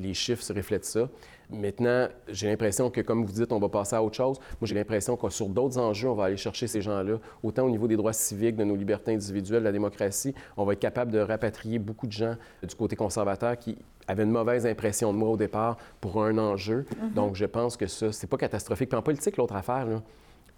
les 0.00 0.14
chiffres 0.14 0.42
se 0.42 0.52
reflètent 0.52 0.84
ça. 0.84 1.08
Maintenant, 1.52 2.08
j'ai 2.28 2.48
l'impression 2.48 2.90
que, 2.90 3.00
comme 3.00 3.24
vous 3.24 3.32
dites, 3.32 3.52
on 3.52 3.58
va 3.58 3.68
passer 3.68 3.96
à 3.96 4.02
autre 4.02 4.16
chose. 4.16 4.38
Moi, 4.60 4.68
j'ai 4.68 4.74
l'impression 4.74 5.16
que 5.16 5.28
sur 5.30 5.48
d'autres 5.48 5.78
enjeux, 5.78 6.08
on 6.08 6.14
va 6.14 6.24
aller 6.24 6.36
chercher 6.36 6.68
ces 6.68 6.80
gens-là, 6.80 7.18
autant 7.42 7.64
au 7.64 7.70
niveau 7.70 7.88
des 7.88 7.96
droits 7.96 8.12
civiques, 8.12 8.56
de 8.56 8.64
nos 8.64 8.76
libertés 8.76 9.12
individuelles, 9.12 9.60
de 9.60 9.64
la 9.64 9.72
démocratie. 9.72 10.34
On 10.56 10.64
va 10.64 10.74
être 10.74 10.80
capable 10.80 11.10
de 11.10 11.18
rapatrier 11.18 11.78
beaucoup 11.78 12.06
de 12.06 12.12
gens 12.12 12.36
du 12.62 12.74
côté 12.74 12.94
conservateur 12.94 13.58
qui 13.58 13.76
avaient 14.06 14.22
une 14.22 14.30
mauvaise 14.30 14.64
impression 14.66 15.12
de 15.12 15.18
moi 15.18 15.28
au 15.28 15.36
départ 15.36 15.76
pour 16.00 16.22
un 16.22 16.38
enjeu. 16.38 16.84
Mm-hmm. 16.84 17.14
Donc, 17.14 17.34
je 17.34 17.46
pense 17.46 17.76
que 17.76 17.86
ça, 17.86 18.12
c'est 18.12 18.28
pas 18.28 18.36
catastrophique. 18.36 18.88
Puis 18.88 18.98
en 18.98 19.02
politique, 19.02 19.36
l'autre 19.36 19.56
affaire, 19.56 19.86
là, 19.86 20.02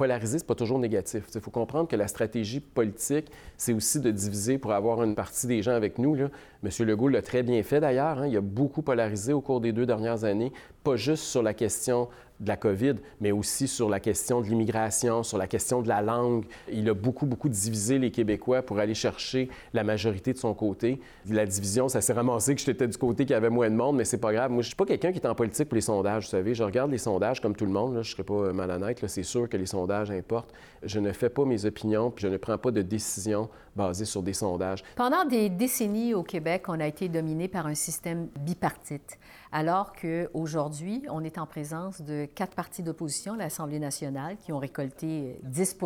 polariser, 0.02 0.38
ce 0.40 0.42
n'est 0.42 0.48
pas 0.48 0.56
toujours 0.56 0.80
négatif. 0.80 1.22
Il 1.32 1.40
faut 1.40 1.52
comprendre 1.52 1.86
que 1.88 1.94
la 1.94 2.08
stratégie 2.08 2.58
politique, 2.58 3.30
c'est 3.56 3.72
aussi 3.72 4.00
de 4.00 4.10
diviser 4.10 4.58
pour 4.58 4.72
avoir 4.72 5.00
une 5.04 5.14
partie 5.14 5.46
des 5.46 5.62
gens 5.62 5.74
avec 5.74 5.96
nous. 5.98 6.16
Là. 6.16 6.28
M. 6.64 6.70
Legault 6.88 7.06
l'a 7.06 7.22
très 7.22 7.44
bien 7.44 7.62
fait 7.62 7.78
d'ailleurs. 7.78 8.18
Hein. 8.18 8.26
Il 8.26 8.36
a 8.36 8.40
beaucoup 8.40 8.82
polarisé 8.82 9.32
au 9.32 9.40
cours 9.40 9.60
des 9.60 9.70
deux 9.70 9.86
dernières 9.86 10.24
années, 10.24 10.52
pas 10.82 10.96
juste 10.96 11.22
sur 11.22 11.40
la 11.40 11.54
question 11.54 12.08
de 12.42 12.48
la 12.48 12.56
COVID, 12.56 12.94
mais 13.20 13.32
aussi 13.32 13.68
sur 13.68 13.88
la 13.88 14.00
question 14.00 14.40
de 14.40 14.46
l'immigration, 14.46 15.22
sur 15.22 15.38
la 15.38 15.46
question 15.46 15.80
de 15.80 15.88
la 15.88 16.02
langue. 16.02 16.44
Il 16.70 16.88
a 16.88 16.94
beaucoup, 16.94 17.26
beaucoup 17.26 17.48
divisé 17.48 17.98
les 17.98 18.10
Québécois 18.10 18.62
pour 18.62 18.78
aller 18.78 18.94
chercher 18.94 19.48
la 19.72 19.84
majorité 19.84 20.32
de 20.32 20.38
son 20.38 20.52
côté. 20.54 21.00
La 21.28 21.46
division, 21.46 21.88
ça 21.88 22.00
s'est 22.00 22.12
ramassé 22.12 22.54
que 22.54 22.60
j'étais 22.60 22.88
du 22.88 22.98
côté 22.98 23.24
qui 23.24 23.34
avait 23.34 23.50
moins 23.50 23.70
de 23.70 23.76
monde, 23.76 23.96
mais 23.96 24.04
c'est 24.04 24.18
pas 24.18 24.32
grave. 24.32 24.50
Moi, 24.50 24.62
je 24.62 24.68
suis 24.68 24.76
pas 24.76 24.86
quelqu'un 24.86 25.12
qui 25.12 25.18
est 25.18 25.26
en 25.26 25.34
politique 25.34 25.68
pour 25.68 25.76
les 25.76 25.80
sondages, 25.80 26.24
vous 26.24 26.30
savez. 26.30 26.54
Je 26.54 26.64
regarde 26.64 26.90
les 26.90 26.98
sondages 26.98 27.40
comme 27.40 27.54
tout 27.54 27.66
le 27.66 27.72
monde, 27.72 27.94
là. 27.94 28.02
je 28.02 28.10
serais 28.10 28.24
pas 28.24 28.52
malhonnête. 28.52 29.02
C'est 29.06 29.22
sûr 29.22 29.48
que 29.48 29.56
les 29.56 29.66
sondages 29.66 30.10
importent. 30.10 30.52
Je 30.82 30.98
ne 30.98 31.12
fais 31.12 31.28
pas 31.28 31.44
mes 31.44 31.64
opinions, 31.64 32.10
puis 32.10 32.22
je 32.22 32.28
ne 32.28 32.36
prends 32.36 32.58
pas 32.58 32.70
de 32.70 32.82
décisions 32.82 33.48
basées 33.76 34.04
sur 34.04 34.22
des 34.22 34.32
sondages. 34.32 34.82
Pendant 34.96 35.24
des 35.24 35.48
décennies 35.48 36.14
au 36.14 36.22
Québec, 36.22 36.64
on 36.68 36.80
a 36.80 36.86
été 36.86 37.08
dominé 37.08 37.48
par 37.48 37.66
un 37.66 37.74
système 37.74 38.28
bipartite 38.40 39.18
alors 39.52 39.92
qu'aujourd'hui, 39.92 41.02
on 41.10 41.22
est 41.22 41.36
en 41.36 41.46
présence 41.46 42.00
de 42.00 42.24
quatre 42.24 42.54
partis 42.54 42.82
d'opposition 42.82 43.34
à 43.34 43.36
l'Assemblée 43.36 43.78
nationale 43.78 44.36
qui 44.42 44.52
ont 44.52 44.58
récolté 44.58 45.38
10 45.44 45.76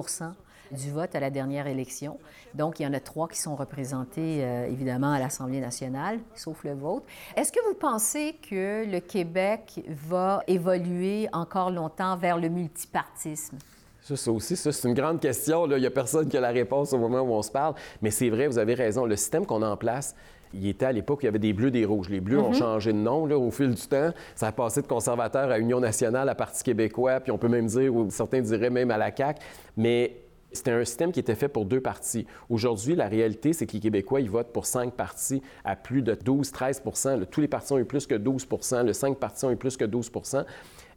du 0.71 0.91
vote 0.91 1.15
à 1.15 1.21
la 1.21 1.31
dernière 1.31 1.67
élection. 1.67 2.19
Donc, 2.55 2.81
il 2.81 2.85
y 2.85 2.87
en 2.87 2.93
a 2.93 3.01
trois 3.01 3.29
qui 3.29 3.39
sont 3.39 3.55
représentés, 3.57 4.45
euh, 4.45 4.67
évidemment, 4.67 5.13
à 5.13 5.19
l'Assemblée 5.19 5.61
nationale, 5.61 6.19
sauf 6.35 6.65
le 6.65 6.75
vôtre. 6.75 7.07
Est-ce 7.37 7.53
que 7.53 7.65
vous 7.69 7.75
pensez 7.75 8.37
que 8.49 8.85
le 8.85 9.01
Québec 9.01 9.85
va 9.89 10.43
évoluer 10.47 11.29
encore 11.33 11.71
longtemps 11.71 12.17
vers 12.17 12.39
le 12.39 12.49
multipartisme? 12.49 13.59
Ça, 14.03 14.31
aussi, 14.31 14.57
ça, 14.57 14.71
c'est 14.71 14.87
une 14.89 14.95
grande 14.95 15.21
question. 15.21 15.67
Il 15.67 15.81
n'y 15.81 15.87
a 15.87 15.91
personne 15.91 16.29
qui 16.29 16.37
a 16.37 16.41
la 16.41 16.51
réponse 16.51 16.93
au 16.93 16.99
moment 16.99 17.23
où 17.23 17.33
on 17.33 17.43
se 17.43 17.51
parle. 17.51 17.75
Mais 18.03 18.13
c'est 18.13 18.31
vrai, 18.31 18.47
vous 18.47 18.59
avez 18.59 18.75
raison. 18.75 19.05
Le 19.05 19.17
système 19.17 19.45
qu'on 19.45 19.63
a 19.63 19.69
en 19.69 19.77
place, 19.77 20.15
il 20.57 20.69
était 20.69 20.87
à 20.87 20.93
l'époque, 20.93 21.21
il 21.23 21.27
y 21.27 21.29
avait 21.29 21.39
des 21.39 21.53
bleus, 21.53 21.71
des 21.71 21.85
rouges. 21.85 22.09
Les 22.09 22.21
bleus 22.21 22.41
ont 22.41 22.49
mhm. 22.49 22.55
changé 22.55 22.93
de 22.93 22.99
nom 22.99 23.27
là, 23.27 23.39
au 23.39 23.51
fil 23.51 23.75
du 23.75 23.83
temps. 23.83 24.11
Ça 24.35 24.49
a 24.49 24.53
passé 24.53 24.83
de 24.83 24.87
conservateur 24.87 25.51
à 25.51 25.59
Union 25.59 25.81
nationale, 25.81 26.29
à 26.29 26.35
Parti 26.35 26.63
québécois, 26.63 27.21
puis 27.21 27.33
on 27.33 27.39
peut 27.39 27.49
même 27.49 27.67
dire, 27.67 27.95
ou 27.95 28.11
certains 28.11 28.41
diraient 28.41 28.71
même 28.71 28.91
à 28.91 28.99
la 28.99 29.15
CAQ. 29.15 29.41
Mais 29.77 30.17
c'était 30.53 30.73
un 30.73 30.85
système 30.85 31.13
qui 31.13 31.21
était 31.21 31.35
fait 31.35 31.49
pour 31.49 31.65
deux 31.67 31.81
partis. 31.81 32.27
Aujourd'hui, 32.49 32.97
la 32.97 33.09
réalité, 33.09 33.53
c'est 33.53 33.67
que 33.67 33.75
les 33.75 33.81
Québécois, 33.81 34.21
ils 34.21 34.31
votent 34.31 34.53
pour 34.53 34.67
cinq 34.67 34.95
partis 34.95 35.43
à 35.65 35.77
plus 35.77 36.03
de 36.03 36.15
12-13% 36.15 37.27
Tous 37.27 37.41
les 37.41 37.49
partis 37.49 37.73
ont 37.73 37.79
eu 37.79 37.85
plus 37.85 38.07
que 38.07 38.15
12% 38.15 38.85
Le 38.85 38.93
cinq 38.93 39.19
partis 39.19 39.45
ont 39.45 39.51
eu 39.51 39.57
plus 39.57 39.77
que 39.77 39.85
12 39.85 40.11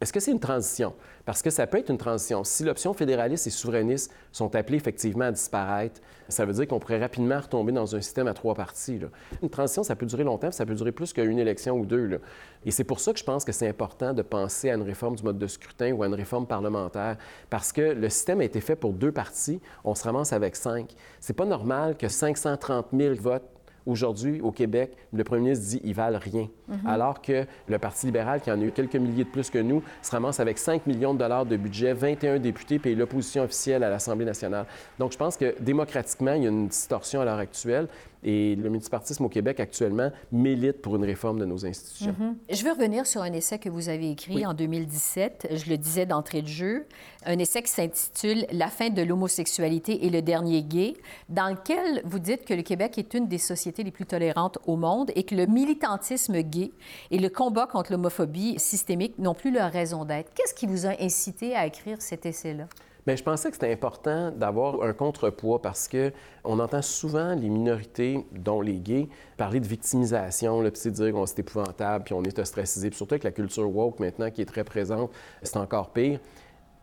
est-ce 0.01 0.13
que 0.13 0.21
c'est 0.21 0.31
une 0.31 0.39
transition? 0.39 0.93
Parce 1.25 1.41
que 1.41 1.49
ça 1.49 1.67
peut 1.67 1.77
être 1.77 1.89
une 1.89 1.97
transition. 1.97 2.45
Si 2.45 2.63
l'option 2.63 2.93
fédéraliste 2.93 3.47
et 3.47 3.49
souverainiste 3.49 4.13
sont 4.31 4.55
appelées 4.55 4.77
effectivement 4.77 5.25
à 5.25 5.31
disparaître, 5.31 5.99
ça 6.29 6.45
veut 6.45 6.53
dire 6.53 6.67
qu'on 6.67 6.79
pourrait 6.79 6.99
rapidement 6.99 7.39
retomber 7.39 7.73
dans 7.73 7.95
un 7.95 7.99
système 7.99 8.27
à 8.27 8.33
trois 8.33 8.55
parties. 8.55 8.99
Une 9.43 9.49
transition, 9.49 9.83
ça 9.83 9.97
peut 9.97 10.05
durer 10.05 10.23
longtemps, 10.23 10.51
ça 10.51 10.65
peut 10.65 10.75
durer 10.75 10.93
plus 10.93 11.11
qu'une 11.11 11.37
élection 11.37 11.77
ou 11.77 11.85
deux. 11.85 12.21
Et 12.65 12.71
c'est 12.71 12.85
pour 12.85 13.01
ça 13.01 13.11
que 13.11 13.19
je 13.19 13.25
pense 13.25 13.43
que 13.43 13.51
c'est 13.51 13.67
important 13.67 14.13
de 14.13 14.21
penser 14.21 14.69
à 14.69 14.75
une 14.75 14.83
réforme 14.83 15.17
du 15.17 15.23
mode 15.23 15.37
de 15.37 15.47
scrutin 15.47 15.91
ou 15.91 16.03
à 16.03 16.07
une 16.07 16.13
réforme 16.13 16.47
parlementaire, 16.47 17.17
parce 17.49 17.73
que 17.73 17.81
le 17.81 18.09
système 18.09 18.39
a 18.39 18.45
été 18.45 18.61
fait 18.61 18.77
pour 18.77 18.93
deux 18.93 19.11
parties, 19.11 19.59
on 19.83 19.95
se 19.95 20.03
ramasse 20.03 20.31
avec 20.31 20.55
cinq. 20.55 20.95
C'est 21.19 21.35
pas 21.35 21.45
normal 21.45 21.97
que 21.97 22.07
530 22.07 22.87
000 22.93 23.15
votes 23.15 23.43
Aujourd'hui, 23.85 24.41
au 24.41 24.51
Québec, 24.51 24.91
le 25.13 25.23
premier 25.23 25.41
ministre 25.41 25.65
dit 25.65 25.81
ils 25.83 25.93
valent 25.93 26.19
rien. 26.19 26.47
Mhm. 26.67 26.79
Alors 26.85 27.21
que 27.21 27.45
le 27.67 27.79
Parti 27.79 28.05
libéral, 28.05 28.41
qui 28.41 28.51
en 28.51 28.59
a 28.59 28.63
eu 28.63 28.71
quelques 28.71 28.95
milliers 28.95 29.23
de 29.23 29.29
plus 29.29 29.49
que 29.49 29.59
nous, 29.59 29.83
se 30.01 30.11
ramasse 30.11 30.39
avec 30.39 30.57
5 30.57 30.85
millions 30.85 31.13
de 31.13 31.19
dollars 31.19 31.45
de 31.45 31.57
budget, 31.57 31.93
21 31.93 32.39
députés, 32.39 32.79
puis 32.79 32.95
l'opposition 32.95 33.43
officielle 33.43 33.83
à 33.83 33.89
l'Assemblée 33.89 34.25
nationale. 34.25 34.65
Donc, 34.97 35.11
je 35.11 35.17
pense 35.17 35.37
que 35.37 35.55
démocratiquement, 35.59 36.33
il 36.33 36.43
y 36.43 36.45
a 36.45 36.49
une 36.49 36.67
distorsion 36.67 37.21
à 37.21 37.25
l'heure 37.25 37.39
actuelle. 37.39 37.87
Et 38.21 38.57
le 38.57 38.69
multipartisme 38.69 39.23
au 39.23 39.29
Québec 39.29 39.61
actuellement 39.61 40.11
milite 40.33 40.81
pour 40.81 40.97
une 40.97 41.05
réforme 41.05 41.39
de 41.39 41.45
nos 41.45 41.65
institutions. 41.65 42.13
Mhm. 42.19 42.35
Je 42.49 42.65
veux 42.65 42.71
revenir 42.71 43.07
sur 43.07 43.21
un 43.21 43.31
essai 43.31 43.59
que 43.59 43.69
vous 43.69 43.87
avez 43.87 44.11
écrit 44.11 44.45
en 44.45 44.53
2017. 44.53 45.47
Je 45.51 45.69
le 45.69 45.77
disais 45.77 46.05
d'entrée 46.05 46.41
de 46.41 46.47
jeu. 46.47 46.85
Un 47.25 47.39
essai 47.39 47.61
qui 47.61 47.71
s'intitule 47.71 48.45
La 48.51 48.67
fin 48.67 48.89
de 48.89 49.01
l'homosexualité 49.01 50.05
et 50.05 50.09
le 50.09 50.21
dernier 50.21 50.63
gay, 50.63 50.95
dans 51.29 51.49
lequel 51.49 52.01
vous 52.03 52.19
dites 52.19 52.43
que 52.43 52.53
le 52.53 52.61
Québec 52.61 52.97
est 52.97 53.13
une 53.13 53.27
des 53.27 53.37
sociétés 53.37 53.68
les 53.77 53.91
plus 53.91 54.05
tolérantes 54.05 54.57
au 54.65 54.75
monde 54.75 55.11
et 55.15 55.23
que 55.23 55.35
le 55.35 55.45
militantisme 55.45 56.41
gay 56.41 56.71
et 57.11 57.19
le 57.19 57.29
combat 57.29 57.67
contre 57.67 57.91
l'homophobie 57.91 58.59
systémique 58.59 59.17
n'ont 59.19 59.33
plus 59.33 59.51
leur 59.51 59.71
raison 59.71 60.05
d'être. 60.05 60.33
Qu'est-ce 60.33 60.53
qui 60.53 60.67
vous 60.67 60.85
a 60.85 61.01
incité 61.01 61.55
à 61.55 61.65
écrire 61.65 62.01
cet 62.01 62.25
essai-là? 62.25 62.65
Bien, 63.07 63.15
je 63.15 63.23
pensais 63.23 63.49
que 63.49 63.55
c'était 63.55 63.71
important 63.71 64.29
d'avoir 64.29 64.83
un 64.83 64.93
contrepoids 64.93 65.61
parce 65.61 65.87
que 65.87 66.11
on 66.43 66.59
entend 66.59 66.81
souvent 66.81 67.33
les 67.33 67.49
minorités, 67.49 68.25
dont 68.33 68.61
les 68.61 68.79
gays, 68.79 69.07
parler 69.37 69.59
de 69.59 69.67
victimisation, 69.67 70.61
puis 70.61 70.71
c'est 70.75 70.91
dire 70.91 71.13
qu'on 71.13 71.25
c'est 71.25 71.39
épouvantable, 71.39 72.03
puis 72.03 72.13
on 72.13 72.23
est 72.23 72.37
ostracisé. 72.37 72.89
Puis 72.89 72.97
surtout 72.97 73.13
avec 73.13 73.23
la 73.23 73.31
culture 73.31 73.73
woke 73.73 73.99
maintenant 73.99 74.29
qui 74.29 74.41
est 74.41 74.45
très 74.45 74.63
présente, 74.63 75.11
c'est 75.41 75.57
encore 75.57 75.91
pire. 75.91 76.19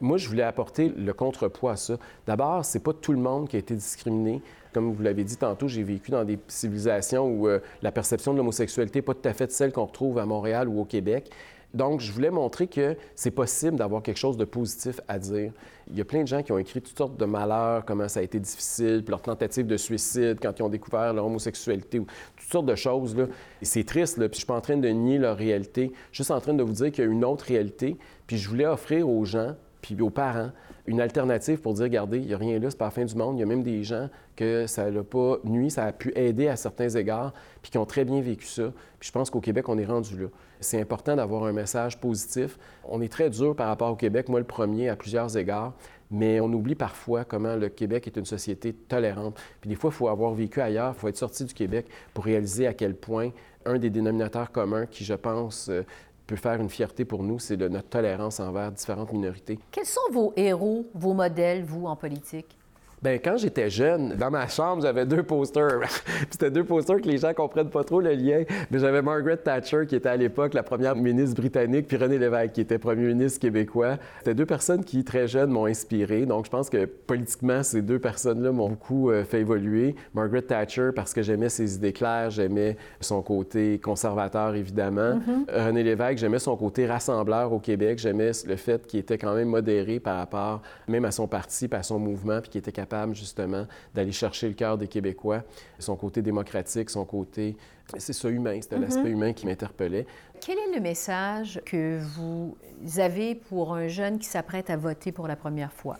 Moi, 0.00 0.18
je 0.18 0.28
voulais 0.28 0.42
apporter 0.42 0.90
le 0.90 1.12
contrepoids 1.14 1.72
à 1.72 1.76
ça. 1.76 1.96
D'abord, 2.26 2.64
c'est 2.64 2.80
pas 2.80 2.92
tout 2.92 3.12
le 3.12 3.18
monde 3.18 3.48
qui 3.48 3.56
a 3.56 3.58
été 3.58 3.74
discriminé. 3.74 4.42
Comme 4.76 4.92
vous 4.92 5.02
l'avez 5.02 5.24
dit 5.24 5.38
tantôt, 5.38 5.68
j'ai 5.68 5.82
vécu 5.82 6.10
dans 6.10 6.22
des 6.22 6.38
civilisations 6.48 7.26
où 7.26 7.48
euh, 7.48 7.60
la 7.80 7.90
perception 7.90 8.34
de 8.34 8.36
l'homosexualité 8.36 8.98
n'est 8.98 9.02
pas 9.02 9.14
tout 9.14 9.26
à 9.26 9.32
fait 9.32 9.50
celle 9.50 9.72
qu'on 9.72 9.86
retrouve 9.86 10.18
à 10.18 10.26
Montréal 10.26 10.68
ou 10.68 10.82
au 10.82 10.84
Québec. 10.84 11.30
Donc, 11.72 12.02
je 12.02 12.12
voulais 12.12 12.28
montrer 12.28 12.66
que 12.66 12.94
c'est 13.14 13.30
possible 13.30 13.78
d'avoir 13.78 14.02
quelque 14.02 14.18
chose 14.18 14.36
de 14.36 14.44
positif 14.44 15.00
à 15.08 15.18
dire. 15.18 15.50
Il 15.90 15.96
y 15.96 16.02
a 16.02 16.04
plein 16.04 16.20
de 16.20 16.28
gens 16.28 16.42
qui 16.42 16.52
ont 16.52 16.58
écrit 16.58 16.82
toutes 16.82 16.98
sortes 16.98 17.16
de 17.16 17.24
malheurs, 17.24 17.86
comment 17.86 18.06
ça 18.06 18.20
a 18.20 18.22
été 18.22 18.38
difficile, 18.38 19.02
puis 19.02 19.12
leur 19.12 19.22
tentative 19.22 19.66
de 19.66 19.78
suicide 19.78 20.40
quand 20.42 20.58
ils 20.58 20.62
ont 20.62 20.68
découvert 20.68 21.14
leur 21.14 21.24
homosexualité, 21.24 21.98
ou 21.98 22.06
toutes 22.36 22.52
sortes 22.52 22.66
de 22.66 22.74
choses. 22.74 23.16
C'est 23.62 23.84
triste, 23.84 24.18
là, 24.18 24.28
puis 24.28 24.34
je 24.34 24.40
suis 24.40 24.46
pas 24.46 24.56
en 24.56 24.60
train 24.60 24.76
de 24.76 24.88
nier 24.88 25.16
leur 25.16 25.38
réalité, 25.38 25.90
je 26.10 26.16
suis 26.16 26.24
juste 26.24 26.32
en 26.32 26.40
train 26.42 26.52
de 26.52 26.62
vous 26.62 26.74
dire 26.74 26.92
qu'il 26.92 27.02
y 27.02 27.06
a 27.06 27.10
une 27.10 27.24
autre 27.24 27.46
réalité, 27.46 27.96
puis 28.26 28.36
je 28.36 28.46
voulais 28.46 28.66
offrir 28.66 29.08
aux 29.08 29.24
gens, 29.24 29.54
puis 29.80 29.98
aux 30.02 30.10
parents, 30.10 30.50
une 30.86 31.00
alternative 31.00 31.60
pour 31.60 31.74
dire, 31.74 31.84
regardez, 31.84 32.18
il 32.18 32.26
n'y 32.26 32.34
a 32.34 32.38
rien 32.38 32.58
là, 32.58 32.70
c'est 32.70 32.78
pas 32.78 32.86
la 32.86 32.90
fin 32.90 33.04
du 33.04 33.14
monde. 33.14 33.36
Il 33.36 33.40
y 33.40 33.42
a 33.42 33.46
même 33.46 33.62
des 33.62 33.82
gens 33.82 34.08
que 34.36 34.66
ça 34.66 34.90
n'a 34.90 35.02
pas 35.02 35.38
nuit, 35.44 35.70
ça 35.70 35.84
a 35.84 35.92
pu 35.92 36.12
aider 36.14 36.48
à 36.48 36.56
certains 36.56 36.88
égards, 36.88 37.32
puis 37.62 37.70
qui 37.70 37.78
ont 37.78 37.86
très 37.86 38.04
bien 38.04 38.20
vécu 38.20 38.46
ça. 38.46 38.72
Puis 39.00 39.08
je 39.08 39.12
pense 39.12 39.30
qu'au 39.30 39.40
Québec, 39.40 39.68
on 39.68 39.78
est 39.78 39.84
rendu 39.84 40.16
là. 40.18 40.28
C'est 40.60 40.80
important 40.80 41.16
d'avoir 41.16 41.44
un 41.44 41.52
message 41.52 42.00
positif. 42.00 42.58
On 42.84 43.00
est 43.00 43.12
très 43.12 43.30
dur 43.30 43.54
par 43.54 43.68
rapport 43.68 43.90
au 43.90 43.96
Québec, 43.96 44.28
moi 44.28 44.40
le 44.40 44.46
premier, 44.46 44.88
à 44.88 44.96
plusieurs 44.96 45.36
égards, 45.36 45.74
mais 46.10 46.40
on 46.40 46.52
oublie 46.52 46.74
parfois 46.74 47.24
comment 47.24 47.56
le 47.56 47.68
Québec 47.68 48.06
est 48.06 48.16
une 48.16 48.24
société 48.24 48.72
tolérante. 48.72 49.38
Puis 49.60 49.68
des 49.68 49.76
fois, 49.76 49.90
il 49.92 49.96
faut 49.96 50.08
avoir 50.08 50.32
vécu 50.32 50.60
ailleurs, 50.60 50.94
il 50.96 51.00
faut 51.00 51.08
être 51.08 51.16
sorti 51.16 51.44
du 51.44 51.52
Québec 51.52 51.86
pour 52.14 52.24
réaliser 52.24 52.66
à 52.66 52.74
quel 52.74 52.94
point 52.94 53.30
un 53.64 53.78
des 53.78 53.90
dénominateurs 53.90 54.52
communs 54.52 54.86
qui, 54.86 55.04
je 55.04 55.14
pense, 55.14 55.68
euh, 55.68 55.82
peut 56.26 56.36
faire 56.36 56.60
une 56.60 56.68
fierté 56.68 57.04
pour 57.04 57.22
nous, 57.22 57.38
c'est 57.38 57.56
notre 57.56 57.88
tolérance 57.88 58.40
envers 58.40 58.72
différentes 58.72 59.12
minorités. 59.12 59.58
Quels 59.70 59.86
sont 59.86 60.00
vos 60.12 60.32
héros, 60.36 60.86
vos 60.94 61.14
modèles, 61.14 61.64
vous, 61.64 61.86
en 61.86 61.96
politique? 61.96 62.56
Bien, 63.02 63.18
quand 63.18 63.36
j'étais 63.36 63.68
jeune, 63.68 64.14
dans 64.14 64.30
ma 64.30 64.48
chambre, 64.48 64.80
j'avais 64.80 65.04
deux 65.04 65.22
posters. 65.22 65.82
C'était 66.30 66.50
deux 66.50 66.64
posters 66.64 66.96
que 66.96 67.08
les 67.08 67.18
gens 67.18 67.34
comprennent 67.34 67.68
pas 67.68 67.84
trop 67.84 68.00
le 68.00 68.12
lien. 68.14 68.44
Mais 68.70 68.78
j'avais 68.78 69.02
Margaret 69.02 69.36
Thatcher, 69.36 69.84
qui 69.86 69.96
était 69.96 70.08
à 70.08 70.16
l'époque 70.16 70.54
la 70.54 70.62
première 70.62 70.96
ministre 70.96 71.36
britannique, 71.36 71.88
puis 71.88 71.98
René 71.98 72.16
Lévesque, 72.16 72.52
qui 72.52 72.62
était 72.62 72.78
premier 72.78 73.08
ministre 73.08 73.40
québécois. 73.40 73.98
C'était 74.18 74.34
deux 74.34 74.46
personnes 74.46 74.82
qui, 74.82 75.04
très 75.04 75.28
jeunes, 75.28 75.50
m'ont 75.50 75.66
inspiré. 75.66 76.24
Donc, 76.24 76.46
je 76.46 76.50
pense 76.50 76.70
que 76.70 76.86
politiquement, 76.86 77.62
ces 77.62 77.82
deux 77.82 77.98
personnes-là 77.98 78.50
m'ont 78.50 78.70
beaucoup 78.70 79.10
euh, 79.10 79.24
fait 79.24 79.40
évoluer. 79.40 79.94
Margaret 80.14 80.42
Thatcher, 80.42 80.90
parce 80.94 81.12
que 81.12 81.20
j'aimais 81.20 81.50
ses 81.50 81.74
idées 81.74 81.92
claires, 81.92 82.30
j'aimais 82.30 82.78
son 83.00 83.20
côté 83.20 83.78
conservateur, 83.78 84.54
évidemment. 84.54 85.16
Mm-hmm. 85.16 85.66
René 85.66 85.82
Lévesque, 85.82 86.16
j'aimais 86.16 86.38
son 86.38 86.56
côté 86.56 86.86
rassembleur 86.86 87.52
au 87.52 87.58
Québec. 87.58 87.98
J'aimais 87.98 88.30
le 88.46 88.56
fait 88.56 88.86
qu'il 88.86 89.00
était 89.00 89.18
quand 89.18 89.34
même 89.34 89.48
modéré 89.48 90.00
par 90.00 90.16
rapport 90.16 90.62
même 90.88 91.04
à 91.04 91.10
son 91.10 91.28
parti, 91.28 91.68
à 91.72 91.82
son 91.82 91.98
mouvement, 91.98 92.40
puis 92.40 92.48
qu'il 92.48 92.58
était 92.60 92.72
capable 92.72 92.85
capable 92.86 93.14
justement 93.14 93.66
d'aller 93.94 94.12
chercher 94.12 94.48
le 94.48 94.54
cœur 94.54 94.78
des 94.78 94.88
Québécois, 94.88 95.42
son 95.78 95.96
côté 95.96 96.22
démocratique, 96.22 96.90
son 96.90 97.04
côté... 97.04 97.56
C'est 97.98 98.12
ça 98.12 98.28
humain, 98.28 98.58
c'était 98.60 98.78
l'aspect 98.78 99.02
mm-hmm. 99.02 99.12
humain 99.12 99.32
qui 99.32 99.46
m'interpellait. 99.46 100.06
Quel 100.40 100.58
est 100.58 100.74
le 100.74 100.80
message 100.80 101.60
que 101.64 102.00
vous 102.00 102.56
avez 102.96 103.36
pour 103.36 103.74
un 103.74 103.86
jeune 103.86 104.18
qui 104.18 104.26
s'apprête 104.26 104.70
à 104.70 104.76
voter 104.76 105.12
pour 105.12 105.28
la 105.28 105.36
première 105.36 105.72
fois? 105.72 105.96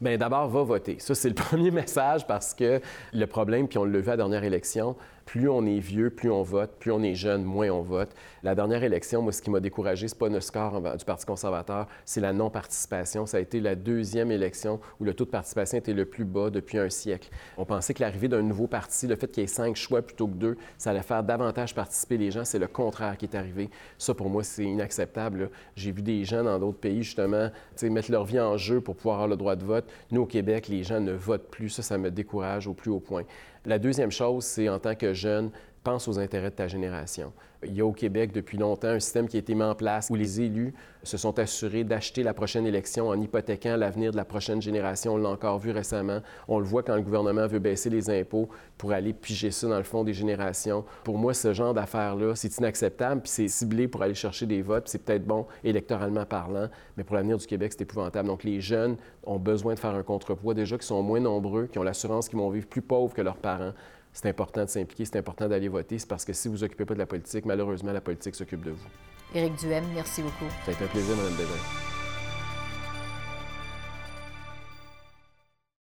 Bien, 0.00 0.16
d'abord, 0.16 0.46
va 0.48 0.62
voter. 0.62 0.98
Ça, 1.00 1.14
c'est 1.14 1.28
le 1.28 1.34
premier 1.48 1.70
message 1.70 2.26
parce 2.26 2.54
que 2.54 2.80
le 3.12 3.26
problème, 3.26 3.66
puis 3.66 3.78
on 3.78 3.84
l'a 3.84 3.98
vu 3.98 4.08
à 4.08 4.12
la 4.12 4.16
dernière 4.18 4.44
élection, 4.44 4.94
plus 5.28 5.50
on 5.50 5.66
est 5.66 5.78
vieux, 5.78 6.08
plus 6.08 6.30
on 6.30 6.42
vote, 6.42 6.70
plus 6.78 6.90
on 6.90 7.02
est 7.02 7.14
jeune, 7.14 7.44
moins 7.44 7.68
on 7.68 7.82
vote. 7.82 8.08
La 8.42 8.54
dernière 8.54 8.82
élection, 8.82 9.20
moi, 9.20 9.30
ce 9.30 9.42
qui 9.42 9.50
m'a 9.50 9.60
découragé, 9.60 10.08
c'est 10.08 10.16
pas 10.16 10.30
le 10.30 10.40
score 10.40 10.80
du 10.96 11.04
Parti 11.04 11.26
conservateur, 11.26 11.86
c'est 12.06 12.22
la 12.22 12.32
non-participation. 12.32 13.26
Ça 13.26 13.36
a 13.36 13.40
été 13.40 13.60
la 13.60 13.74
deuxième 13.74 14.30
élection 14.30 14.80
où 14.98 15.04
le 15.04 15.12
taux 15.12 15.26
de 15.26 15.30
participation 15.30 15.76
était 15.76 15.92
le 15.92 16.06
plus 16.06 16.24
bas 16.24 16.48
depuis 16.48 16.78
un 16.78 16.88
siècle. 16.88 17.28
On 17.58 17.66
pensait 17.66 17.92
que 17.92 18.00
l'arrivée 18.00 18.28
d'un 18.28 18.40
nouveau 18.40 18.68
parti, 18.68 19.06
le 19.06 19.16
fait 19.16 19.30
qu'il 19.30 19.42
y 19.42 19.44
ait 19.44 19.48
cinq 19.48 19.76
choix 19.76 20.00
plutôt 20.00 20.28
que 20.28 20.34
deux, 20.34 20.56
ça 20.78 20.90
allait 20.90 21.02
faire 21.02 21.22
davantage 21.22 21.74
participer 21.74 22.16
les 22.16 22.30
gens. 22.30 22.46
C'est 22.46 22.58
le 22.58 22.66
contraire 22.66 23.18
qui 23.18 23.26
est 23.26 23.36
arrivé. 23.36 23.68
Ça, 23.98 24.14
pour 24.14 24.30
moi, 24.30 24.42
c'est 24.42 24.64
inacceptable. 24.64 25.50
J'ai 25.76 25.92
vu 25.92 26.00
des 26.00 26.24
gens 26.24 26.42
dans 26.42 26.58
d'autres 26.58 26.78
pays, 26.78 27.02
justement, 27.02 27.50
mettre 27.82 28.10
leur 28.10 28.24
vie 28.24 28.40
en 28.40 28.56
jeu 28.56 28.80
pour 28.80 28.96
pouvoir 28.96 29.16
avoir 29.16 29.28
le 29.28 29.36
droit 29.36 29.56
de 29.56 29.64
vote. 29.64 29.84
Nous, 30.10 30.22
au 30.22 30.26
Québec, 30.26 30.68
les 30.68 30.84
gens 30.84 31.00
ne 31.00 31.12
votent 31.12 31.50
plus. 31.50 31.68
Ça, 31.68 31.82
ça 31.82 31.98
me 31.98 32.10
décourage 32.10 32.66
au 32.66 32.72
plus 32.72 32.90
haut 32.90 33.00
point. 33.00 33.24
La 33.64 33.78
deuxième 33.78 34.10
chose, 34.10 34.44
c'est 34.44 34.68
en 34.68 34.78
tant 34.78 34.94
que 34.94 35.12
jeune, 35.12 35.50
pense 35.78 36.08
aux 36.08 36.18
intérêts 36.18 36.50
de 36.50 36.56
ta 36.56 36.68
génération. 36.68 37.32
Il 37.64 37.74
y 37.74 37.80
a 37.80 37.86
au 37.86 37.92
Québec 37.92 38.30
depuis 38.32 38.56
longtemps 38.56 38.88
un 38.88 39.00
système 39.00 39.26
qui 39.26 39.36
a 39.36 39.40
été 39.40 39.54
mis 39.54 39.64
en 39.64 39.74
place 39.74 40.10
où 40.10 40.14
les 40.14 40.40
élus 40.40 40.72
se 41.02 41.16
sont 41.16 41.38
assurés 41.40 41.82
d'acheter 41.82 42.22
la 42.22 42.32
prochaine 42.32 42.66
élection 42.66 43.08
en 43.08 43.20
hypothéquant 43.20 43.76
l'avenir 43.76 44.12
de 44.12 44.16
la 44.16 44.24
prochaine 44.24 44.62
génération. 44.62 45.14
On 45.14 45.16
l'a 45.16 45.30
encore 45.30 45.58
vu 45.58 45.72
récemment. 45.72 46.20
On 46.46 46.60
le 46.60 46.64
voit 46.64 46.84
quand 46.84 46.94
le 46.94 47.02
gouvernement 47.02 47.48
veut 47.48 47.58
baisser 47.58 47.90
les 47.90 48.10
impôts 48.10 48.48
pour 48.76 48.92
aller 48.92 49.12
piger 49.12 49.50
ça 49.50 49.66
dans 49.66 49.76
le 49.76 49.82
fond 49.82 50.04
des 50.04 50.14
générations. 50.14 50.84
Pour 51.02 51.18
moi, 51.18 51.34
ce 51.34 51.52
genre 51.52 51.74
d'affaires-là, 51.74 52.36
c'est 52.36 52.58
inacceptable, 52.58 53.22
puis 53.22 53.30
c'est 53.30 53.48
ciblé 53.48 53.88
pour 53.88 54.02
aller 54.02 54.14
chercher 54.14 54.46
des 54.46 54.62
votes, 54.62 54.88
c'est 54.88 55.02
peut-être 55.02 55.24
bon 55.24 55.46
électoralement 55.64 56.26
parlant, 56.26 56.68
mais 56.96 57.02
pour 57.02 57.16
l'avenir 57.16 57.38
du 57.38 57.46
Québec, 57.46 57.72
c'est 57.72 57.82
épouvantable. 57.82 58.28
Donc 58.28 58.44
les 58.44 58.60
jeunes 58.60 58.96
ont 59.24 59.38
besoin 59.38 59.74
de 59.74 59.80
faire 59.80 59.94
un 59.94 60.04
contrepoids, 60.04 60.54
déjà 60.54 60.78
qui 60.78 60.86
sont 60.86 61.02
moins 61.02 61.20
nombreux, 61.20 61.66
qui 61.66 61.78
ont 61.80 61.82
l'assurance 61.82 62.28
qu'ils 62.28 62.38
vont 62.38 62.50
vivre 62.50 62.68
plus 62.68 62.82
pauvres 62.82 63.14
que 63.14 63.22
leurs 63.22 63.38
parents 63.38 63.72
c'est 64.20 64.28
important 64.28 64.64
de 64.64 64.68
s'impliquer, 64.68 65.04
c'est 65.04 65.18
important 65.18 65.48
d'aller 65.48 65.68
voter. 65.68 65.96
C'est 65.96 66.08
parce 66.08 66.24
que 66.24 66.32
si 66.32 66.48
vous 66.48 66.54
ne 66.54 66.58
vous 66.58 66.64
occupez 66.64 66.84
pas 66.84 66.94
de 66.94 66.98
la 66.98 67.06
politique, 67.06 67.44
malheureusement, 67.44 67.92
la 67.92 68.00
politique 68.00 68.34
s'occupe 68.34 68.64
de 68.64 68.72
vous. 68.72 68.88
Éric 69.32 69.54
Duhem, 69.60 69.84
merci 69.94 70.22
beaucoup. 70.22 70.50
Ça 70.64 70.72
a 70.72 70.74
été 70.74 70.84
un 70.84 70.88
plaisir, 70.88 71.14
Mme 71.14 71.34
Bédin. 71.36 71.97